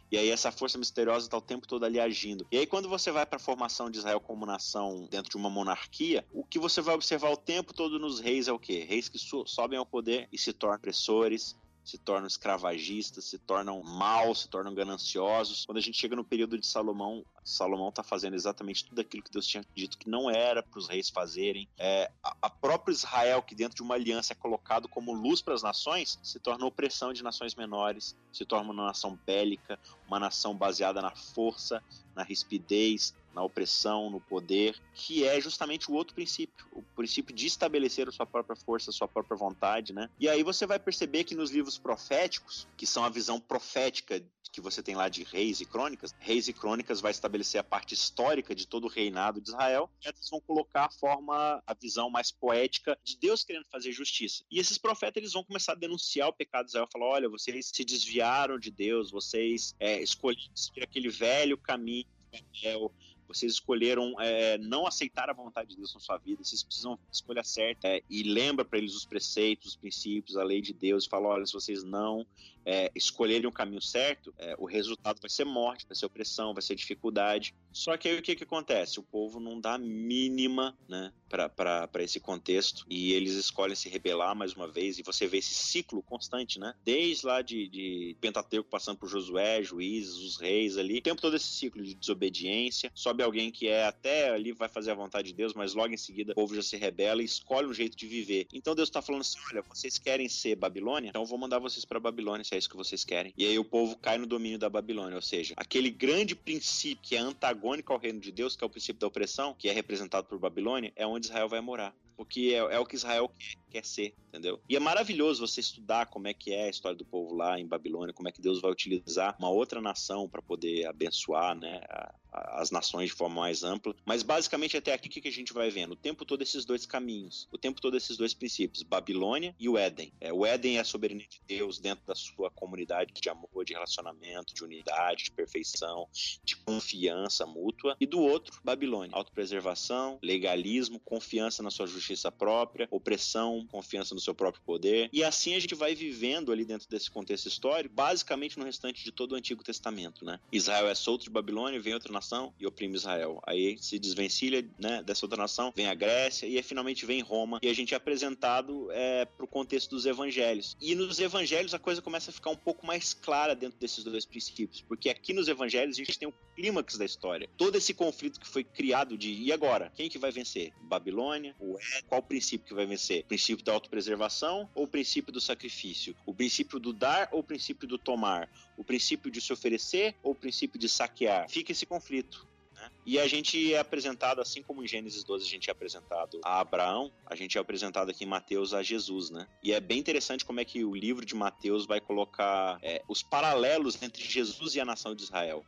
E 0.09 0.17
aí 0.17 0.29
essa 0.29 0.49
força 0.49 0.77
misteriosa 0.77 1.25
está 1.25 1.37
o 1.37 1.41
tempo 1.41 1.67
todo 1.67 1.83
ali 1.83 1.99
agindo. 1.99 2.47
E 2.49 2.57
aí 2.57 2.65
quando 2.65 2.87
você 2.87 3.11
vai 3.11 3.25
para 3.25 3.37
a 3.37 3.39
formação 3.65 3.89
de 3.89 3.97
Israel 3.97 4.19
como 4.19 4.45
nação 4.45 5.07
dentro 5.09 5.31
de 5.31 5.37
uma 5.37 5.49
monarquia, 5.49 6.25
o 6.31 6.43
que 6.43 6.59
você 6.59 6.81
vai 6.81 6.93
observar 6.93 7.31
o 7.31 7.37
tempo 7.37 7.73
todo 7.73 7.97
nos 7.97 8.19
reis 8.19 8.47
é 8.47 8.51
o 8.51 8.59
quê? 8.59 8.85
Reis 8.87 9.09
que 9.09 9.17
so 9.17 9.45
sobem 9.47 9.77
ao 9.77 9.85
poder 9.85 10.27
e 10.31 10.37
se 10.37 10.53
tornam 10.53 10.77
opressores, 10.77 11.55
se 11.83 11.97
tornam 11.99 12.27
escravagistas, 12.27 13.25
se 13.25 13.37
tornam 13.37 13.81
maus, 13.83 14.41
se 14.41 14.49
tornam 14.49 14.73
gananciosos. 14.73 15.65
Quando 15.65 15.77
a 15.77 15.81
gente 15.81 15.97
chega 15.97 16.15
no 16.15 16.23
período 16.23 16.57
de 16.57 16.65
Salomão, 16.65 17.23
Salomão 17.43 17.89
está 17.89 18.01
fazendo 18.01 18.33
exatamente 18.35 18.85
tudo 18.85 19.01
aquilo 19.01 19.21
que 19.21 19.31
Deus 19.31 19.45
tinha 19.45 19.63
dito 19.75 19.97
que 19.97 20.09
não 20.09 20.29
era 20.29 20.63
para 20.63 20.79
os 20.79 20.87
reis 20.87 21.09
fazerem. 21.09 21.67
É, 21.77 22.11
a, 22.23 22.35
a 22.41 22.49
próprio 22.49 22.91
Israel, 22.91 23.41
que 23.43 23.53
dentro 23.53 23.75
de 23.75 23.83
uma 23.83 23.93
aliança 23.93 24.33
é 24.33 24.35
colocado 24.35 24.87
como 24.87 25.13
luz 25.13 25.41
para 25.41 25.53
as 25.53 25.61
nações, 25.61 26.19
se 26.23 26.39
torna 26.39 26.65
opressão 26.65 27.13
de 27.13 27.23
nações 27.23 27.53
menores, 27.53 28.15
se 28.33 28.45
torna 28.45 28.71
uma 28.71 28.85
nação 28.85 29.17
bélica, 29.25 29.79
uma 30.07 30.19
nação 30.19 30.55
baseada 30.55 31.01
na 31.01 31.15
força, 31.15 31.83
na 32.15 32.23
rispidez, 32.23 33.13
na 33.35 33.43
opressão, 33.43 34.09
no 34.09 34.21
poder, 34.21 34.81
que 34.93 35.25
é 35.25 35.39
justamente 35.41 35.91
o 35.91 35.93
outro 35.93 36.15
princípio, 36.15 36.65
o 36.71 36.81
princípio 36.81 37.35
de 37.35 37.45
estabelecer 37.45 38.07
a 38.07 38.11
sua 38.11 38.25
própria 38.25 38.55
força, 38.55 38.89
a 38.89 38.93
sua 38.93 39.07
própria 39.07 39.37
vontade, 39.37 39.93
né? 39.93 40.09
E 40.17 40.29
aí 40.29 40.41
você 40.41 40.65
vai 40.65 40.79
perceber 40.79 41.25
que 41.25 41.35
nos 41.35 41.51
livros 41.51 41.77
proféticos, 41.77 42.65
que 42.77 42.87
são 42.87 43.03
a 43.03 43.09
visão 43.09 43.39
profética 43.39 44.23
que 44.51 44.61
você 44.61 44.81
tem 44.81 44.95
lá 44.95 45.09
de 45.09 45.23
Reis 45.23 45.59
e 45.59 45.65
Crônicas, 45.65 46.15
Reis 46.17 46.47
e 46.47 46.53
Crônicas 46.53 47.01
vai 47.01 47.11
estabelecer 47.11 47.59
a 47.59 47.63
parte 47.63 47.93
histórica 47.93 48.55
de 48.55 48.65
todo 48.65 48.85
o 48.85 48.89
reinado 48.89 49.41
de 49.41 49.49
Israel, 49.49 49.91
e 50.01 50.07
eles 50.07 50.29
vão 50.29 50.39
colocar 50.39 50.85
a 50.85 50.91
forma, 50.91 51.61
a 51.67 51.73
visão 51.73 52.09
mais 52.09 52.31
poética 52.31 52.97
de 53.03 53.17
Deus 53.17 53.43
querendo 53.43 53.65
fazer 53.69 53.91
justiça. 53.91 54.45
E 54.49 54.57
esses 54.57 54.77
profetas 54.77 55.17
eles 55.17 55.33
vão 55.33 55.43
começar 55.43 55.73
a 55.73 55.75
denunciar 55.75 56.29
o 56.29 56.33
pecado 56.33 56.65
de 56.65 56.71
Israel, 56.71 56.87
falar: 56.89 57.05
olha, 57.07 57.27
vocês 57.27 57.69
se 57.73 57.83
desviaram 57.83 58.57
de 58.57 58.71
Deus, 58.71 59.11
vocês 59.11 59.75
é, 59.77 60.01
escolheram 60.01 60.41
aquele 60.81 61.09
velho 61.09 61.57
caminho 61.57 62.05
Israel, 62.53 62.91
vocês 63.27 63.53
escolheram 63.53 64.19
é, 64.19 64.57
não 64.57 64.85
aceitar 64.85 65.29
a 65.29 65.33
vontade 65.33 65.69
de 65.69 65.77
Deus 65.77 65.93
na 65.93 65.99
sua 65.99 66.17
vida, 66.17 66.43
vocês 66.43 66.63
precisam 66.63 66.97
escolher 67.11 67.45
certa 67.45 67.87
é, 67.87 68.01
e 68.09 68.23
lembra 68.23 68.63
para 68.63 68.77
eles 68.77 68.95
os 68.95 69.05
preceitos, 69.05 69.71
os 69.71 69.75
princípios, 69.75 70.37
a 70.37 70.43
lei 70.43 70.61
de 70.61 70.73
Deus 70.73 71.05
e 71.05 71.09
fala: 71.09 71.27
olha, 71.27 71.45
se 71.45 71.53
vocês 71.53 71.83
não 71.83 72.25
é, 72.65 72.91
escolherem 72.95 73.45
o 73.45 73.51
caminho 73.51 73.81
certo, 73.81 74.33
é, 74.37 74.55
o 74.57 74.65
resultado 74.65 75.21
vai 75.21 75.29
ser 75.29 75.45
morte, 75.45 75.85
vai 75.87 75.95
ser 75.95 76.05
opressão, 76.05 76.53
vai 76.53 76.63
ser 76.63 76.75
dificuldade. 76.75 77.53
Só 77.71 77.95
que 77.95 78.07
aí 78.07 78.17
o 78.17 78.21
que, 78.21 78.35
que 78.35 78.43
acontece? 78.43 78.99
O 78.99 79.03
povo 79.03 79.39
não 79.39 79.59
dá 79.59 79.77
mínima 79.77 80.75
né, 80.87 81.11
para 81.29 82.03
esse 82.03 82.19
contexto 82.19 82.85
e 82.89 83.13
eles 83.13 83.33
escolhem 83.33 83.75
se 83.75 83.89
rebelar 83.89 84.35
mais 84.35 84.53
uma 84.53 84.67
vez. 84.67 84.97
E 84.97 85.03
você 85.03 85.27
vê 85.27 85.37
esse 85.37 85.53
ciclo 85.53 86.01
constante, 86.01 86.59
né? 86.59 86.73
Desde 86.83 87.25
lá 87.25 87.41
de, 87.41 87.67
de 87.67 88.17
Pentateuco, 88.21 88.69
passando 88.69 88.97
por 88.97 89.09
Josué, 89.09 89.61
juízes, 89.61 90.15
os 90.17 90.37
reis 90.37 90.77
ali, 90.77 90.99
o 90.99 91.01
tempo 91.01 91.21
todo 91.21 91.35
esse 91.35 91.47
ciclo 91.47 91.83
de 91.83 91.93
desobediência. 91.93 92.91
Sobe 92.95 93.21
alguém 93.21 93.51
que 93.51 93.67
é 93.67 93.85
até 93.85 94.29
ali, 94.29 94.53
vai 94.53 94.69
fazer 94.69 94.91
a 94.91 94.95
vontade 94.95 95.27
de 95.27 95.33
Deus, 95.33 95.53
mas 95.53 95.73
logo 95.73 95.93
em 95.93 95.97
seguida 95.97 96.31
o 96.31 96.35
povo 96.35 96.55
já 96.55 96.61
se 96.61 96.77
rebela 96.77 97.21
e 97.21 97.25
escolhe 97.25 97.67
um 97.67 97.73
jeito 97.73 97.97
de 97.97 98.07
viver. 98.07 98.47
Então 98.53 98.73
Deus 98.73 98.89
está 98.89 99.01
falando 99.01 99.21
assim: 99.21 99.37
olha, 99.51 99.61
vocês 99.63 99.97
querem 99.97 100.29
ser 100.29 100.55
Babilônia? 100.55 101.09
Então 101.09 101.21
eu 101.21 101.27
vou 101.27 101.37
mandar 101.37 101.59
vocês 101.59 101.83
para 101.83 101.99
Babilônia 101.99 102.43
é 102.55 102.59
isso 102.59 102.69
que 102.69 102.75
vocês 102.75 103.03
querem. 103.03 103.33
E 103.37 103.45
aí 103.45 103.59
o 103.59 103.65
povo 103.65 103.97
cai 103.97 104.17
no 104.17 104.25
domínio 104.25 104.57
da 104.57 104.69
Babilônia, 104.69 105.15
ou 105.15 105.21
seja, 105.21 105.53
aquele 105.57 105.89
grande 105.89 106.35
princípio 106.35 107.03
que 107.03 107.15
é 107.15 107.19
antagônico 107.19 107.93
ao 107.93 107.99
reino 107.99 108.19
de 108.19 108.31
Deus, 108.31 108.55
que 108.55 108.63
é 108.63 108.67
o 108.67 108.69
princípio 108.69 108.99
da 108.99 109.07
opressão, 109.07 109.53
que 109.57 109.69
é 109.69 109.71
representado 109.71 110.27
por 110.27 110.39
Babilônia, 110.39 110.91
é 110.95 111.05
onde 111.05 111.27
Israel 111.27 111.49
vai 111.49 111.61
morar 111.61 111.93
porque 112.15 112.51
é, 112.53 112.75
é, 112.75 112.79
o 112.79 112.85
que 112.85 112.95
Israel 112.95 113.29
quer, 113.37 113.55
quer, 113.71 113.85
ser, 113.85 114.15
entendeu? 114.29 114.59
E 114.69 114.75
é 114.75 114.79
maravilhoso 114.79 115.45
você 115.45 115.59
estudar 115.59 116.05
como 116.07 116.27
é 116.27 116.33
que 116.33 116.53
é 116.53 116.65
a 116.65 116.69
história 116.69 116.97
do 116.97 117.05
povo 117.05 117.35
lá 117.35 117.59
em 117.59 117.67
Babilônia, 117.67 118.13
como 118.13 118.29
é 118.29 118.31
que 118.31 118.41
Deus 118.41 118.61
vai 118.61 118.71
utilizar 118.71 119.35
uma 119.39 119.49
outra 119.49 119.81
nação 119.81 120.29
para 120.29 120.41
poder 120.41 120.85
abençoar, 120.87 121.55
né, 121.55 121.81
a, 121.89 122.13
as 122.31 122.71
nações 122.71 123.09
de 123.09 123.15
forma 123.15 123.41
mais 123.41 123.63
ampla. 123.63 123.95
Mas 124.05 124.23
basicamente 124.23 124.77
até 124.77 124.93
aqui 124.93 125.07
o 125.07 125.11
que 125.11 125.27
a 125.27 125.31
gente 125.31 125.53
vai 125.53 125.69
vendo? 125.69 125.91
O 125.91 125.95
tempo 125.95 126.25
todo 126.25 126.41
esses 126.41 126.65
dois 126.65 126.85
caminhos, 126.85 127.47
o 127.51 127.57
tempo 127.57 127.81
todo 127.81 127.97
esses 127.97 128.17
dois 128.17 128.33
princípios, 128.33 128.83
Babilônia 128.83 129.55
e 129.59 129.69
o 129.69 129.77
Éden. 129.77 130.11
É, 130.19 130.31
o 130.31 130.45
Éden 130.45 130.77
é 130.77 130.81
a 130.81 130.83
soberania 130.83 131.27
de 131.27 131.41
Deus 131.47 131.79
dentro 131.79 132.05
da 132.05 132.15
sua 132.15 132.49
comunidade 132.51 133.13
de 133.13 133.29
amor, 133.29 133.65
de 133.65 133.73
relacionamento, 133.73 134.53
de 134.53 134.63
unidade, 134.63 135.25
de 135.25 135.31
perfeição, 135.31 136.07
de 136.43 136.55
confiança 136.57 137.45
mútua. 137.45 137.95
E 137.99 138.05
do 138.05 138.19
outro, 138.19 138.59
Babilônia, 138.63 139.15
autopreservação, 139.15 140.19
legalismo, 140.21 140.99
confiança 140.99 141.63
na 141.63 141.71
sua 141.71 141.87
justiça 141.87 142.04
própria, 142.31 142.87
opressão, 142.91 143.65
confiança 143.71 144.13
no 144.13 144.21
seu 144.21 144.33
próprio 144.33 144.63
poder. 144.63 145.09
E 145.11 145.23
assim 145.23 145.55
a 145.55 145.59
gente 145.59 145.75
vai 145.75 145.95
vivendo 145.95 146.51
ali 146.51 146.65
dentro 146.65 146.89
desse 146.89 147.09
contexto 147.09 147.47
histórico, 147.47 147.93
basicamente 147.95 148.57
no 148.57 148.65
restante 148.65 149.03
de 149.03 149.11
todo 149.11 149.33
o 149.33 149.35
Antigo 149.35 149.63
Testamento, 149.63 150.25
né? 150.25 150.39
Israel 150.51 150.87
é 150.87 150.95
solto 150.95 151.23
de 151.23 151.29
Babilônia, 151.29 151.79
vem 151.79 151.93
outra 151.93 152.11
nação 152.11 152.53
e 152.59 152.65
oprime 152.65 152.95
Israel. 152.95 153.41
Aí 153.45 153.77
se 153.79 153.97
desvencilha 153.99 154.67
né, 154.79 155.03
dessa 155.03 155.25
outra 155.25 155.37
nação, 155.37 155.73
vem 155.75 155.87
a 155.87 155.93
Grécia 155.93 156.47
e 156.47 156.57
aí 156.57 156.63
finalmente 156.63 157.05
vem 157.05 157.21
Roma. 157.21 157.59
E 157.61 157.69
a 157.69 157.73
gente 157.73 157.93
é 157.93 157.97
apresentado 157.97 158.91
é, 158.91 159.25
para 159.25 159.45
o 159.45 159.47
contexto 159.47 159.91
dos 159.91 160.05
evangelhos. 160.05 160.75
E 160.81 160.95
nos 160.95 161.19
evangelhos 161.19 161.73
a 161.73 161.79
coisa 161.79 162.01
começa 162.01 162.31
a 162.31 162.33
ficar 162.33 162.49
um 162.49 162.55
pouco 162.55 162.85
mais 162.85 163.13
clara 163.13 163.55
dentro 163.55 163.79
desses 163.79 164.03
dois 164.03 164.25
princípios, 164.25 164.81
porque 164.81 165.09
aqui 165.09 165.33
nos 165.33 165.47
evangelhos 165.47 165.95
a 165.95 166.03
gente 166.03 166.17
tem 166.17 166.27
o 166.27 166.33
clímax 166.55 166.97
da 166.97 167.05
história. 167.05 167.49
Todo 167.57 167.77
esse 167.77 167.93
conflito 167.93 168.39
que 168.39 168.47
foi 168.47 168.63
criado 168.63 169.17
de 169.17 169.31
e 169.31 169.51
agora? 169.51 169.91
Quem 169.95 170.09
que 170.09 170.17
vai 170.17 170.31
vencer? 170.31 170.73
Babilônia? 170.81 171.55
O 171.59 171.77
Qual 172.03 172.21
princípio 172.21 172.67
que 172.67 172.73
vai 172.73 172.85
vencer? 172.85 173.23
O 173.23 173.27
princípio 173.27 173.65
da 173.65 173.73
autopreservação 173.73 174.69
ou 174.73 174.85
o 174.85 174.87
princípio 174.87 175.31
do 175.33 175.41
sacrifício? 175.41 176.15
O 176.25 176.33
princípio 176.33 176.79
do 176.79 176.93
dar 176.93 177.29
ou 177.31 177.39
o 177.39 177.43
princípio 177.43 177.87
do 177.87 177.97
tomar? 177.97 178.49
O 178.77 178.83
princípio 178.83 179.29
de 179.29 179.41
se 179.41 179.51
oferecer 179.51 180.15
ou 180.23 180.31
o 180.31 180.35
princípio 180.35 180.79
de 180.79 180.87
saquear? 180.87 181.49
Fica 181.49 181.71
esse 181.71 181.85
conflito 181.85 182.05
conflito. 182.05 182.47
Né? 182.73 182.89
E 183.05 183.19
a 183.19 183.27
gente 183.27 183.73
é 183.73 183.79
apresentado, 183.79 184.41
assim 184.41 184.61
como 184.61 184.83
em 184.83 184.87
Gênesis 184.87 185.23
12 185.23 185.45
a 185.45 185.49
gente 185.49 185.69
é 185.69 185.71
apresentado 185.71 186.39
a 186.43 186.59
Abraão, 186.59 187.11
a 187.25 187.35
gente 187.35 187.57
é 187.57 187.61
apresentado 187.61 188.09
aqui 188.11 188.25
em 188.25 188.27
Mateus 188.27 188.73
a 188.73 188.83
Jesus, 188.83 189.29
né? 189.29 189.47
E 189.63 189.71
é 189.71 189.79
bem 189.79 189.97
interessante 189.97 190.43
como 190.43 190.59
é 190.59 190.65
que 190.65 190.83
o 190.83 190.93
livro 190.93 191.25
de 191.25 191.33
Mateus 191.33 191.85
vai 191.85 192.01
colocar 192.01 192.77
é, 192.81 193.01
os 193.07 193.23
paralelos 193.23 194.01
entre 194.01 194.23
Jesus 194.23 194.75
e 194.75 194.81
a 194.81 194.85
nação 194.85 195.15
de 195.15 195.23
Israel. 195.23 195.65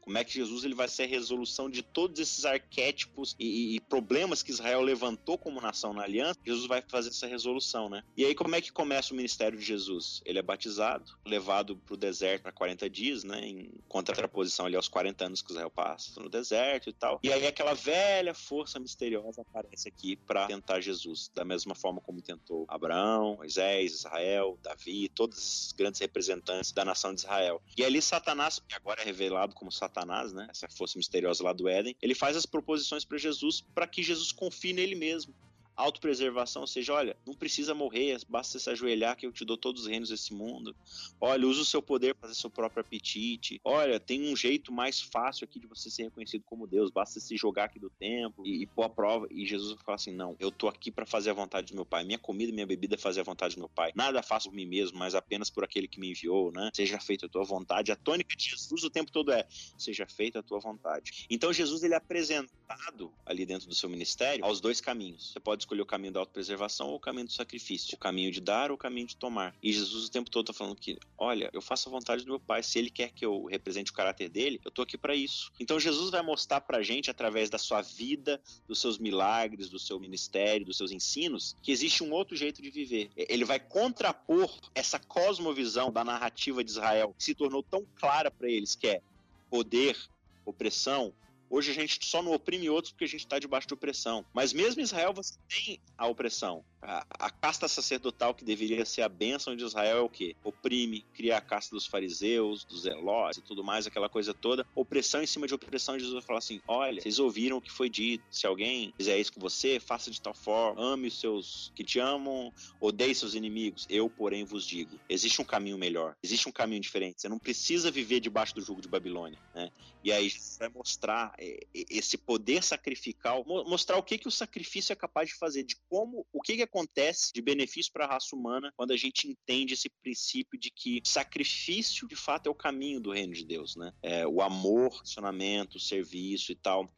Como 0.00 0.18
é 0.18 0.24
que 0.24 0.32
Jesus 0.32 0.64
ele 0.64 0.74
vai 0.74 0.88
ser 0.88 1.04
a 1.04 1.06
resolução 1.06 1.70
de 1.70 1.82
todos 1.82 2.18
esses 2.18 2.44
arquétipos 2.44 3.36
e, 3.38 3.76
e, 3.76 3.80
problemas 3.80 4.42
que 4.42 4.50
Israel 4.50 4.80
levantou 4.80 5.36
como 5.36 5.60
nação 5.60 5.92
na 5.92 6.02
aliança? 6.02 6.38
Jesus 6.44 6.66
vai 6.66 6.82
fazer 6.82 7.10
essa 7.10 7.26
resolução, 7.26 7.88
né? 7.88 8.02
E 8.16 8.24
aí 8.24 8.34
como 8.34 8.54
é 8.54 8.60
que 8.60 8.72
começa 8.72 9.12
o 9.12 9.16
ministério 9.16 9.58
de 9.58 9.64
Jesus? 9.64 10.22
Ele 10.24 10.38
é 10.38 10.42
batizado, 10.42 11.12
levado 11.24 11.76
para 11.76 11.94
o 11.94 11.96
deserto 11.96 12.42
para 12.42 12.52
40 12.52 12.88
dias, 12.88 13.24
né? 13.24 13.40
Em 13.40 13.70
contraposição 13.88 14.66
ali 14.66 14.76
aos 14.76 14.88
40 14.88 15.26
anos 15.26 15.42
que 15.42 15.50
Israel 15.50 15.70
passa 15.70 16.20
no 16.20 16.28
deserto 16.28 16.88
e 16.88 16.92
tal. 16.92 17.20
E 17.22 17.32
aí 17.32 17.46
aquela 17.46 17.74
velha 17.74 18.34
força 18.34 18.80
misteriosa 18.80 19.42
aparece 19.42 19.88
aqui 19.88 20.16
para 20.16 20.46
tentar 20.46 20.80
Jesus, 20.80 21.30
da 21.34 21.44
mesma 21.44 21.74
forma 21.74 22.00
como 22.00 22.22
tentou 22.22 22.64
Abraão, 22.68 23.36
Moisés, 23.36 23.92
Israel, 23.92 24.58
Davi, 24.62 25.08
todos 25.08 25.38
esses 25.38 25.72
grandes 25.72 26.00
representantes 26.00 26.72
da 26.72 26.84
nação 26.84 27.14
de 27.14 27.20
Israel. 27.20 27.62
E 27.76 27.84
ali 27.84 28.00
Satanás, 28.00 28.60
que 28.66 28.74
agora 28.74 29.02
é 29.02 29.04
revelado 29.04 29.54
como 29.54 29.70
Satanás 29.70 29.89
Satanás, 29.90 30.32
né? 30.32 30.46
Essa 30.50 30.68
força 30.68 30.96
misteriosa 30.96 31.42
lá 31.42 31.52
do 31.52 31.68
Éden, 31.68 31.96
ele 32.00 32.14
faz 32.14 32.36
as 32.36 32.46
proposições 32.46 33.04
para 33.04 33.18
Jesus 33.18 33.60
para 33.74 33.86
que 33.86 34.02
Jesus 34.02 34.32
confie 34.32 34.72
nele 34.72 34.94
mesmo 34.94 35.34
autopreservação, 35.76 36.62
ou 36.62 36.68
seja, 36.68 36.92
olha, 36.92 37.16
não 37.26 37.34
precisa 37.34 37.74
morrer, 37.74 38.18
basta 38.28 38.58
se 38.58 38.68
ajoelhar 38.70 39.16
que 39.16 39.26
eu 39.26 39.32
te 39.32 39.44
dou 39.44 39.56
todos 39.56 39.82
os 39.82 39.88
reinos 39.88 40.10
desse 40.10 40.34
mundo. 40.34 40.74
Olha, 41.20 41.46
usa 41.46 41.62
o 41.62 41.64
seu 41.64 41.82
poder 41.82 42.14
para 42.14 42.28
fazer 42.28 42.40
seu 42.40 42.50
próprio 42.50 42.80
apetite. 42.80 43.60
Olha, 43.64 43.98
tem 43.98 44.30
um 44.30 44.36
jeito 44.36 44.72
mais 44.72 45.00
fácil 45.00 45.44
aqui 45.44 45.58
de 45.58 45.66
você 45.66 45.90
ser 45.90 46.04
reconhecido 46.04 46.42
como 46.44 46.66
Deus, 46.66 46.90
basta 46.90 47.20
se 47.20 47.36
jogar 47.36 47.64
aqui 47.64 47.78
do 47.78 47.90
templo 47.90 48.46
e, 48.46 48.62
e 48.62 48.66
pôr 48.66 48.84
a 48.84 48.88
prova. 48.88 49.26
E 49.30 49.46
Jesus 49.46 49.78
fala 49.82 49.96
assim: 49.96 50.12
não, 50.12 50.36
eu 50.38 50.50
tô 50.50 50.68
aqui 50.68 50.90
para 50.90 51.06
fazer 51.06 51.30
a 51.30 51.34
vontade 51.34 51.72
do 51.72 51.74
meu 51.74 51.86
Pai. 51.86 52.04
Minha 52.04 52.18
comida 52.18 52.52
minha 52.52 52.66
bebida 52.66 52.94
é 52.94 52.98
fazer 52.98 53.20
a 53.20 53.24
vontade 53.24 53.54
do 53.54 53.60
meu 53.60 53.68
Pai. 53.68 53.92
Nada 53.94 54.22
faço 54.22 54.48
por 54.50 54.54
mim 54.54 54.66
mesmo, 54.66 54.98
mas 54.98 55.14
apenas 55.14 55.50
por 55.50 55.64
aquele 55.64 55.88
que 55.88 56.00
me 56.00 56.10
enviou, 56.10 56.52
né? 56.52 56.70
Seja 56.74 56.98
feita 57.00 57.26
a 57.26 57.28
tua 57.28 57.44
vontade. 57.44 57.92
A 57.92 57.96
tônica 57.96 58.34
de 58.36 58.50
Jesus 58.50 58.84
o 58.84 58.90
tempo 58.90 59.10
todo 59.10 59.32
é: 59.32 59.46
seja 59.78 60.06
feita 60.06 60.40
a 60.40 60.42
tua 60.42 60.58
vontade. 60.58 61.26
Então 61.30 61.52
Jesus 61.52 61.82
ele 61.82 61.94
é 61.94 61.96
apresentado 61.96 63.12
ali 63.24 63.46
dentro 63.46 63.68
do 63.68 63.74
seu 63.74 63.88
ministério 63.88 64.44
aos 64.44 64.60
dois 64.60 64.80
caminhos. 64.80 65.32
Você 65.32 65.40
pode 65.40 65.66
escolher 65.70 65.82
o 65.82 65.86
caminho 65.86 66.12
da 66.12 66.20
autopreservação 66.20 66.88
ou 66.88 66.96
o 66.96 67.00
caminho 67.00 67.26
do 67.26 67.32
sacrifício, 67.32 67.94
o 67.94 67.98
caminho 67.98 68.32
de 68.32 68.40
dar 68.40 68.70
ou 68.70 68.74
o 68.74 68.78
caminho 68.78 69.06
de 69.06 69.16
tomar. 69.16 69.54
E 69.62 69.72
Jesus 69.72 70.06
o 70.06 70.10
tempo 70.10 70.28
todo 70.28 70.50
está 70.50 70.52
falando 70.52 70.76
que, 70.76 70.98
olha, 71.16 71.48
eu 71.52 71.62
faço 71.62 71.88
a 71.88 71.92
vontade 71.92 72.24
do 72.24 72.28
meu 72.28 72.40
Pai, 72.40 72.62
se 72.62 72.78
ele 72.78 72.90
quer 72.90 73.12
que 73.12 73.24
eu 73.24 73.44
represente 73.44 73.92
o 73.92 73.94
caráter 73.94 74.28
dele, 74.28 74.60
eu 74.64 74.70
tô 74.70 74.82
aqui 74.82 74.98
para 74.98 75.14
isso. 75.14 75.52
Então 75.60 75.78
Jesus 75.78 76.10
vai 76.10 76.22
mostrar 76.22 76.60
pra 76.60 76.82
gente 76.82 77.10
através 77.10 77.48
da 77.48 77.58
sua 77.58 77.82
vida, 77.82 78.40
dos 78.66 78.80
seus 78.80 78.98
milagres, 78.98 79.68
do 79.68 79.78
seu 79.78 80.00
ministério, 80.00 80.66
dos 80.66 80.76
seus 80.76 80.90
ensinos, 80.90 81.56
que 81.62 81.70
existe 81.70 82.02
um 82.02 82.10
outro 82.10 82.36
jeito 82.36 82.60
de 82.60 82.70
viver. 82.70 83.10
Ele 83.16 83.44
vai 83.44 83.60
contrapor 83.60 84.52
essa 84.74 84.98
cosmovisão 84.98 85.92
da 85.92 86.02
narrativa 86.02 86.64
de 86.64 86.70
Israel, 86.70 87.14
que 87.16 87.24
se 87.24 87.34
tornou 87.34 87.62
tão 87.62 87.86
clara 87.94 88.30
para 88.30 88.50
eles, 88.50 88.74
que 88.74 88.88
é 88.88 89.00
poder, 89.48 89.96
opressão, 90.44 91.12
Hoje 91.50 91.72
a 91.72 91.74
gente 91.74 91.98
só 92.06 92.22
não 92.22 92.32
oprime 92.32 92.70
outros 92.70 92.92
porque 92.92 93.04
a 93.04 93.08
gente 93.08 93.24
está 93.24 93.36
debaixo 93.40 93.66
de 93.66 93.74
opressão. 93.74 94.24
Mas 94.32 94.52
mesmo 94.52 94.80
Israel 94.80 95.12
você 95.12 95.34
tem 95.48 95.80
a 95.98 96.06
opressão. 96.06 96.64
A, 96.82 97.04
a, 97.10 97.30
casta 97.30 97.68
sacerdotal 97.68 98.34
que 98.34 98.44
deveria 98.44 98.84
ser 98.84 99.02
a 99.02 99.08
bênção 99.08 99.54
de 99.54 99.64
Israel 99.64 99.98
é 99.98 100.00
o 100.00 100.08
quê? 100.08 100.34
Oprime, 100.42 101.04
cria 101.12 101.36
a 101.36 101.40
casta 101.40 101.74
dos 101.74 101.86
fariseus, 101.86 102.64
dos 102.64 102.82
zelós 102.82 103.36
e 103.36 103.42
tudo 103.42 103.62
mais, 103.62 103.86
aquela 103.86 104.08
coisa 104.08 104.32
toda. 104.32 104.66
Opressão 104.74 105.22
em 105.22 105.26
cima 105.26 105.46
de 105.46 105.54
opressão. 105.54 105.98
Jesus 105.98 106.14
vai 106.14 106.22
falar 106.22 106.38
assim: 106.38 106.60
olha, 106.66 107.00
vocês 107.00 107.18
ouviram 107.18 107.58
o 107.58 107.60
que 107.60 107.70
foi 107.70 107.90
dito. 107.90 108.24
Se 108.30 108.46
alguém 108.46 108.94
fizer 108.96 109.18
isso 109.18 109.32
com 109.32 109.40
você, 109.40 109.78
faça 109.78 110.10
de 110.10 110.20
tal 110.20 110.34
forma. 110.34 110.82
Ame 110.82 111.08
os 111.08 111.20
seus 111.20 111.70
que 111.74 111.84
te 111.84 111.98
amam, 111.98 112.52
odeie 112.80 113.14
seus 113.14 113.34
inimigos. 113.34 113.86
Eu, 113.88 114.08
porém, 114.08 114.44
vos 114.44 114.66
digo: 114.66 114.98
existe 115.08 115.40
um 115.42 115.44
caminho 115.44 115.76
melhor, 115.76 116.16
existe 116.22 116.48
um 116.48 116.52
caminho 116.52 116.80
diferente. 116.80 117.20
Você 117.20 117.28
não 117.28 117.38
precisa 117.38 117.90
viver 117.90 118.20
debaixo 118.20 118.54
do 118.54 118.62
jugo 118.62 118.80
de 118.80 118.88
Babilônia. 118.88 119.38
Né? 119.54 119.70
E 120.02 120.10
aí 120.10 120.32
vai 120.58 120.68
mostrar 120.68 121.34
é, 121.38 121.60
esse 121.74 122.16
poder 122.16 122.62
sacrificial, 122.62 123.44
mostrar 123.46 123.98
o 123.98 124.02
que, 124.02 124.16
que 124.16 124.28
o 124.28 124.30
sacrifício 124.30 124.92
é 124.92 124.96
capaz 124.96 125.28
de 125.28 125.34
fazer, 125.34 125.62
de 125.62 125.76
como, 125.88 126.26
o 126.32 126.40
que, 126.40 126.56
que 126.56 126.62
acontece 126.70 127.32
de 127.32 127.42
benefício 127.42 127.92
para 127.92 128.04
a 128.04 128.08
raça 128.08 128.34
humana 128.34 128.72
quando 128.76 128.92
a 128.92 128.96
gente 128.96 129.28
entende 129.28 129.74
esse 129.74 129.90
princípio 130.02 130.58
de 130.58 130.70
que 130.70 131.02
sacrifício, 131.04 132.06
de 132.06 132.16
fato, 132.16 132.46
é 132.46 132.50
o 132.50 132.54
caminho 132.54 133.00
do 133.00 133.10
reino 133.10 133.34
de 133.34 133.44
Deus, 133.44 133.76
né? 133.76 133.92
É, 134.02 134.26
o 134.26 134.40
amor, 134.40 134.90
relacionamento, 134.92 135.78
serviço 135.78 136.52
e 136.52 136.54
tal. 136.54 136.88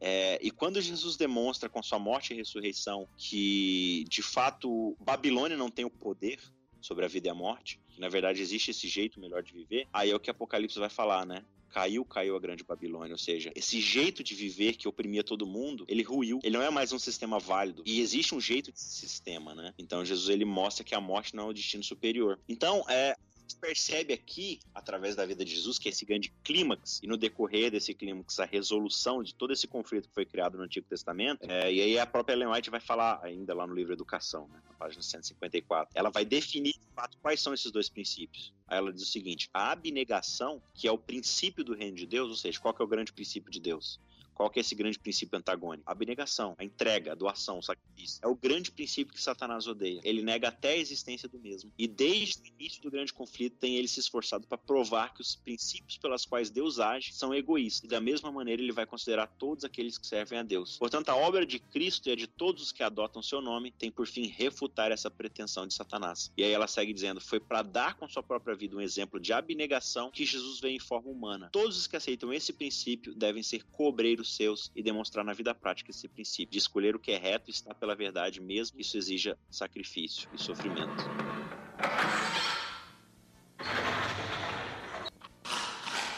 É, 0.00 0.38
e 0.40 0.50
quando 0.50 0.80
Jesus 0.80 1.16
demonstra 1.16 1.68
com 1.68 1.82
sua 1.82 1.98
morte 1.98 2.32
e 2.32 2.36
ressurreição 2.36 3.08
que, 3.16 4.04
de 4.08 4.22
fato, 4.22 4.96
Babilônia 5.00 5.56
não 5.56 5.70
tem 5.70 5.84
o 5.84 5.90
poder 5.90 6.38
sobre 6.80 7.04
a 7.04 7.08
vida 7.08 7.28
e 7.28 7.30
a 7.30 7.34
morte, 7.34 7.80
que 7.90 8.00
na 8.00 8.08
verdade 8.08 8.40
existe 8.40 8.70
esse 8.70 8.88
jeito 8.88 9.20
melhor 9.20 9.42
de 9.42 9.52
viver, 9.52 9.86
aí 9.92 10.10
é 10.10 10.14
o 10.14 10.20
que 10.20 10.30
Apocalipse 10.30 10.78
vai 10.78 10.90
falar, 10.90 11.26
né? 11.26 11.44
caiu, 11.68 12.04
caiu 12.04 12.36
a 12.36 12.40
grande 12.40 12.64
Babilônia. 12.64 13.12
Ou 13.12 13.18
seja, 13.18 13.52
esse 13.54 13.80
jeito 13.80 14.22
de 14.24 14.34
viver 14.34 14.74
que 14.74 14.88
oprimia 14.88 15.22
todo 15.22 15.46
mundo, 15.46 15.84
ele 15.88 16.02
ruiu. 16.02 16.40
Ele 16.42 16.56
não 16.56 16.64
é 16.64 16.70
mais 16.70 16.92
um 16.92 16.98
sistema 16.98 17.38
válido. 17.38 17.82
E 17.86 18.00
existe 18.00 18.34
um 18.34 18.40
jeito 18.40 18.72
de 18.72 18.80
sistema, 18.80 19.54
né? 19.54 19.74
Então 19.78 20.04
Jesus 20.04 20.28
ele 20.28 20.44
mostra 20.44 20.84
que 20.84 20.94
a 20.94 21.00
morte 21.00 21.34
não 21.34 21.44
é 21.44 21.50
o 21.50 21.52
destino 21.52 21.84
superior. 21.84 22.38
Então, 22.48 22.84
é, 22.88 23.14
percebe 23.56 24.12
aqui, 24.12 24.60
através 24.74 25.16
da 25.16 25.24
vida 25.26 25.44
de 25.44 25.54
Jesus, 25.54 25.78
que 25.78 25.88
esse 25.88 26.04
grande 26.04 26.32
clímax, 26.42 27.00
e 27.02 27.06
no 27.06 27.16
decorrer 27.16 27.70
desse 27.70 27.94
clímax, 27.94 28.38
a 28.40 28.44
resolução 28.44 29.22
de 29.22 29.34
todo 29.34 29.52
esse 29.52 29.66
conflito 29.66 30.08
que 30.08 30.14
foi 30.14 30.24
criado 30.24 30.58
no 30.58 30.64
Antigo 30.64 30.86
Testamento, 30.88 31.44
é, 31.48 31.72
e 31.72 31.80
aí 31.80 31.98
a 31.98 32.06
própria 32.06 32.34
Ellen 32.34 32.48
White 32.48 32.70
vai 32.70 32.80
falar 32.80 33.20
ainda 33.22 33.54
lá 33.54 33.66
no 33.66 33.74
livro 33.74 33.92
Educação, 33.92 34.48
né, 34.48 34.60
na 34.64 34.72
página 34.74 35.02
154, 35.02 35.90
ela 35.94 36.10
vai 36.10 36.24
definir, 36.24 36.72
de 36.72 36.94
fato, 36.94 37.16
quais 37.22 37.40
são 37.40 37.54
esses 37.54 37.70
dois 37.70 37.88
princípios. 37.88 38.52
Aí 38.66 38.78
ela 38.78 38.92
diz 38.92 39.02
o 39.02 39.06
seguinte, 39.06 39.48
a 39.52 39.72
abnegação, 39.72 40.60
que 40.74 40.86
é 40.86 40.92
o 40.92 40.98
princípio 40.98 41.64
do 41.64 41.74
reino 41.74 41.96
de 41.96 42.06
Deus, 42.06 42.30
ou 42.30 42.36
seja, 42.36 42.60
qual 42.60 42.74
que 42.74 42.82
é 42.82 42.84
o 42.84 42.88
grande 42.88 43.12
princípio 43.12 43.50
de 43.50 43.60
Deus? 43.60 43.98
Qual 44.38 44.48
que 44.48 44.60
é 44.60 44.62
esse 44.62 44.76
grande 44.76 45.00
princípio 45.00 45.36
antagônico? 45.36 45.82
A 45.84 45.90
abnegação, 45.90 46.54
a 46.56 46.62
entrega, 46.62 47.10
a 47.10 47.14
doação, 47.16 47.58
o 47.58 47.62
sacrifício. 47.62 48.20
É 48.22 48.28
o 48.28 48.36
grande 48.36 48.70
princípio 48.70 49.12
que 49.12 49.20
Satanás 49.20 49.66
odeia. 49.66 50.00
Ele 50.04 50.22
nega 50.22 50.46
até 50.46 50.74
a 50.74 50.76
existência 50.76 51.28
do 51.28 51.40
mesmo. 51.40 51.72
E 51.76 51.88
desde 51.88 52.40
o 52.40 52.46
início 52.46 52.80
do 52.80 52.88
grande 52.88 53.12
conflito 53.12 53.56
tem 53.58 53.74
ele 53.74 53.88
se 53.88 53.98
esforçado 53.98 54.46
para 54.46 54.56
provar 54.56 55.12
que 55.12 55.20
os 55.20 55.34
princípios 55.34 55.98
pelas 55.98 56.24
quais 56.24 56.50
Deus 56.50 56.78
age 56.78 57.12
são 57.12 57.34
egoístas. 57.34 57.82
E 57.82 57.88
da 57.88 58.00
mesma 58.00 58.30
maneira 58.30 58.62
ele 58.62 58.70
vai 58.70 58.86
considerar 58.86 59.26
todos 59.26 59.64
aqueles 59.64 59.98
que 59.98 60.06
servem 60.06 60.38
a 60.38 60.44
Deus. 60.44 60.78
Portanto, 60.78 61.08
a 61.08 61.16
obra 61.16 61.44
de 61.44 61.58
Cristo 61.58 62.08
e 62.08 62.12
a 62.12 62.14
de 62.14 62.28
todos 62.28 62.62
os 62.62 62.70
que 62.70 62.84
adotam 62.84 63.20
seu 63.20 63.40
nome 63.40 63.72
tem 63.72 63.90
por 63.90 64.06
fim 64.06 64.28
refutar 64.28 64.92
essa 64.92 65.10
pretensão 65.10 65.66
de 65.66 65.74
Satanás. 65.74 66.30
E 66.36 66.44
aí 66.44 66.52
ela 66.52 66.68
segue 66.68 66.92
dizendo: 66.92 67.20
foi 67.20 67.40
para 67.40 67.62
dar 67.62 67.96
com 67.96 68.08
sua 68.08 68.22
própria 68.22 68.54
vida 68.54 68.76
um 68.76 68.80
exemplo 68.80 69.18
de 69.18 69.32
abnegação 69.32 70.12
que 70.12 70.24
Jesus 70.24 70.60
veio 70.60 70.76
em 70.76 70.80
forma 70.80 71.10
humana. 71.10 71.50
Todos 71.50 71.76
os 71.76 71.88
que 71.88 71.96
aceitam 71.96 72.32
esse 72.32 72.52
princípio 72.52 73.12
devem 73.16 73.42
ser 73.42 73.64
cobreiros 73.72 74.27
seus 74.34 74.70
e 74.74 74.82
demonstrar 74.82 75.24
na 75.24 75.32
vida 75.32 75.54
prática 75.54 75.90
esse 75.90 76.08
princípio 76.08 76.52
de 76.52 76.58
escolher 76.58 76.94
o 76.94 76.98
que 76.98 77.12
é 77.12 77.18
reto 77.18 77.50
e 77.50 77.52
estar 77.52 77.74
pela 77.74 77.94
verdade, 77.94 78.40
mesmo 78.40 78.76
que 78.76 78.82
isso 78.82 78.96
exija 78.96 79.38
sacrifício 79.50 80.28
e 80.32 80.38
sofrimento. 80.40 81.04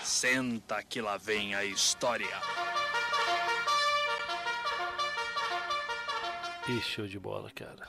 Senta 0.03 0.83
que 0.83 1.01
lá 1.01 1.17
vem 1.17 1.55
a 1.55 1.65
história. 1.65 2.27
Que 6.67 6.81
show 6.81 7.07
de 7.07 7.19
bola, 7.19 7.51
cara. 7.51 7.89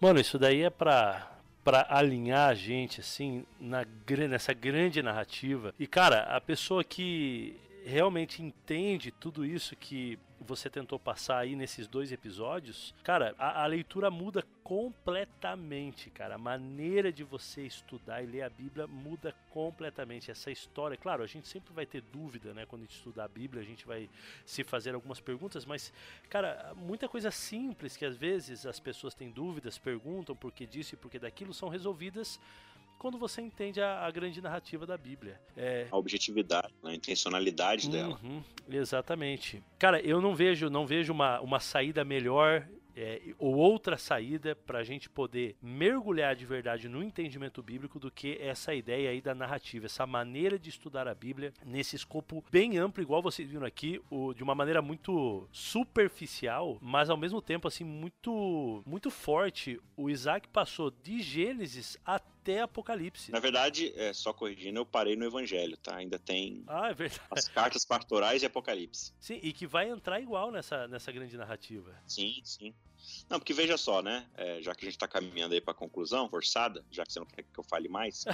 Mano, 0.00 0.20
isso 0.20 0.38
daí 0.38 0.62
é 0.62 0.70
pra 0.70 1.28
para 1.64 1.86
alinhar 1.88 2.48
a 2.48 2.54
gente 2.54 3.00
assim 3.00 3.44
na 3.60 3.86
nessa 4.28 4.52
grande 4.52 5.02
narrativa. 5.02 5.74
E 5.78 5.86
cara, 5.86 6.22
a 6.24 6.40
pessoa 6.40 6.82
que 6.82 7.56
realmente 7.84 8.42
entende 8.42 9.10
tudo 9.10 9.44
isso 9.44 9.76
que 9.76 10.18
você 10.42 10.68
tentou 10.68 10.98
passar 10.98 11.38
aí 11.38 11.54
nesses 11.54 11.86
dois 11.86 12.10
episódios, 12.10 12.94
cara, 13.02 13.34
a, 13.38 13.62
a, 13.62 13.66
leitura 13.66 14.10
muda 14.10 14.44
completamente, 14.64 16.10
cara. 16.10 16.34
A 16.34 16.38
maneira 16.38 17.12
de 17.12 17.22
você 17.22 17.62
estudar 17.62 18.22
e 18.22 18.26
ler 18.26 18.42
a 18.42 18.50
Bíblia 18.50 18.86
muda 18.86 19.34
completamente. 19.50 20.30
Essa 20.30 20.50
história, 20.50 20.96
claro, 20.96 21.22
a 21.22 21.26
gente 21.26 21.46
sempre 21.46 21.72
vai 21.72 21.86
ter 21.86 22.00
dúvida, 22.00 22.52
né? 22.52 22.66
Quando 22.66 22.82
a 22.82 22.84
gente 22.84 22.96
estudar 22.96 23.24
a 23.24 23.28
Bíblia, 23.28 23.62
a 23.62 23.64
gente 23.64 23.86
vai 23.86 24.10
se 24.44 24.64
fazer 24.64 24.94
algumas 24.94 25.20
perguntas, 25.20 25.64
mas, 25.64 25.92
cara, 26.28 26.74
muita 26.76 27.08
coisa 27.08 27.30
simples 27.30 27.96
que 27.96 28.04
às 28.04 28.16
vezes 28.16 28.66
as 28.66 28.80
pessoas 28.80 29.14
têm 29.14 29.30
dúvidas, 29.30 29.78
perguntam 29.78 30.34
por 30.34 30.52
que 30.52 30.66
disso 30.66 30.94
e 30.94 30.98
por 30.98 31.10
que 31.10 31.18
daquilo, 31.18 31.54
são 31.54 31.68
resolvidas 31.68 32.40
quando 33.02 33.18
você 33.18 33.42
entende 33.42 33.80
a, 33.80 34.06
a 34.06 34.10
grande 34.12 34.40
narrativa 34.40 34.86
da 34.86 34.96
Bíblia. 34.96 35.40
É... 35.56 35.88
A 35.90 35.96
objetividade, 35.96 36.72
a 36.84 36.94
intencionalidade 36.94 37.86
uhum, 37.86 37.92
dela. 37.92 38.20
Exatamente. 38.70 39.60
Cara, 39.76 40.00
eu 40.00 40.20
não 40.20 40.36
vejo, 40.36 40.70
não 40.70 40.86
vejo 40.86 41.12
uma, 41.12 41.40
uma 41.40 41.58
saída 41.58 42.04
melhor 42.04 42.64
é, 42.94 43.20
ou 43.40 43.56
outra 43.56 43.98
saída 43.98 44.54
para 44.54 44.78
a 44.78 44.84
gente 44.84 45.10
poder 45.10 45.56
mergulhar 45.60 46.36
de 46.36 46.46
verdade 46.46 46.88
no 46.88 47.02
entendimento 47.02 47.60
bíblico 47.60 47.98
do 47.98 48.08
que 48.08 48.38
essa 48.40 48.72
ideia 48.72 49.10
aí 49.10 49.20
da 49.20 49.34
narrativa, 49.34 49.86
essa 49.86 50.06
maneira 50.06 50.56
de 50.56 50.70
estudar 50.70 51.08
a 51.08 51.14
Bíblia 51.14 51.52
nesse 51.64 51.96
escopo 51.96 52.44
bem 52.52 52.78
amplo, 52.78 53.02
igual 53.02 53.20
vocês 53.20 53.48
viram 53.48 53.66
aqui, 53.66 54.00
o, 54.10 54.32
de 54.32 54.44
uma 54.44 54.54
maneira 54.54 54.80
muito 54.80 55.48
superficial, 55.50 56.78
mas 56.80 57.10
ao 57.10 57.16
mesmo 57.16 57.42
tempo 57.42 57.66
assim 57.66 57.82
muito 57.82 58.80
muito 58.86 59.10
forte. 59.10 59.80
O 59.96 60.08
Isaac 60.08 60.46
passou 60.48 60.92
de 61.02 61.20
Gênesis 61.20 61.98
até 62.04 62.31
Apocalipse. 62.60 63.30
Na 63.30 63.38
verdade, 63.38 63.92
é, 63.96 64.12
só 64.12 64.32
corrigindo, 64.32 64.78
eu 64.78 64.86
parei 64.86 65.16
no 65.16 65.24
Evangelho, 65.24 65.76
tá? 65.76 65.96
Ainda 65.96 66.18
tem 66.18 66.64
ah, 66.66 66.90
é 66.90 66.94
as 67.30 67.48
cartas 67.48 67.84
pastorais 67.84 68.42
e 68.42 68.46
Apocalipse. 68.46 69.12
Sim, 69.20 69.38
e 69.42 69.52
que 69.52 69.66
vai 69.66 69.88
entrar 69.88 70.20
igual 70.20 70.50
nessa, 70.50 70.88
nessa 70.88 71.12
grande 71.12 71.36
narrativa. 71.36 71.96
Sim, 72.06 72.40
sim. 72.44 72.74
Não, 73.28 73.38
porque 73.38 73.52
veja 73.52 73.76
só, 73.76 74.02
né? 74.02 74.26
É, 74.36 74.60
já 74.62 74.74
que 74.74 74.84
a 74.84 74.86
gente 74.86 74.96
está 74.96 75.08
caminhando 75.08 75.54
aí 75.54 75.60
para 75.60 75.72
a 75.72 75.76
conclusão, 75.76 76.28
forçada, 76.28 76.84
já 76.90 77.04
que 77.04 77.12
você 77.12 77.18
não 77.18 77.26
quer 77.26 77.42
que 77.42 77.58
eu 77.58 77.64
fale 77.64 77.88
mais, 77.88 78.24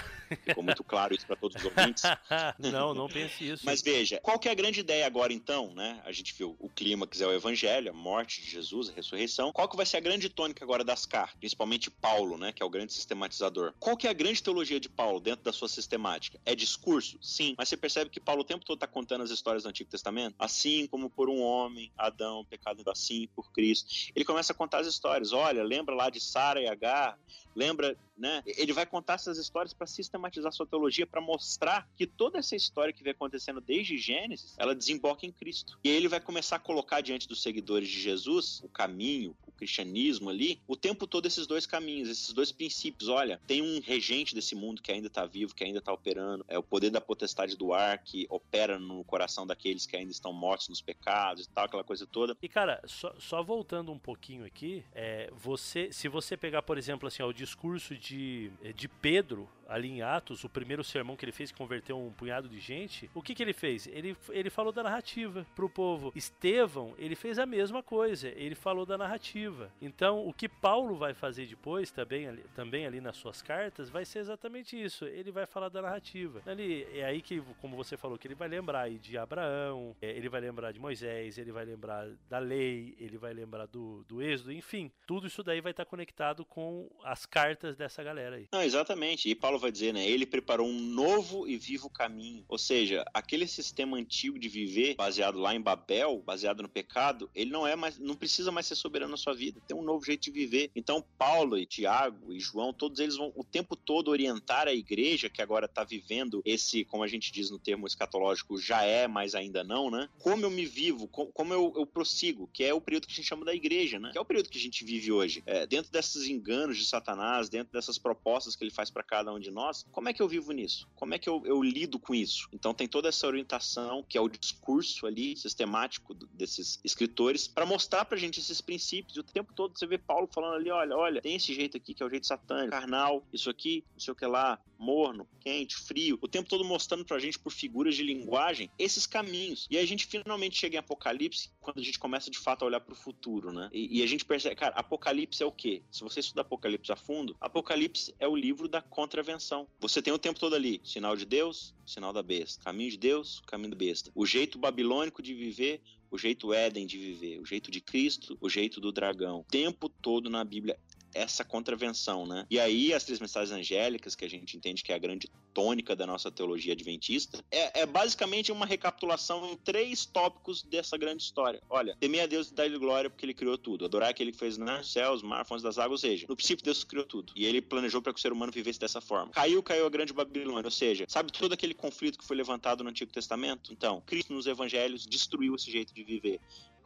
ficou 0.45 0.63
muito 0.63 0.85
claro 0.85 1.15
isso 1.15 1.27
para 1.27 1.37
todos 1.37 1.57
os 1.57 1.65
ouvintes. 1.65 2.03
não, 2.59 2.95
não 2.95 3.09
pense 3.09 3.49
isso. 3.49 3.65
Mas 3.65 3.83
veja, 3.83 4.21
qual 4.21 4.39
que 4.39 4.49
é 4.49 4.53
a 4.53 4.55
grande 4.55 4.81
ideia 4.81 5.07
agora 5.07 5.33
então, 5.33 5.75
né? 5.75 6.01
A 6.05 6.13
gente 6.13 6.35
viu 6.35 6.57
o 6.59 6.69
clímax 6.69 7.21
é 7.21 7.27
o 7.27 7.33
evangelho, 7.33 7.91
a 7.91 7.95
morte 7.95 8.43
de 8.43 8.51
Jesus, 8.51 8.91
a 8.91 8.93
ressurreição. 8.93 9.53
Qual 9.53 9.69
que 9.69 9.77
vai 9.77 9.87
ser 9.87 9.97
a 9.97 10.01
grande 10.01 10.29
tônica 10.29 10.65
agora 10.65 10.85
das 10.85 11.07
cartas? 11.07 11.39
Principalmente 11.39 11.91
Paulo, 11.91 12.37
né? 12.37 12.53
Que 12.53 12.63
é 12.63 12.67
o 12.67 12.71
grande 12.71 12.93
sistematizador. 12.93 13.75
Qual 13.79 13.97
que 13.97 14.07
é 14.07 14.11
a 14.11 14.15
grande 14.15 14.43
teologia 14.43 14.81
de 14.81 14.89
Paulo 14.89 15.21
dentro 15.21 15.45
da 15.45 15.53
sua 15.53 15.69
sistemática? 15.69 16.41
É 16.45 16.55
discurso? 16.55 17.19
Sim. 17.23 17.55
Mas 17.57 17.69
você 17.69 17.77
percebe 17.77 18.11
que 18.11 18.21
Paulo 18.21 18.43
o 18.43 18.45
tempo 18.45 18.65
todo 18.65 18.77
está 18.77 18.87
contando 18.87 19.23
as 19.23 19.31
histórias 19.31 19.63
do 19.63 19.69
Antigo 19.69 19.91
Testamento? 19.91 20.35
Assim 20.39 20.87
como 20.87 21.11
por 21.11 21.29
um 21.29 21.41
homem, 21.41 21.93
Adão, 21.97 22.45
pecado 22.45 22.83
assim, 22.91 23.29
por 23.35 23.51
Cristo. 23.53 24.13
Ele 24.15 24.25
começa 24.25 24.53
a 24.53 24.57
contar 24.59 24.81
as 24.81 24.87
histórias. 24.87 25.33
Olha, 25.33 25.63
lembra 25.63 25.95
lá 25.95 26.11
de 26.11 26.21
Sara 26.21 26.61
e 26.61 26.69
Agar? 26.69 27.17
Lembra, 27.55 27.97
né? 28.19 28.43
Ele 28.45 28.73
vai 28.73 28.85
contar 28.85 29.15
essas 29.15 29.39
histórias 29.39 29.73
para 29.73 29.87
sistematizar 29.87 30.53
sua 30.53 30.67
teologia, 30.67 31.07
para 31.07 31.21
mostrar 31.21 31.89
que 31.97 32.07
toda 32.07 32.39
essa 32.39 32.57
história 32.57 32.93
que 32.93 33.03
vem 33.03 33.13
acontecendo 33.13 33.61
desde 33.61 33.97
Gênesis, 33.97 34.55
ela 34.59 34.75
desemboca 34.75 35.25
em 35.25 35.33
Cristo. 35.33 35.79
E 35.85 35.89
ele 35.89 36.09
vai 36.09 36.21
começar 36.21 36.57
a 36.57 36.61
colocar 36.61 37.01
diante 37.01 37.29
dos 37.29 37.43
seguidores 37.43 37.89
de 37.89 38.01
Jesus 38.01 38.61
o 38.63 38.69
caminho, 38.69 39.37
o 39.47 39.53
cristianismo 39.53 40.31
ali, 40.31 40.61
o 40.67 40.77
tempo 40.77 41.07
todo 41.07 41.27
esses 41.27 41.47
dois 41.47 41.67
caminhos, 41.67 42.09
esses 42.09 42.33
dois 42.33 42.53
princípios. 42.53 43.09
Olha, 43.09 43.41
tem 43.47 43.63
um 43.63 43.81
regente 43.81 44.35
desse 44.35 44.55
mundo 44.55 44.83
que 44.83 44.93
ainda 44.93 45.09
está 45.09 45.25
vivo, 45.27 45.55
que 45.55 45.65
ainda 45.65 45.79
está 45.79 45.93
operando, 45.93 46.45
é 46.49 46.59
o 46.59 46.63
poder 46.63 46.91
da 46.91 47.01
potestade 47.01 47.57
do 47.57 47.73
ar 47.73 47.99
que 47.99 48.27
opera 48.29 48.79
no 48.79 49.05
coração 49.05 49.47
daqueles 49.47 49.87
que 49.87 49.97
ainda 49.97 50.11
estão 50.11 50.33
mortos 50.33 50.69
nos 50.69 50.81
pecados 50.81 51.47
e 51.47 51.49
tal, 51.51 51.65
aquela 51.65 51.85
coisa 51.85 52.07
toda. 52.07 52.37
E 52.41 52.49
cara, 52.49 52.81
só, 52.87 53.15
só 53.19 53.43
voltando 53.43 53.93
um 53.93 53.99
pouquinho 53.99 54.45
aqui, 54.45 54.85
é, 54.93 55.31
você, 55.33 55.93
se 55.93 56.09
você 56.09 56.37
pegar, 56.37 56.63
por 56.63 56.79
exemplo, 56.79 57.09
assim, 57.09 57.23
ó, 57.23 57.29
o 57.29 57.33
discurso 57.33 57.97
de, 57.97 58.08
de 58.17 58.89
Pedro 59.01 59.49
ali 59.69 59.89
em 59.91 60.03
Atos, 60.03 60.43
o 60.43 60.49
primeiro 60.49 60.83
sermão 60.83 61.15
que 61.15 61.25
ele 61.25 61.33
fez 61.33 61.53
que 61.53 61.59
converteu 61.59 62.01
um 62.01 62.11
punhado 62.11 62.49
de 62.49 62.59
gente, 62.59 63.11
o 63.15 63.23
que 63.23 63.35
que 63.35 63.43
ele 63.43 63.53
fez? 63.53 63.87
Ele, 63.89 64.17
ele 64.31 64.49
falou 64.49 64.73
da 64.73 64.83
narrativa 64.83 65.47
pro 65.55 65.69
povo. 65.69 66.11
Estevão, 66.17 66.95
ele 66.99 67.15
fez 67.15 67.39
a 67.39 67.45
mesma 67.45 67.83
coisa, 67.83 68.29
ele 68.29 68.55
falou 68.55 68.87
da 68.87 68.97
narrativa. 68.97 69.71
Então, 69.81 70.27
o 70.27 70.33
que 70.33 70.49
Paulo 70.49 70.97
vai 70.97 71.13
fazer 71.13 71.47
depois, 71.47 71.91
também 71.91 72.27
ali, 72.27 72.43
também 72.55 72.87
ali 72.87 73.01
nas 73.01 73.19
suas 73.19 73.43
cartas, 73.43 73.91
vai 73.91 74.07
ser 74.07 74.21
exatamente 74.21 74.83
isso. 74.83 75.05
Ele 75.05 75.31
vai 75.31 75.45
falar 75.45 75.69
da 75.69 75.83
narrativa. 75.83 76.41
Ali, 76.47 76.87
é 76.95 77.05
aí 77.05 77.21
que, 77.21 77.43
como 77.61 77.77
você 77.77 77.97
falou, 77.97 78.17
que 78.17 78.27
ele 78.27 78.35
vai 78.35 78.49
lembrar 78.49 78.83
aí 78.83 78.99
de 78.99 79.19
Abraão, 79.19 79.95
é, 80.01 80.11
ele 80.11 80.31
vai 80.31 80.41
lembrar 80.41 80.73
de 80.73 80.81
Moisés, 80.81 81.37
ele 81.37 81.53
vai 81.53 81.67
lembrar 81.67 82.09
da 82.31 82.39
lei, 82.39 82.97
ele 82.99 83.19
vai 83.19 83.35
lembrar 83.35 83.67
do, 83.67 84.03
do 84.09 84.23
Êxodo, 84.23 84.53
enfim. 84.53 84.91
Tudo 85.07 85.27
isso 85.27 85.43
daí 85.43 85.61
vai 85.61 85.73
estar 85.73 85.85
conectado 85.85 86.45
com 86.47 86.89
as 87.05 87.27
cartas 87.27 87.77
dessa 87.77 87.98
galera 88.03 88.37
aí. 88.37 88.47
Não, 88.53 88.63
exatamente. 88.63 89.29
E 89.29 89.35
Paulo 89.35 89.59
vai 89.59 89.71
dizer, 89.71 89.93
né? 89.93 90.07
Ele 90.09 90.27
preparou 90.27 90.69
um 90.69 90.81
novo 90.81 91.49
e 91.49 91.57
vivo 91.57 91.91
caminho. 91.91 92.45
Ou 92.49 92.59
seja, 92.59 93.05
aquele 93.13 93.47
sistema 93.47 93.97
antigo 93.97 94.39
de 94.39 94.49
viver, 94.49 94.95
baseado 94.95 95.39
lá 95.39 95.55
em 95.55 95.61
Babel, 95.61 96.23
baseado 96.25 96.63
no 96.63 96.69
pecado, 96.69 97.31
ele 97.35 97.51
não 97.51 97.67
é 97.67 97.77
mais, 97.77 97.99
não 97.99 98.15
precisa 98.15 98.51
mais 98.51 98.67
ser 98.67 98.75
soberano 98.75 99.13
na 99.13 99.17
sua 99.17 99.35
vida. 99.35 99.61
Tem 99.67 99.77
um 99.77 99.83
novo 99.83 100.05
jeito 100.05 100.25
de 100.25 100.31
viver. 100.31 100.71
Então, 100.75 101.05
Paulo 101.17 101.59
e 101.59 101.67
Tiago 101.67 102.33
e 102.33 102.41
João, 102.41 102.73
todos 102.73 103.01
eles 103.01 103.17
vão 103.17 103.33
o 103.35 103.45
tempo 103.45 103.77
todo 103.77 104.09
orientar 104.09 104.69
a 104.69 104.73
igreja 104.73 105.31
que 105.31 105.43
agora 105.43 105.67
está 105.67 105.85
vivendo 105.85 106.43
esse, 106.45 106.85
como 106.85 107.03
a 107.03 107.09
gente 107.09 107.33
diz 107.33 107.51
no 107.51 107.59
termo 107.59 107.87
escatológico, 107.87 108.59
já 108.59 108.83
é, 108.83 109.07
mas 109.07 109.35
ainda 109.35 109.65
não, 109.65 109.91
né? 109.91 110.09
Como 110.19 110.45
eu 110.45 110.51
me 110.51 110.67
vivo, 110.67 111.09
como, 111.09 111.31
como 111.33 111.53
eu, 111.53 111.73
eu, 111.77 111.87
prossigo, 111.87 112.49
que 112.53 112.65
é 112.65 112.75
o 112.75 112.81
período 112.81 113.07
que 113.07 113.13
a 113.13 113.17
gente 113.17 113.29
chama 113.29 113.45
da 113.45 113.55
igreja, 113.55 113.99
né? 113.99 114.11
Que 114.13 114.19
é 114.19 114.21
o 114.21 114.25
período 114.25 114.49
que 114.49 114.59
a 114.59 114.61
gente 114.61 114.85
vive 114.85 115.11
hoje. 115.13 115.43
É, 115.47 115.67
dentro 115.67 115.91
desses 115.91 116.27
enganos 116.27 116.77
de 116.77 116.85
Satanás, 116.85 117.49
dentro 117.49 117.73
dessas 117.73 117.88
propostas 117.97 118.57
que 118.57 118.65
ele 118.65 118.71
faz 118.71 118.91
para 118.91 119.03
cada 119.03 119.33
um 119.33 119.39
de 119.39 119.51
nós, 119.51 119.87
como 119.93 120.09
é 120.09 120.13
que 120.13 120.21
eu 120.21 120.29
vivo 120.29 120.53
nisso? 120.53 120.89
Como 120.97 121.15
é 121.15 121.19
que 121.19 121.29
eu, 121.29 121.43
eu 121.47 121.63
lido 121.63 121.99
com 121.99 122.15
isso? 122.15 122.49
Então 122.53 122.75
tem 122.75 122.89
toda 122.89 123.09
essa 123.09 123.27
orientação, 123.27 124.05
que 124.07 124.19
é 124.19 124.21
o 124.21 124.29
discurso 124.29 125.07
ali, 125.07 125.37
sistemático 125.37 126.13
desses 126.13 126.81
escritores, 126.85 127.47
para 127.47 127.65
mostrar 127.65 128.05
pra 128.05 128.19
gente 128.19 128.41
esses 128.41 128.61
princípios. 128.61 129.17
E 129.17 129.21
o 129.21 129.23
tempo 129.23 129.55
todo 129.55 129.79
você 129.79 129.87
vê 129.87 129.97
Paulo 129.97 130.29
falando 130.33 130.57
ali: 130.57 130.71
olha, 130.71 130.97
olha, 130.97 131.23
tem 131.23 131.37
esse 131.37 131.55
jeito 131.55 131.77
aqui 131.77 131.95
que 131.95 132.03
é 132.03 132.07
o 132.07 132.11
jeito 132.11 132.27
satânico, 132.27 132.71
carnal, 132.71 133.25
isso 133.33 133.49
aqui, 133.49 133.85
não 133.93 134.01
sei 134.01 134.13
o 134.13 134.17
que 134.17 134.27
lá, 134.27 134.59
morno, 134.79 135.29
quente, 135.41 135.77
frio. 135.77 136.19
O 136.23 136.29
tempo 136.29 136.49
todo 136.49 136.65
mostrando 136.65 137.05
pra 137.05 137.19
gente 137.19 137.39
por 137.39 137.51
figuras 137.51 137.97
de 137.97 138.03
linguagem 138.03 138.71
esses 138.79 139.07
caminhos. 139.07 139.67
E 139.71 139.77
a 139.77 139.85
gente 139.85 140.07
finalmente 140.07 140.57
chega 140.57 140.77
em 140.77 140.79
Apocalipse 140.79 141.51
quando 141.61 141.79
a 141.79 141.83
gente 141.83 141.99
começa 141.99 142.31
de 142.31 142.39
fato 142.39 142.63
a 142.63 142.67
olhar 142.67 142.81
pro 142.81 142.95
futuro, 142.95 143.53
né? 143.53 143.69
E, 143.73 143.99
e 143.99 144.03
a 144.03 144.07
gente 144.07 144.25
percebe, 144.25 144.55
cara, 144.55 144.75
Apocalipse 144.75 145.43
é 145.43 145.47
o 145.47 145.53
quê? 145.53 145.83
Se 145.91 146.03
você 146.03 146.21
estudar 146.21 146.43
Apocalipse 146.43 146.93
a 146.93 146.97
fundo, 146.97 147.37
Apocalipse 147.41 148.15
é 148.19 148.29
o 148.29 148.37
livro 148.37 148.69
da 148.69 148.81
contravenção. 148.81 149.67
Você 149.81 150.01
tem 150.01 150.13
o 150.13 150.19
tempo 150.19 150.39
todo 150.39 150.55
ali, 150.55 150.81
sinal 150.85 151.17
de 151.17 151.25
Deus, 151.25 151.75
sinal 151.85 152.13
da 152.13 152.23
besta. 152.23 152.63
Caminho 152.63 152.91
de 152.91 152.99
Deus, 152.99 153.43
caminho 153.47 153.71
da 153.71 153.77
besta. 153.77 154.11
O 154.15 154.25
jeito 154.25 154.59
babilônico 154.59 155.23
de 155.23 155.35
viver, 155.35 155.83
o 156.11 156.17
jeito 156.17 156.53
Éden 156.53 156.87
de 156.87 156.99
viver, 156.99 157.41
o 157.41 157.45
jeito 157.45 157.71
de 157.71 157.81
Cristo, 157.81 158.39
o 158.41 158.49
jeito 158.49 158.81
do 158.81 158.93
dragão. 158.93 159.41
O 159.41 159.45
tempo 159.45 159.89
todo 159.89 160.31
na 160.31 160.45
Bíblia 160.45 160.79
essa 161.19 161.45
contravenção, 161.45 162.27
né? 162.27 162.47
E 162.51 162.59
aí 162.59 162.93
as 162.95 163.05
três 163.05 163.21
mensagens 163.21 163.53
angélicas, 163.53 164.15
que 164.15 164.25
a 164.25 164.31
gente 164.31 164.57
entende 164.57 164.83
que 164.83 164.93
é 164.93 164.95
a 164.95 164.99
grande 164.99 165.31
tônica 165.53 165.97
da 165.97 166.07
nossa 166.07 166.31
teologia 166.31 166.73
adventista, 166.73 167.45
é, 167.51 167.81
é 167.81 167.87
basicamente 167.87 168.53
uma 168.53 168.67
recapitulação 168.67 169.51
em 169.51 169.57
três 169.57 170.07
tópicos 170.07 170.63
dessa 170.63 170.97
grande 170.97 171.23
história. 171.23 171.61
Olha, 171.69 171.97
temer 171.99 172.23
a 172.23 172.27
Deus 172.27 172.49
e 172.49 172.55
dar-lhe 172.55 172.79
glória 172.79 173.11
porque 173.11 173.25
ele 173.25 173.35
criou 173.35 173.59
tudo. 173.59 173.85
Adorar 173.85 174.11
aquele 174.11 174.33
que 174.33 174.39
fez 174.39 174.57
né, 174.57 174.83
céus, 174.83 175.23
mar, 175.23 175.45
fontes 175.45 175.63
das 175.63 175.79
águas, 175.79 176.05
ou 176.05 176.11
seja, 176.11 176.27
no 176.29 176.37
princípio 176.37 176.65
Deus 176.65 176.85
criou 176.85 177.05
tudo. 177.05 177.33
E 177.35 177.45
ele 177.45 177.61
planejou 177.61 178.01
para 178.01 178.13
que 178.13 178.19
o 178.19 178.23
ser 178.23 178.33
humano 178.33 178.53
vivesse 178.53 178.79
dessa 178.79 179.01
forma. 179.01 179.33
Caiu, 179.33 179.63
caiu 179.63 179.87
a 179.87 179.91
grande 179.91 180.13
Babilônia, 180.13 180.67
ou 180.67 180.71
seja, 180.71 181.05
sabe 181.09 181.33
todo 181.33 181.53
aquele 181.53 181.75
conflito 181.75 182.19
que 182.19 182.25
foi 182.25 182.37
levantado 182.37 182.85
no 182.85 182.91
Antigo 182.91 183.13
Testamento? 183.13 183.73
Então, 183.73 184.03
Cristo 184.07 184.33
nos 184.33 184.47
evangelhos 184.47 185.07
destruiu 185.07 185.55
esse 185.55 185.71
jeito 185.71 185.93
de 185.93 186.05
viver 186.05 186.41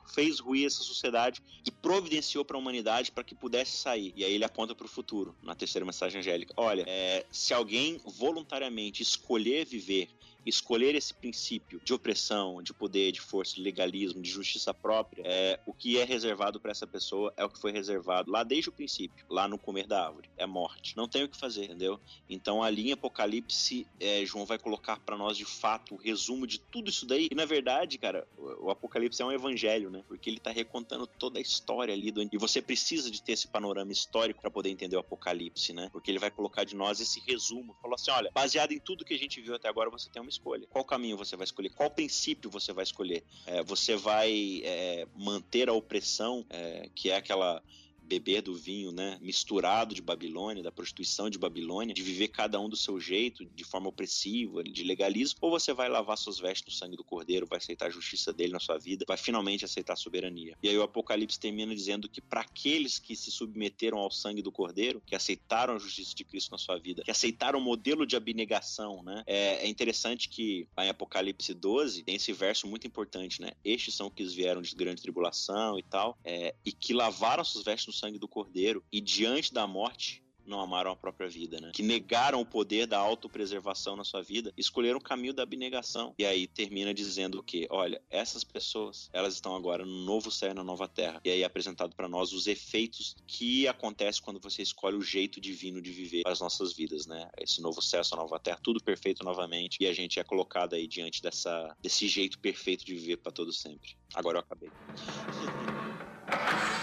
fez 0.07 0.41
ruir 0.41 0.67
essa 0.67 0.83
sociedade 0.83 1.43
e 1.65 1.71
providenciou 1.71 2.45
para 2.45 2.57
a 2.57 2.61
humanidade 2.61 3.13
para 3.13 3.25
que 3.25 3.35
pudesse 3.35 3.77
sair. 3.77 4.13
E 4.17 4.25
aí 4.25 4.33
ele 4.35 4.45
aponta 4.45 4.75
para 4.75 4.87
o 4.87 4.89
futuro, 4.89 5.35
na 5.43 5.55
terceira 5.55 5.85
mensagem 5.85 6.21
angélica. 6.21 6.53
Olha, 6.57 6.85
é, 6.87 7.25
se 7.31 7.55
alguém 7.55 8.01
voluntariamente 8.05 9.03
escolher 9.03 9.65
viver 9.65 10.09
escolher 10.47 10.95
esse 10.95 11.13
princípio 11.13 11.81
de 11.85 11.93
opressão, 11.93 12.63
de 12.63 12.73
poder, 12.73 13.13
de 13.13 13.21
força, 13.21 13.55
de 13.55 13.63
legalismo, 13.63 14.23
de 14.23 14.31
justiça 14.31 14.73
própria, 14.73 15.23
é, 15.27 15.61
o 15.67 15.73
que 15.73 15.99
é 15.99 16.05
reservado 16.05 16.59
para 16.61 16.71
essa 16.71 16.87
pessoa 16.87 17.33
é 17.37 17.45
o 17.45 17.49
que 17.49 17.61
foi 17.61 17.73
reservado 17.73 18.31
lá 18.31 18.43
desde 18.43 18.71
o 18.71 18.73
princípio, 18.73 19.25
lá 19.29 19.47
no 19.47 19.59
comer 19.59 19.87
da 19.87 20.07
árvore, 20.07 20.31
é 20.37 20.47
morte. 20.47 20.97
Não 20.97 21.07
tem 21.07 21.25
o 21.25 21.29
que 21.29 21.39
fazer, 21.39 21.65
entendeu? 21.65 22.01
Então 22.29 22.63
ali 22.63 22.89
em 22.89 22.93
Apocalipse, 22.93 23.87
é, 24.01 24.25
João 24.25 24.47
vai 24.47 24.59
colocar 24.59 24.99
para 25.01 25.17
nós 25.17 25.37
de 25.37 25.45
fato 25.45 25.95
o 25.95 25.99
resumo 25.99 26.47
de 26.47 26.59
tudo 26.59 26.91
isso 26.91 27.07
daí. 27.07 27.29
E 27.31 27.35
na 27.35 27.45
verdade, 27.45 27.99
cara, 27.99 28.27
o, 28.37 28.67
o 28.67 28.71
Apocalipse 28.71 29.21
é 29.21 29.25
um 29.25 29.33
evangelho, 29.33 29.91
né? 29.91 30.03
Porque 30.09 30.31
ele 30.31 30.41
tá 30.41 30.51
recontando 30.51 31.07
toda 31.07 31.39
a 31.39 31.43
história 31.43 31.93
ali 31.93 32.11
do 32.11 32.23
e 32.31 32.39
você 32.39 32.63
precisa 32.63 33.11
de 33.11 33.23
ter 33.23 33.33
esse 33.33 33.49
panorama 33.49 33.91
histórico 33.91 34.41
para 34.41 34.51
poder 34.51 34.71
entender 34.71 34.97
o 34.97 35.01
Apocalipse, 35.01 35.73
né? 35.73 35.89
Porque 35.93 36.11
ele 36.11 36.19
vai 36.19 36.31
colocar 36.31 36.65
de 36.65 36.77
nós 36.77 37.01
esse 37.01 37.21
resumo. 37.21 37.77
Falou 37.81 37.95
assim, 37.95 38.11
olha, 38.11 38.31
baseado 38.33 38.73
em 38.73 38.79
tudo 38.79 39.05
que 39.05 39.15
a 39.15 39.19
gente 39.19 39.41
viu 39.41 39.55
até 39.55 39.69
agora, 39.69 39.91
você 39.91 40.09
tem 40.11 40.23
uma 40.23 40.31
escolha. 40.33 40.67
Qual 40.69 40.85
caminho 40.85 41.17
você 41.17 41.37
vai 41.37 41.45
escolher? 41.45 41.71
Qual 41.71 41.91
princípio 41.91 42.51
você 42.51 42.73
vai 42.73 42.85
escolher? 42.85 43.25
É, 43.47 43.63
você 43.63 43.97
vai 43.97 44.61
é, 44.65 45.07
manter 45.15 45.69
a 45.69 45.73
opressão, 45.73 46.45
é, 46.51 46.89
que 46.95 47.11
é 47.11 47.17
aquela 47.17 47.63
beber 48.05 48.43
do 48.43 48.55
vinho, 48.55 48.93
né, 48.93 49.19
misturado 49.21 49.95
de 49.95 50.03
Babilônia, 50.03 50.63
da 50.63 50.73
prostituição 50.73 51.31
de 51.31 51.39
Babilônia, 51.39 51.95
de 51.95 52.03
viver 52.03 52.29
cada 52.29 52.61
um 52.61 52.69
do 52.69 52.77
seu 52.77 53.01
jeito, 53.01 53.45
de 53.45 53.65
forma 53.65 53.89
opressiva, 53.89 54.63
de 54.63 54.83
legalismo, 54.83 55.39
ou 55.41 55.51
você 55.51 55.73
vai 55.73 55.89
lavar 55.89 56.19
suas 56.19 56.39
vestes 56.39 56.75
no 56.75 56.79
sangue 56.79 56.97
do 56.97 57.05
Cordeiro, 57.05 57.47
vai 57.47 57.59
aceitar 57.59 57.87
a 57.87 57.91
justiça 57.91 58.33
dele 58.33 58.53
na 58.53 58.61
sua 58.61 58.79
vida, 58.79 59.05
vai 59.07 59.17
finalmente 59.17 59.65
aceitar 59.65 59.95
a 59.95 59.97
soberania. 59.97 60.57
E 60.63 60.69
aí 60.69 60.77
o 60.77 60.83
Apocalipse 60.83 61.39
termina 61.39 61.75
dizendo 61.75 62.09
que 62.09 62.21
para 62.21 62.41
aqueles 62.41 62.99
que 62.99 63.15
se 63.17 63.31
submeteram 63.31 63.99
ao 63.99 64.11
sangue 64.11 64.43
do 64.43 64.53
Cordeiro, 64.53 65.03
que 65.07 65.15
aceitaram 65.15 65.75
a 65.75 65.79
justiça 65.79 66.15
de 66.15 66.25
Cristo 66.25 66.51
na 66.51 66.59
sua 66.59 66.79
vida, 66.79 67.03
que 67.03 67.11
aceitaram 67.11 67.59
o 67.59 67.63
modelo 67.63 68.07
de 68.07 68.17
abnegação, 68.17 69.03
né, 69.03 69.23
é, 69.27 69.65
é 69.65 69.69
interessante 69.69 70.29
que 70.29 70.67
lá 70.77 70.85
em 70.85 70.89
Apocalipse 70.89 71.55
12 71.55 72.03
tem 72.05 72.17
esse 72.17 72.33
verso 72.33 72.67
muito 72.67 72.87
importante, 72.87 73.41
né, 73.41 73.51
estes 73.65 73.95
são 73.95 74.11
que 74.11 74.25
vieram 74.25 74.63
de 74.63 74.75
grande 74.75 75.03
tribulação 75.03 75.79
e 75.79 75.83
tal, 75.83 76.19
é, 76.25 76.55
e 76.65 76.73
que 76.73 76.93
lavaram 76.93 77.45
suas 77.45 77.65
vestes 77.65 77.87
no 77.87 77.92
sangue 77.93 78.19
do 78.19 78.29
cordeiro 78.29 78.85
e 78.91 79.01
diante 79.01 79.53
da 79.53 79.67
morte 79.67 80.23
não 80.47 80.61
amaram 80.61 80.91
a 80.91 80.97
própria 80.97 81.29
vida, 81.29 81.61
né? 81.61 81.71
Que 81.73 81.83
negaram 81.83 82.41
o 82.41 82.47
poder 82.47 82.87
da 82.87 82.99
autopreservação 82.99 83.97
na 83.97 84.05
sua 84.05 84.23
vida, 84.23 84.53
escolheram 84.57 84.99
o 84.99 85.03
caminho 85.03 85.33
da 85.33 85.43
abnegação. 85.43 86.15
E 86.19 86.25
aí 86.25 86.47
termina 86.47 86.93
dizendo 86.93 87.39
o 87.39 87.43
quê? 87.43 87.67
Olha, 87.71 88.01
essas 88.11 88.45
pessoas, 88.45 89.09
elas 89.13 89.35
estão 89.35 89.55
agora 89.55 89.85
no 89.85 90.05
novo 90.05 90.31
céu 90.31 90.55
na 90.55 90.65
nova 90.65 90.89
terra. 90.89 91.21
E 91.25 91.31
aí 91.31 91.43
é 91.43 91.45
apresentado 91.45 91.95
para 91.95 92.09
nós 92.09 92.33
os 92.33 92.47
efeitos 92.47 93.17
que 93.27 93.67
acontecem 93.69 94.23
quando 94.23 94.41
você 94.41 94.63
escolhe 94.63 94.97
o 94.97 95.03
jeito 95.03 95.41
divino 95.41 95.81
de 95.81 95.91
viver 95.93 96.23
as 96.27 96.41
nossas 96.41 96.73
vidas, 96.73 97.07
né? 97.07 97.31
Esse 97.39 97.61
novo 97.61 97.81
céu, 97.81 98.01
essa 98.01 98.17
nova 98.17 98.39
terra, 98.39 98.59
tudo 98.63 98.83
perfeito 98.83 99.25
novamente. 99.25 99.77
E 99.81 99.87
a 99.87 99.93
gente 99.93 100.19
é 100.19 100.25
colocado 100.25 100.75
aí 100.75 100.87
diante 100.87 101.23
dessa, 101.23 101.77
desse 101.81 102.09
jeito 102.09 102.39
perfeito 102.39 102.85
de 102.85 102.95
viver 102.95 103.19
para 103.19 103.33
todo 103.33 103.53
sempre. 103.53 103.97
Agora 104.15 104.39
eu 104.39 104.41
acabei. 104.41 104.71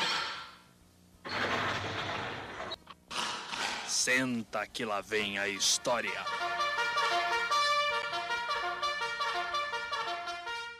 Senta 3.99 4.65
que 4.65 4.85
lá 4.85 5.01
vem 5.01 5.37
a 5.37 5.49
história. 5.49 6.09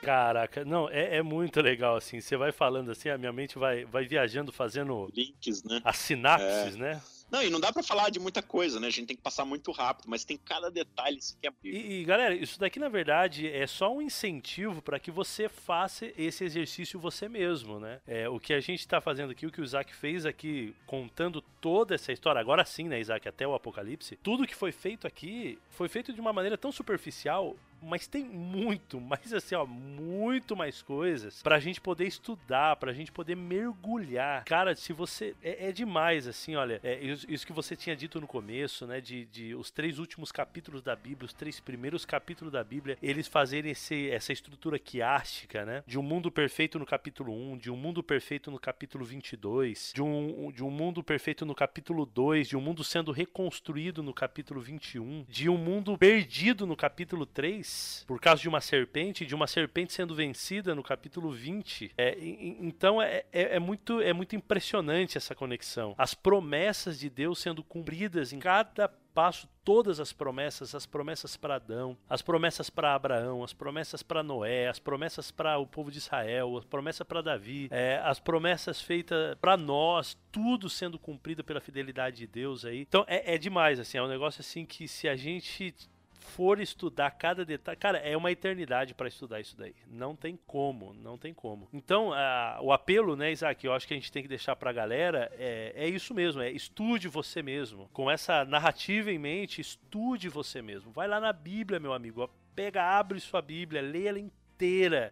Caraca, 0.02 0.64
não, 0.64 0.90
é, 0.90 1.18
é, 1.18 1.22
muito 1.22 1.60
legal, 1.60 1.98
assim. 1.98 2.22
Você 2.22 2.38
vai 2.38 2.54
falando 2.54 2.92
assim, 2.92 3.10
a 3.10 3.18
minha 3.18 3.34
mente 3.34 3.60
vai, 3.60 3.84
vai 3.84 4.06
viajando, 4.06 4.54
fazendo. 4.54 5.12
Links, 5.14 5.66
né? 5.66 5.82
As 5.84 5.98
sinapses, 5.98 6.78
é. 6.78 6.80
né? 6.80 7.02
Não, 7.32 7.44
e 7.44 7.50
não 7.50 7.60
dá 7.60 7.72
para 7.72 7.84
falar 7.84 8.10
de 8.10 8.20
muita 8.20 8.42
coisa, 8.42 8.80
né? 8.80 8.88
A 8.88 8.90
gente 8.90 9.08
tem 9.08 9.16
que 9.16 9.22
passar 9.22 9.46
muito 9.46 9.72
rápido, 9.72 10.06
mas 10.08 10.24
tem 10.24 10.38
cada 10.38 10.70
detalhe 10.72 11.20
que 11.40 11.48
é. 11.48 11.52
E, 11.64 12.02
e 12.02 12.04
galera, 12.04 12.34
isso 12.34 12.60
daqui 12.60 12.80
na 12.80 12.90
verdade 12.90 13.48
é 13.48 13.68
só 13.68 13.94
um 13.94 14.02
incentivo 14.02 14.82
para 14.82 15.00
que 15.00 15.12
você 15.12 15.48
faça 15.48 16.12
esse 16.18 16.44
exercício 16.44 17.00
você 17.00 17.30
mesmo, 17.30 17.80
né? 17.80 18.00
É, 18.08 18.28
o 18.28 18.40
que 18.40 18.54
a 18.54 18.60
gente 18.60 18.88
tá 18.88 19.00
fazendo 19.00 19.32
aqui, 19.32 19.46
o 19.46 19.52
que 19.52 19.62
o 19.62 19.64
Isaac 19.64 19.94
fez 19.94 20.26
aqui, 20.26 20.74
contando 20.86 21.42
toda 21.62 21.96
essa 21.96 22.12
história, 22.12 22.42
agora 22.42 22.66
sim, 22.66 22.88
né, 22.88 23.00
Isaac, 23.00 23.28
até 23.28 23.48
o 23.48 23.54
Apocalipse, 23.54 24.16
tudo 24.18 24.48
que 24.48 24.56
foi 24.56 24.72
feito 24.72 25.06
aqui 25.06 25.60
foi 25.70 25.88
feito 25.88 26.12
de 26.14 26.22
uma 26.22 26.34
maneira 26.34 26.58
tão 26.58 26.72
superficial 26.72 27.56
mas 27.82 28.08
tem 28.08 28.24
muito, 28.24 29.00
mas 29.02 29.34
assim, 29.34 29.56
ó, 29.56 29.66
muito 29.66 30.56
mais 30.56 30.82
coisas 30.82 31.42
pra 31.42 31.60
gente 31.60 31.80
poder 31.80 32.06
estudar, 32.06 32.76
pra 32.76 32.94
gente 32.94 33.12
poder 33.12 33.36
mergulhar. 33.36 34.44
Cara, 34.46 34.76
se 34.76 34.94
você. 34.94 35.36
É, 35.42 35.70
é 35.70 35.72
demais, 35.72 36.28
assim, 36.28 36.56
olha, 36.56 36.80
é, 36.84 37.00
isso, 37.04 37.46
que 37.46 37.54
você 37.54 37.76
tinha 37.76 37.96
dito 37.96 38.20
no 38.20 38.28
começo, 38.28 38.86
né? 38.86 39.00
De, 39.02 39.26
de 39.26 39.56
os 39.56 39.72
três 39.72 40.00
últimos 40.00 40.32
capítulos 40.32 40.82
da 40.82 40.96
Bíblia, 40.96 41.26
os 41.26 41.34
três 41.34 41.60
primeiros 41.60 42.06
capítulos 42.06 42.52
da 42.52 42.64
Bíblia, 42.64 42.98
eles 43.02 43.28
fazerem 43.28 43.72
esse, 43.72 44.10
essa 44.10 44.34
estrutura 44.34 44.78
quiástica, 44.78 45.66
né? 45.66 45.84
De 45.86 45.98
um 45.98 46.04
mundo 46.04 46.32
perfeito 46.32 46.78
no 46.78 46.86
capítulo 46.86 47.34
1, 47.54 47.58
de 47.58 47.72
um 47.72 47.78
mundo 47.78 48.04
perfeito 48.04 48.52
no 48.52 48.60
capítulo 48.60 49.06
22, 49.06 49.92
de 49.94 50.02
um, 50.02 50.52
de 50.52 50.64
um 50.64 50.70
mundo 50.70 51.04
perfeito 51.04 51.46
no 51.46 51.56
capítulo 51.56 52.06
2, 52.06 52.50
de 52.50 52.58
um 52.58 52.62
mundo 52.62 52.84
sendo 52.84 53.12
reconstruído 53.12 54.04
no 54.04 54.14
capítulo 54.14 54.60
21, 54.60 55.26
de 55.28 55.50
um 55.50 55.58
mundo 55.58 55.98
perdido 55.98 56.66
no 56.66 56.76
capítulo 56.76 57.26
3 57.26 57.69
10, 57.70 58.04
por 58.08 58.20
causa 58.20 58.42
de 58.42 58.50
uma 58.50 58.60
serpente, 58.60 59.26
de 59.26 59.36
uma 59.36 59.48
serpente 59.48 59.94
sendo 59.94 60.16
vencida 60.16 60.74
no 60.74 60.84
capítulo 60.84 61.32
20. 61.32 61.92
É, 61.98 62.18
então 62.20 63.02
é, 63.02 63.24
é, 63.32 63.56
é, 63.56 63.60
muito, 63.60 64.02
é 64.02 64.12
muito 64.12 64.36
impressionante 64.36 65.18
essa 65.18 65.36
conexão. 65.36 65.94
As 65.98 66.14
promessas 66.14 67.00
de 67.00 67.10
Deus 67.10 67.40
sendo 67.40 67.64
cumpridas 67.64 68.34
em 68.34 68.40
cada 68.40 68.90
passo 69.14 69.50
todas 69.66 70.00
as 70.00 70.14
promessas, 70.14 70.74
as 70.74 70.86
promessas 70.86 71.36
para 71.36 71.56
Adão, 71.56 71.98
as 72.10 72.22
promessas 72.22 72.70
para 72.70 72.96
Abraão, 72.96 73.44
as 73.44 73.54
promessas 73.54 74.02
para 74.02 74.24
Noé, 74.24 74.68
as 74.68 74.80
promessas 74.80 75.30
para 75.30 75.58
o 75.58 75.68
povo 75.68 75.92
de 75.92 75.98
Israel, 75.98 76.58
as 76.58 76.66
promessas 76.66 77.06
para 77.06 77.22
Davi, 77.22 77.68
é, 77.70 78.02
as 78.04 78.20
promessas 78.20 78.82
feitas 78.82 79.36
para 79.42 79.58
nós, 79.58 80.18
tudo 80.32 80.70
sendo 80.70 80.98
cumprido 80.98 81.44
pela 81.44 81.60
fidelidade 81.60 82.18
de 82.18 82.28
Deus 82.28 82.66
aí. 82.66 82.82
Então 82.82 83.04
é, 83.08 83.36
é 83.36 83.38
demais, 83.38 83.80
assim, 83.80 83.98
é 83.98 84.02
um 84.02 84.08
negócio 84.08 84.42
assim 84.42 84.66
que 84.66 84.88
se 84.88 85.08
a 85.08 85.16
gente 85.16 85.76
for 86.20 86.60
estudar 86.60 87.12
cada 87.12 87.44
detalhe, 87.46 87.78
cara, 87.78 87.98
é 88.00 88.16
uma 88.16 88.32
eternidade 88.32 88.94
para 88.94 89.08
estudar 89.08 89.40
isso 89.40 89.58
daí. 89.58 89.74
Não 89.88 90.16
tem 90.16 90.38
como, 90.46 90.94
não 90.94 91.18
tem 91.18 91.34
como. 91.34 91.68
Então, 91.74 92.14
a, 92.14 92.60
o 92.62 92.72
apelo, 92.72 93.16
né, 93.16 93.32
Isaac, 93.32 93.66
eu 93.66 93.74
acho 93.74 93.88
que 93.88 93.94
a 93.94 93.98
gente 93.98 94.12
tem 94.12 94.22
que 94.22 94.30
deixar 94.30 94.56
para 94.56 94.70
a 94.70 94.74
galera 94.74 95.32
é, 95.38 95.74
é 95.76 95.88
isso 95.88 96.14
mesmo, 96.14 96.42
é 96.42 96.52
estude 96.52 97.08
você 97.08 97.42
mesmo. 97.42 97.90
Com 97.94 98.10
essa 98.10 98.46
narrativa 98.46 99.12
em 99.12 99.18
mente, 99.18 99.62
estude 99.62 100.30
você 100.30 100.62
mesmo. 100.62 100.92
Vai 100.92 101.08
lá 101.08 101.20
na 101.20 101.34
Bíblia, 101.34 101.80
meu 101.80 101.94
amigo, 101.94 102.30
pega, 102.56 102.84
abre 102.84 103.20
sua 103.20 103.42
Bíblia, 103.42 103.82
leia 103.82 104.10
ela 104.10 104.20
inteira, 104.20 104.39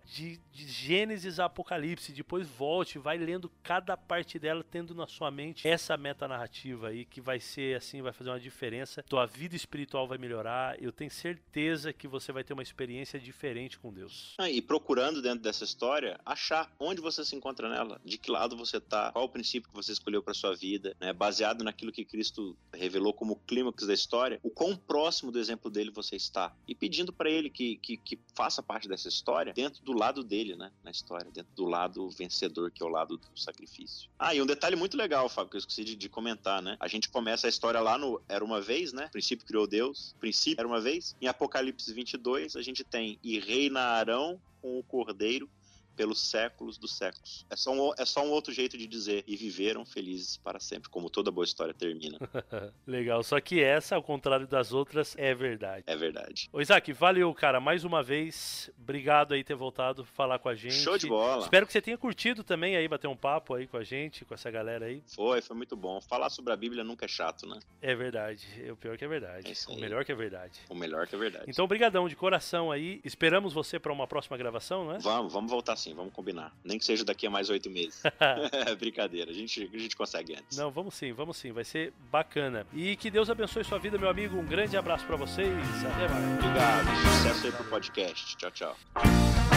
de, 0.06 0.40
de 0.52 0.68
Gênesis 0.68 1.40
a 1.40 1.46
Apocalipse, 1.46 2.12
depois 2.12 2.46
volte, 2.48 3.00
vai 3.00 3.18
lendo 3.18 3.50
cada 3.64 3.96
parte 3.96 4.38
dela, 4.38 4.62
tendo 4.62 4.94
na 4.94 5.08
sua 5.08 5.32
mente 5.32 5.66
essa 5.66 5.96
metanarrativa 5.96 6.90
aí, 6.90 7.06
que 7.06 7.22
vai 7.22 7.40
ser 7.40 7.78
assim, 7.78 8.02
vai 8.02 8.12
fazer 8.12 8.30
uma 8.30 8.40
diferença. 8.40 9.02
Tua 9.04 9.26
vida 9.26 9.56
espiritual 9.56 10.06
vai 10.06 10.18
melhorar. 10.18 10.82
Eu 10.84 10.92
tenho 10.92 11.10
certeza 11.10 11.94
que 11.94 12.10
você 12.10 12.34
vai 12.34 12.44
ter 12.44 12.52
uma 12.52 12.62
experiência 12.62 13.18
diferente 13.18 13.80
com 13.80 13.94
Deus. 13.94 14.36
Ah, 14.38 14.50
e 14.50 14.62
procurando 14.62 15.22
dentro 15.22 15.40
dessa 15.40 15.64
história, 15.64 16.20
achar 16.26 16.70
onde 16.78 17.00
você 17.00 17.24
se 17.24 17.36
encontra 17.36 17.70
nela, 17.70 18.02
de 18.04 18.18
que 18.18 18.30
lado 18.30 18.58
você 18.58 18.82
tá, 18.82 19.14
qual 19.14 19.26
o 19.26 19.30
princípio 19.30 19.70
que 19.70 19.76
você 19.76 19.94
escolheu 19.94 20.22
para 20.22 20.34
sua 20.34 20.54
vida, 20.54 20.94
né? 21.00 21.14
Baseado 21.14 21.64
naquilo 21.64 21.92
que 21.94 22.04
Cristo 22.04 22.58
revelou 22.74 23.14
como 23.14 23.38
clímax 23.48 23.88
da 23.88 23.94
história, 23.94 24.40
o 24.44 24.50
quão 24.50 24.76
próximo 24.76 25.32
do 25.32 25.40
exemplo 25.40 25.72
dele 25.72 25.90
você 25.90 26.18
está. 26.18 26.54
E 26.68 26.76
pedindo 26.76 27.14
para 27.14 27.30
ele 27.30 27.50
que, 27.50 27.78
que, 27.78 27.96
que 27.96 28.20
faça 28.36 28.62
parte 28.62 28.90
dessa 28.90 29.08
história 29.08 29.37
história 29.38 29.54
dentro 29.54 29.84
do 29.84 29.94
lado 29.94 30.24
dele, 30.24 30.56
né? 30.56 30.72
Na 30.84 30.92
história, 30.92 31.30
dentro 31.32 31.54
do 31.56 31.66
lado 31.66 32.10
vencedor, 32.10 32.72
que 32.72 32.82
é 32.82 32.86
o 32.86 32.90
lado 32.90 33.18
do 33.18 33.40
sacrifício. 33.40 34.10
Ah, 34.18 34.34
e 34.34 34.42
um 34.42 34.46
detalhe 34.46 34.76
muito 34.76 34.98
legal, 34.98 35.30
Fábio, 35.30 35.52
que 35.52 35.58
eu 35.58 35.60
esqueci 35.60 35.84
de, 35.84 35.96
de 35.96 36.10
comentar, 36.10 36.62
né? 36.62 36.76
A 36.80 36.88
gente 36.88 37.10
começa 37.10 37.48
a 37.48 37.50
história 37.50 37.80
lá 37.80 37.98
no 37.98 38.22
Era 38.28 38.44
uma 38.44 38.60
vez, 38.60 38.94
né? 38.94 39.06
O 39.06 39.12
princípio 39.12 39.46
criou 39.46 39.68
Deus, 39.68 40.12
o 40.12 40.20
princípio 40.20 40.60
era 40.60 40.68
uma 40.68 40.82
vez. 40.82 41.16
Em 41.22 41.28
Apocalipse 41.28 41.94
22, 41.94 42.56
a 42.56 42.62
gente 42.62 42.84
tem 42.84 43.20
e 43.24 43.40
reina 43.40 43.80
Arão 43.80 44.40
com 44.62 44.80
o 44.80 44.84
cordeiro 44.84 45.50
pelos 45.98 46.22
séculos 46.22 46.78
dos 46.78 46.96
séculos. 46.96 47.46
É 47.50 47.56
só, 47.56 47.72
um, 47.72 47.92
é 47.98 48.06
só 48.06 48.24
um 48.24 48.30
outro 48.30 48.54
jeito 48.54 48.78
de 48.78 48.86
dizer. 48.86 49.24
E 49.28 49.36
viveram 49.36 49.84
felizes 49.84 50.38
para 50.38 50.60
sempre, 50.60 50.90
como 50.90 51.10
toda 51.10 51.32
boa 51.32 51.44
história 51.44 51.74
termina. 51.74 52.18
Legal, 52.86 53.24
só 53.24 53.42
que 53.42 53.62
essa, 53.62 53.96
ao 53.96 54.04
contrário 54.04 54.48
das 54.48 54.72
outras, 54.72 55.16
é 55.18 55.34
verdade. 55.34 55.84
É 55.88 55.96
verdade. 55.98 56.48
Ô 56.54 56.62
Isaac, 56.62 56.94
valeu, 56.94 57.34
cara, 57.34 57.60
mais 57.60 57.84
uma 57.84 58.04
vez. 58.04 58.70
Obrigado 58.80 59.34
aí 59.34 59.44
ter 59.44 59.56
voltado 59.56 60.06
falar 60.06 60.38
com 60.38 60.48
a 60.48 60.56
gente. 60.56 60.76
Show 60.76 60.98
de 60.98 61.08
bola. 61.08 61.42
Espero 61.42 61.66
que 61.66 61.74
você 61.74 61.82
tenha 61.82 61.98
curtido 61.98 62.44
também 62.44 62.78
aí, 62.78 62.88
bater 62.88 63.08
um 63.08 63.16
papo 63.16 63.56
aí 63.56 63.66
com 63.66 63.78
a 63.78 63.84
gente, 63.84 64.24
com 64.24 64.36
essa 64.36 64.52
galera 64.52 64.86
aí. 64.86 65.02
Foi, 65.08 65.42
foi 65.42 65.56
muito 65.56 65.76
bom. 65.76 66.00
Falar 66.00 66.30
sobre 66.30 66.54
a 66.54 66.56
Bíblia 66.56 66.84
nunca 66.84 67.06
é 67.06 67.08
chato, 67.08 67.48
né? 67.48 67.60
É 67.82 67.96
verdade. 67.96 68.46
O 68.72 68.76
pior 68.76 68.98
que 68.98 69.04
é 69.04 69.08
verdade. 69.08 69.52
É 69.52 69.74
o 69.74 69.80
melhor 69.80 70.06
que 70.06 70.12
é 70.12 70.16
verdade. 70.16 70.60
O 70.70 70.76
melhor 70.76 71.08
que 71.08 71.16
é 71.16 71.18
verdade. 71.18 71.46
Então, 71.48 71.68
brigadão 71.68 72.08
de 72.08 72.16
coração 72.16 72.72
aí. 72.72 73.02
Esperamos 73.04 73.54
você 73.54 73.80
para 73.80 73.92
uma 73.92 74.06
próxima 74.06 74.38
gravação, 74.38 74.88
né? 74.88 75.00
Vamos, 75.02 75.34
vamos 75.34 75.50
voltar 75.50 75.76
sim, 75.76 75.87
vamos 75.94 76.14
combinar. 76.14 76.54
Nem 76.64 76.78
que 76.78 76.86
seja 76.86 77.04
daqui 77.04 77.28
a 77.28 77.30
mais 77.30 77.50
oito 77.50 77.70
meses. 77.70 78.02
brincadeira, 78.80 79.32
a 79.32 79.34
gente, 79.34 79.70
a 79.74 79.78
gente 79.78 79.96
consegue 79.96 80.36
antes. 80.36 80.58
Não, 80.58 80.72
vamos 80.72 80.96
sim, 80.96 81.14
vamos 81.14 81.38
sim, 81.38 81.52
vai 81.52 81.64
ser 81.64 81.94
bacana. 82.12 82.66
E 82.74 82.96
que 82.96 83.10
Deus 83.10 83.30
abençoe 83.30 83.64
sua 83.64 83.80
vida, 83.80 83.98
meu 83.98 84.10
amigo. 84.10 84.38
Um 84.38 84.46
grande 84.46 84.78
abraço 84.78 85.06
para 85.06 85.16
vocês. 85.16 85.48
Até 85.86 86.08
mais. 86.08 86.34
Obrigado. 86.40 86.88
Sucesso 87.18 87.46
aí 87.48 87.52
pro 87.52 87.64
podcast. 87.66 88.38
Tchau, 88.38 88.52
tchau. 88.52 89.57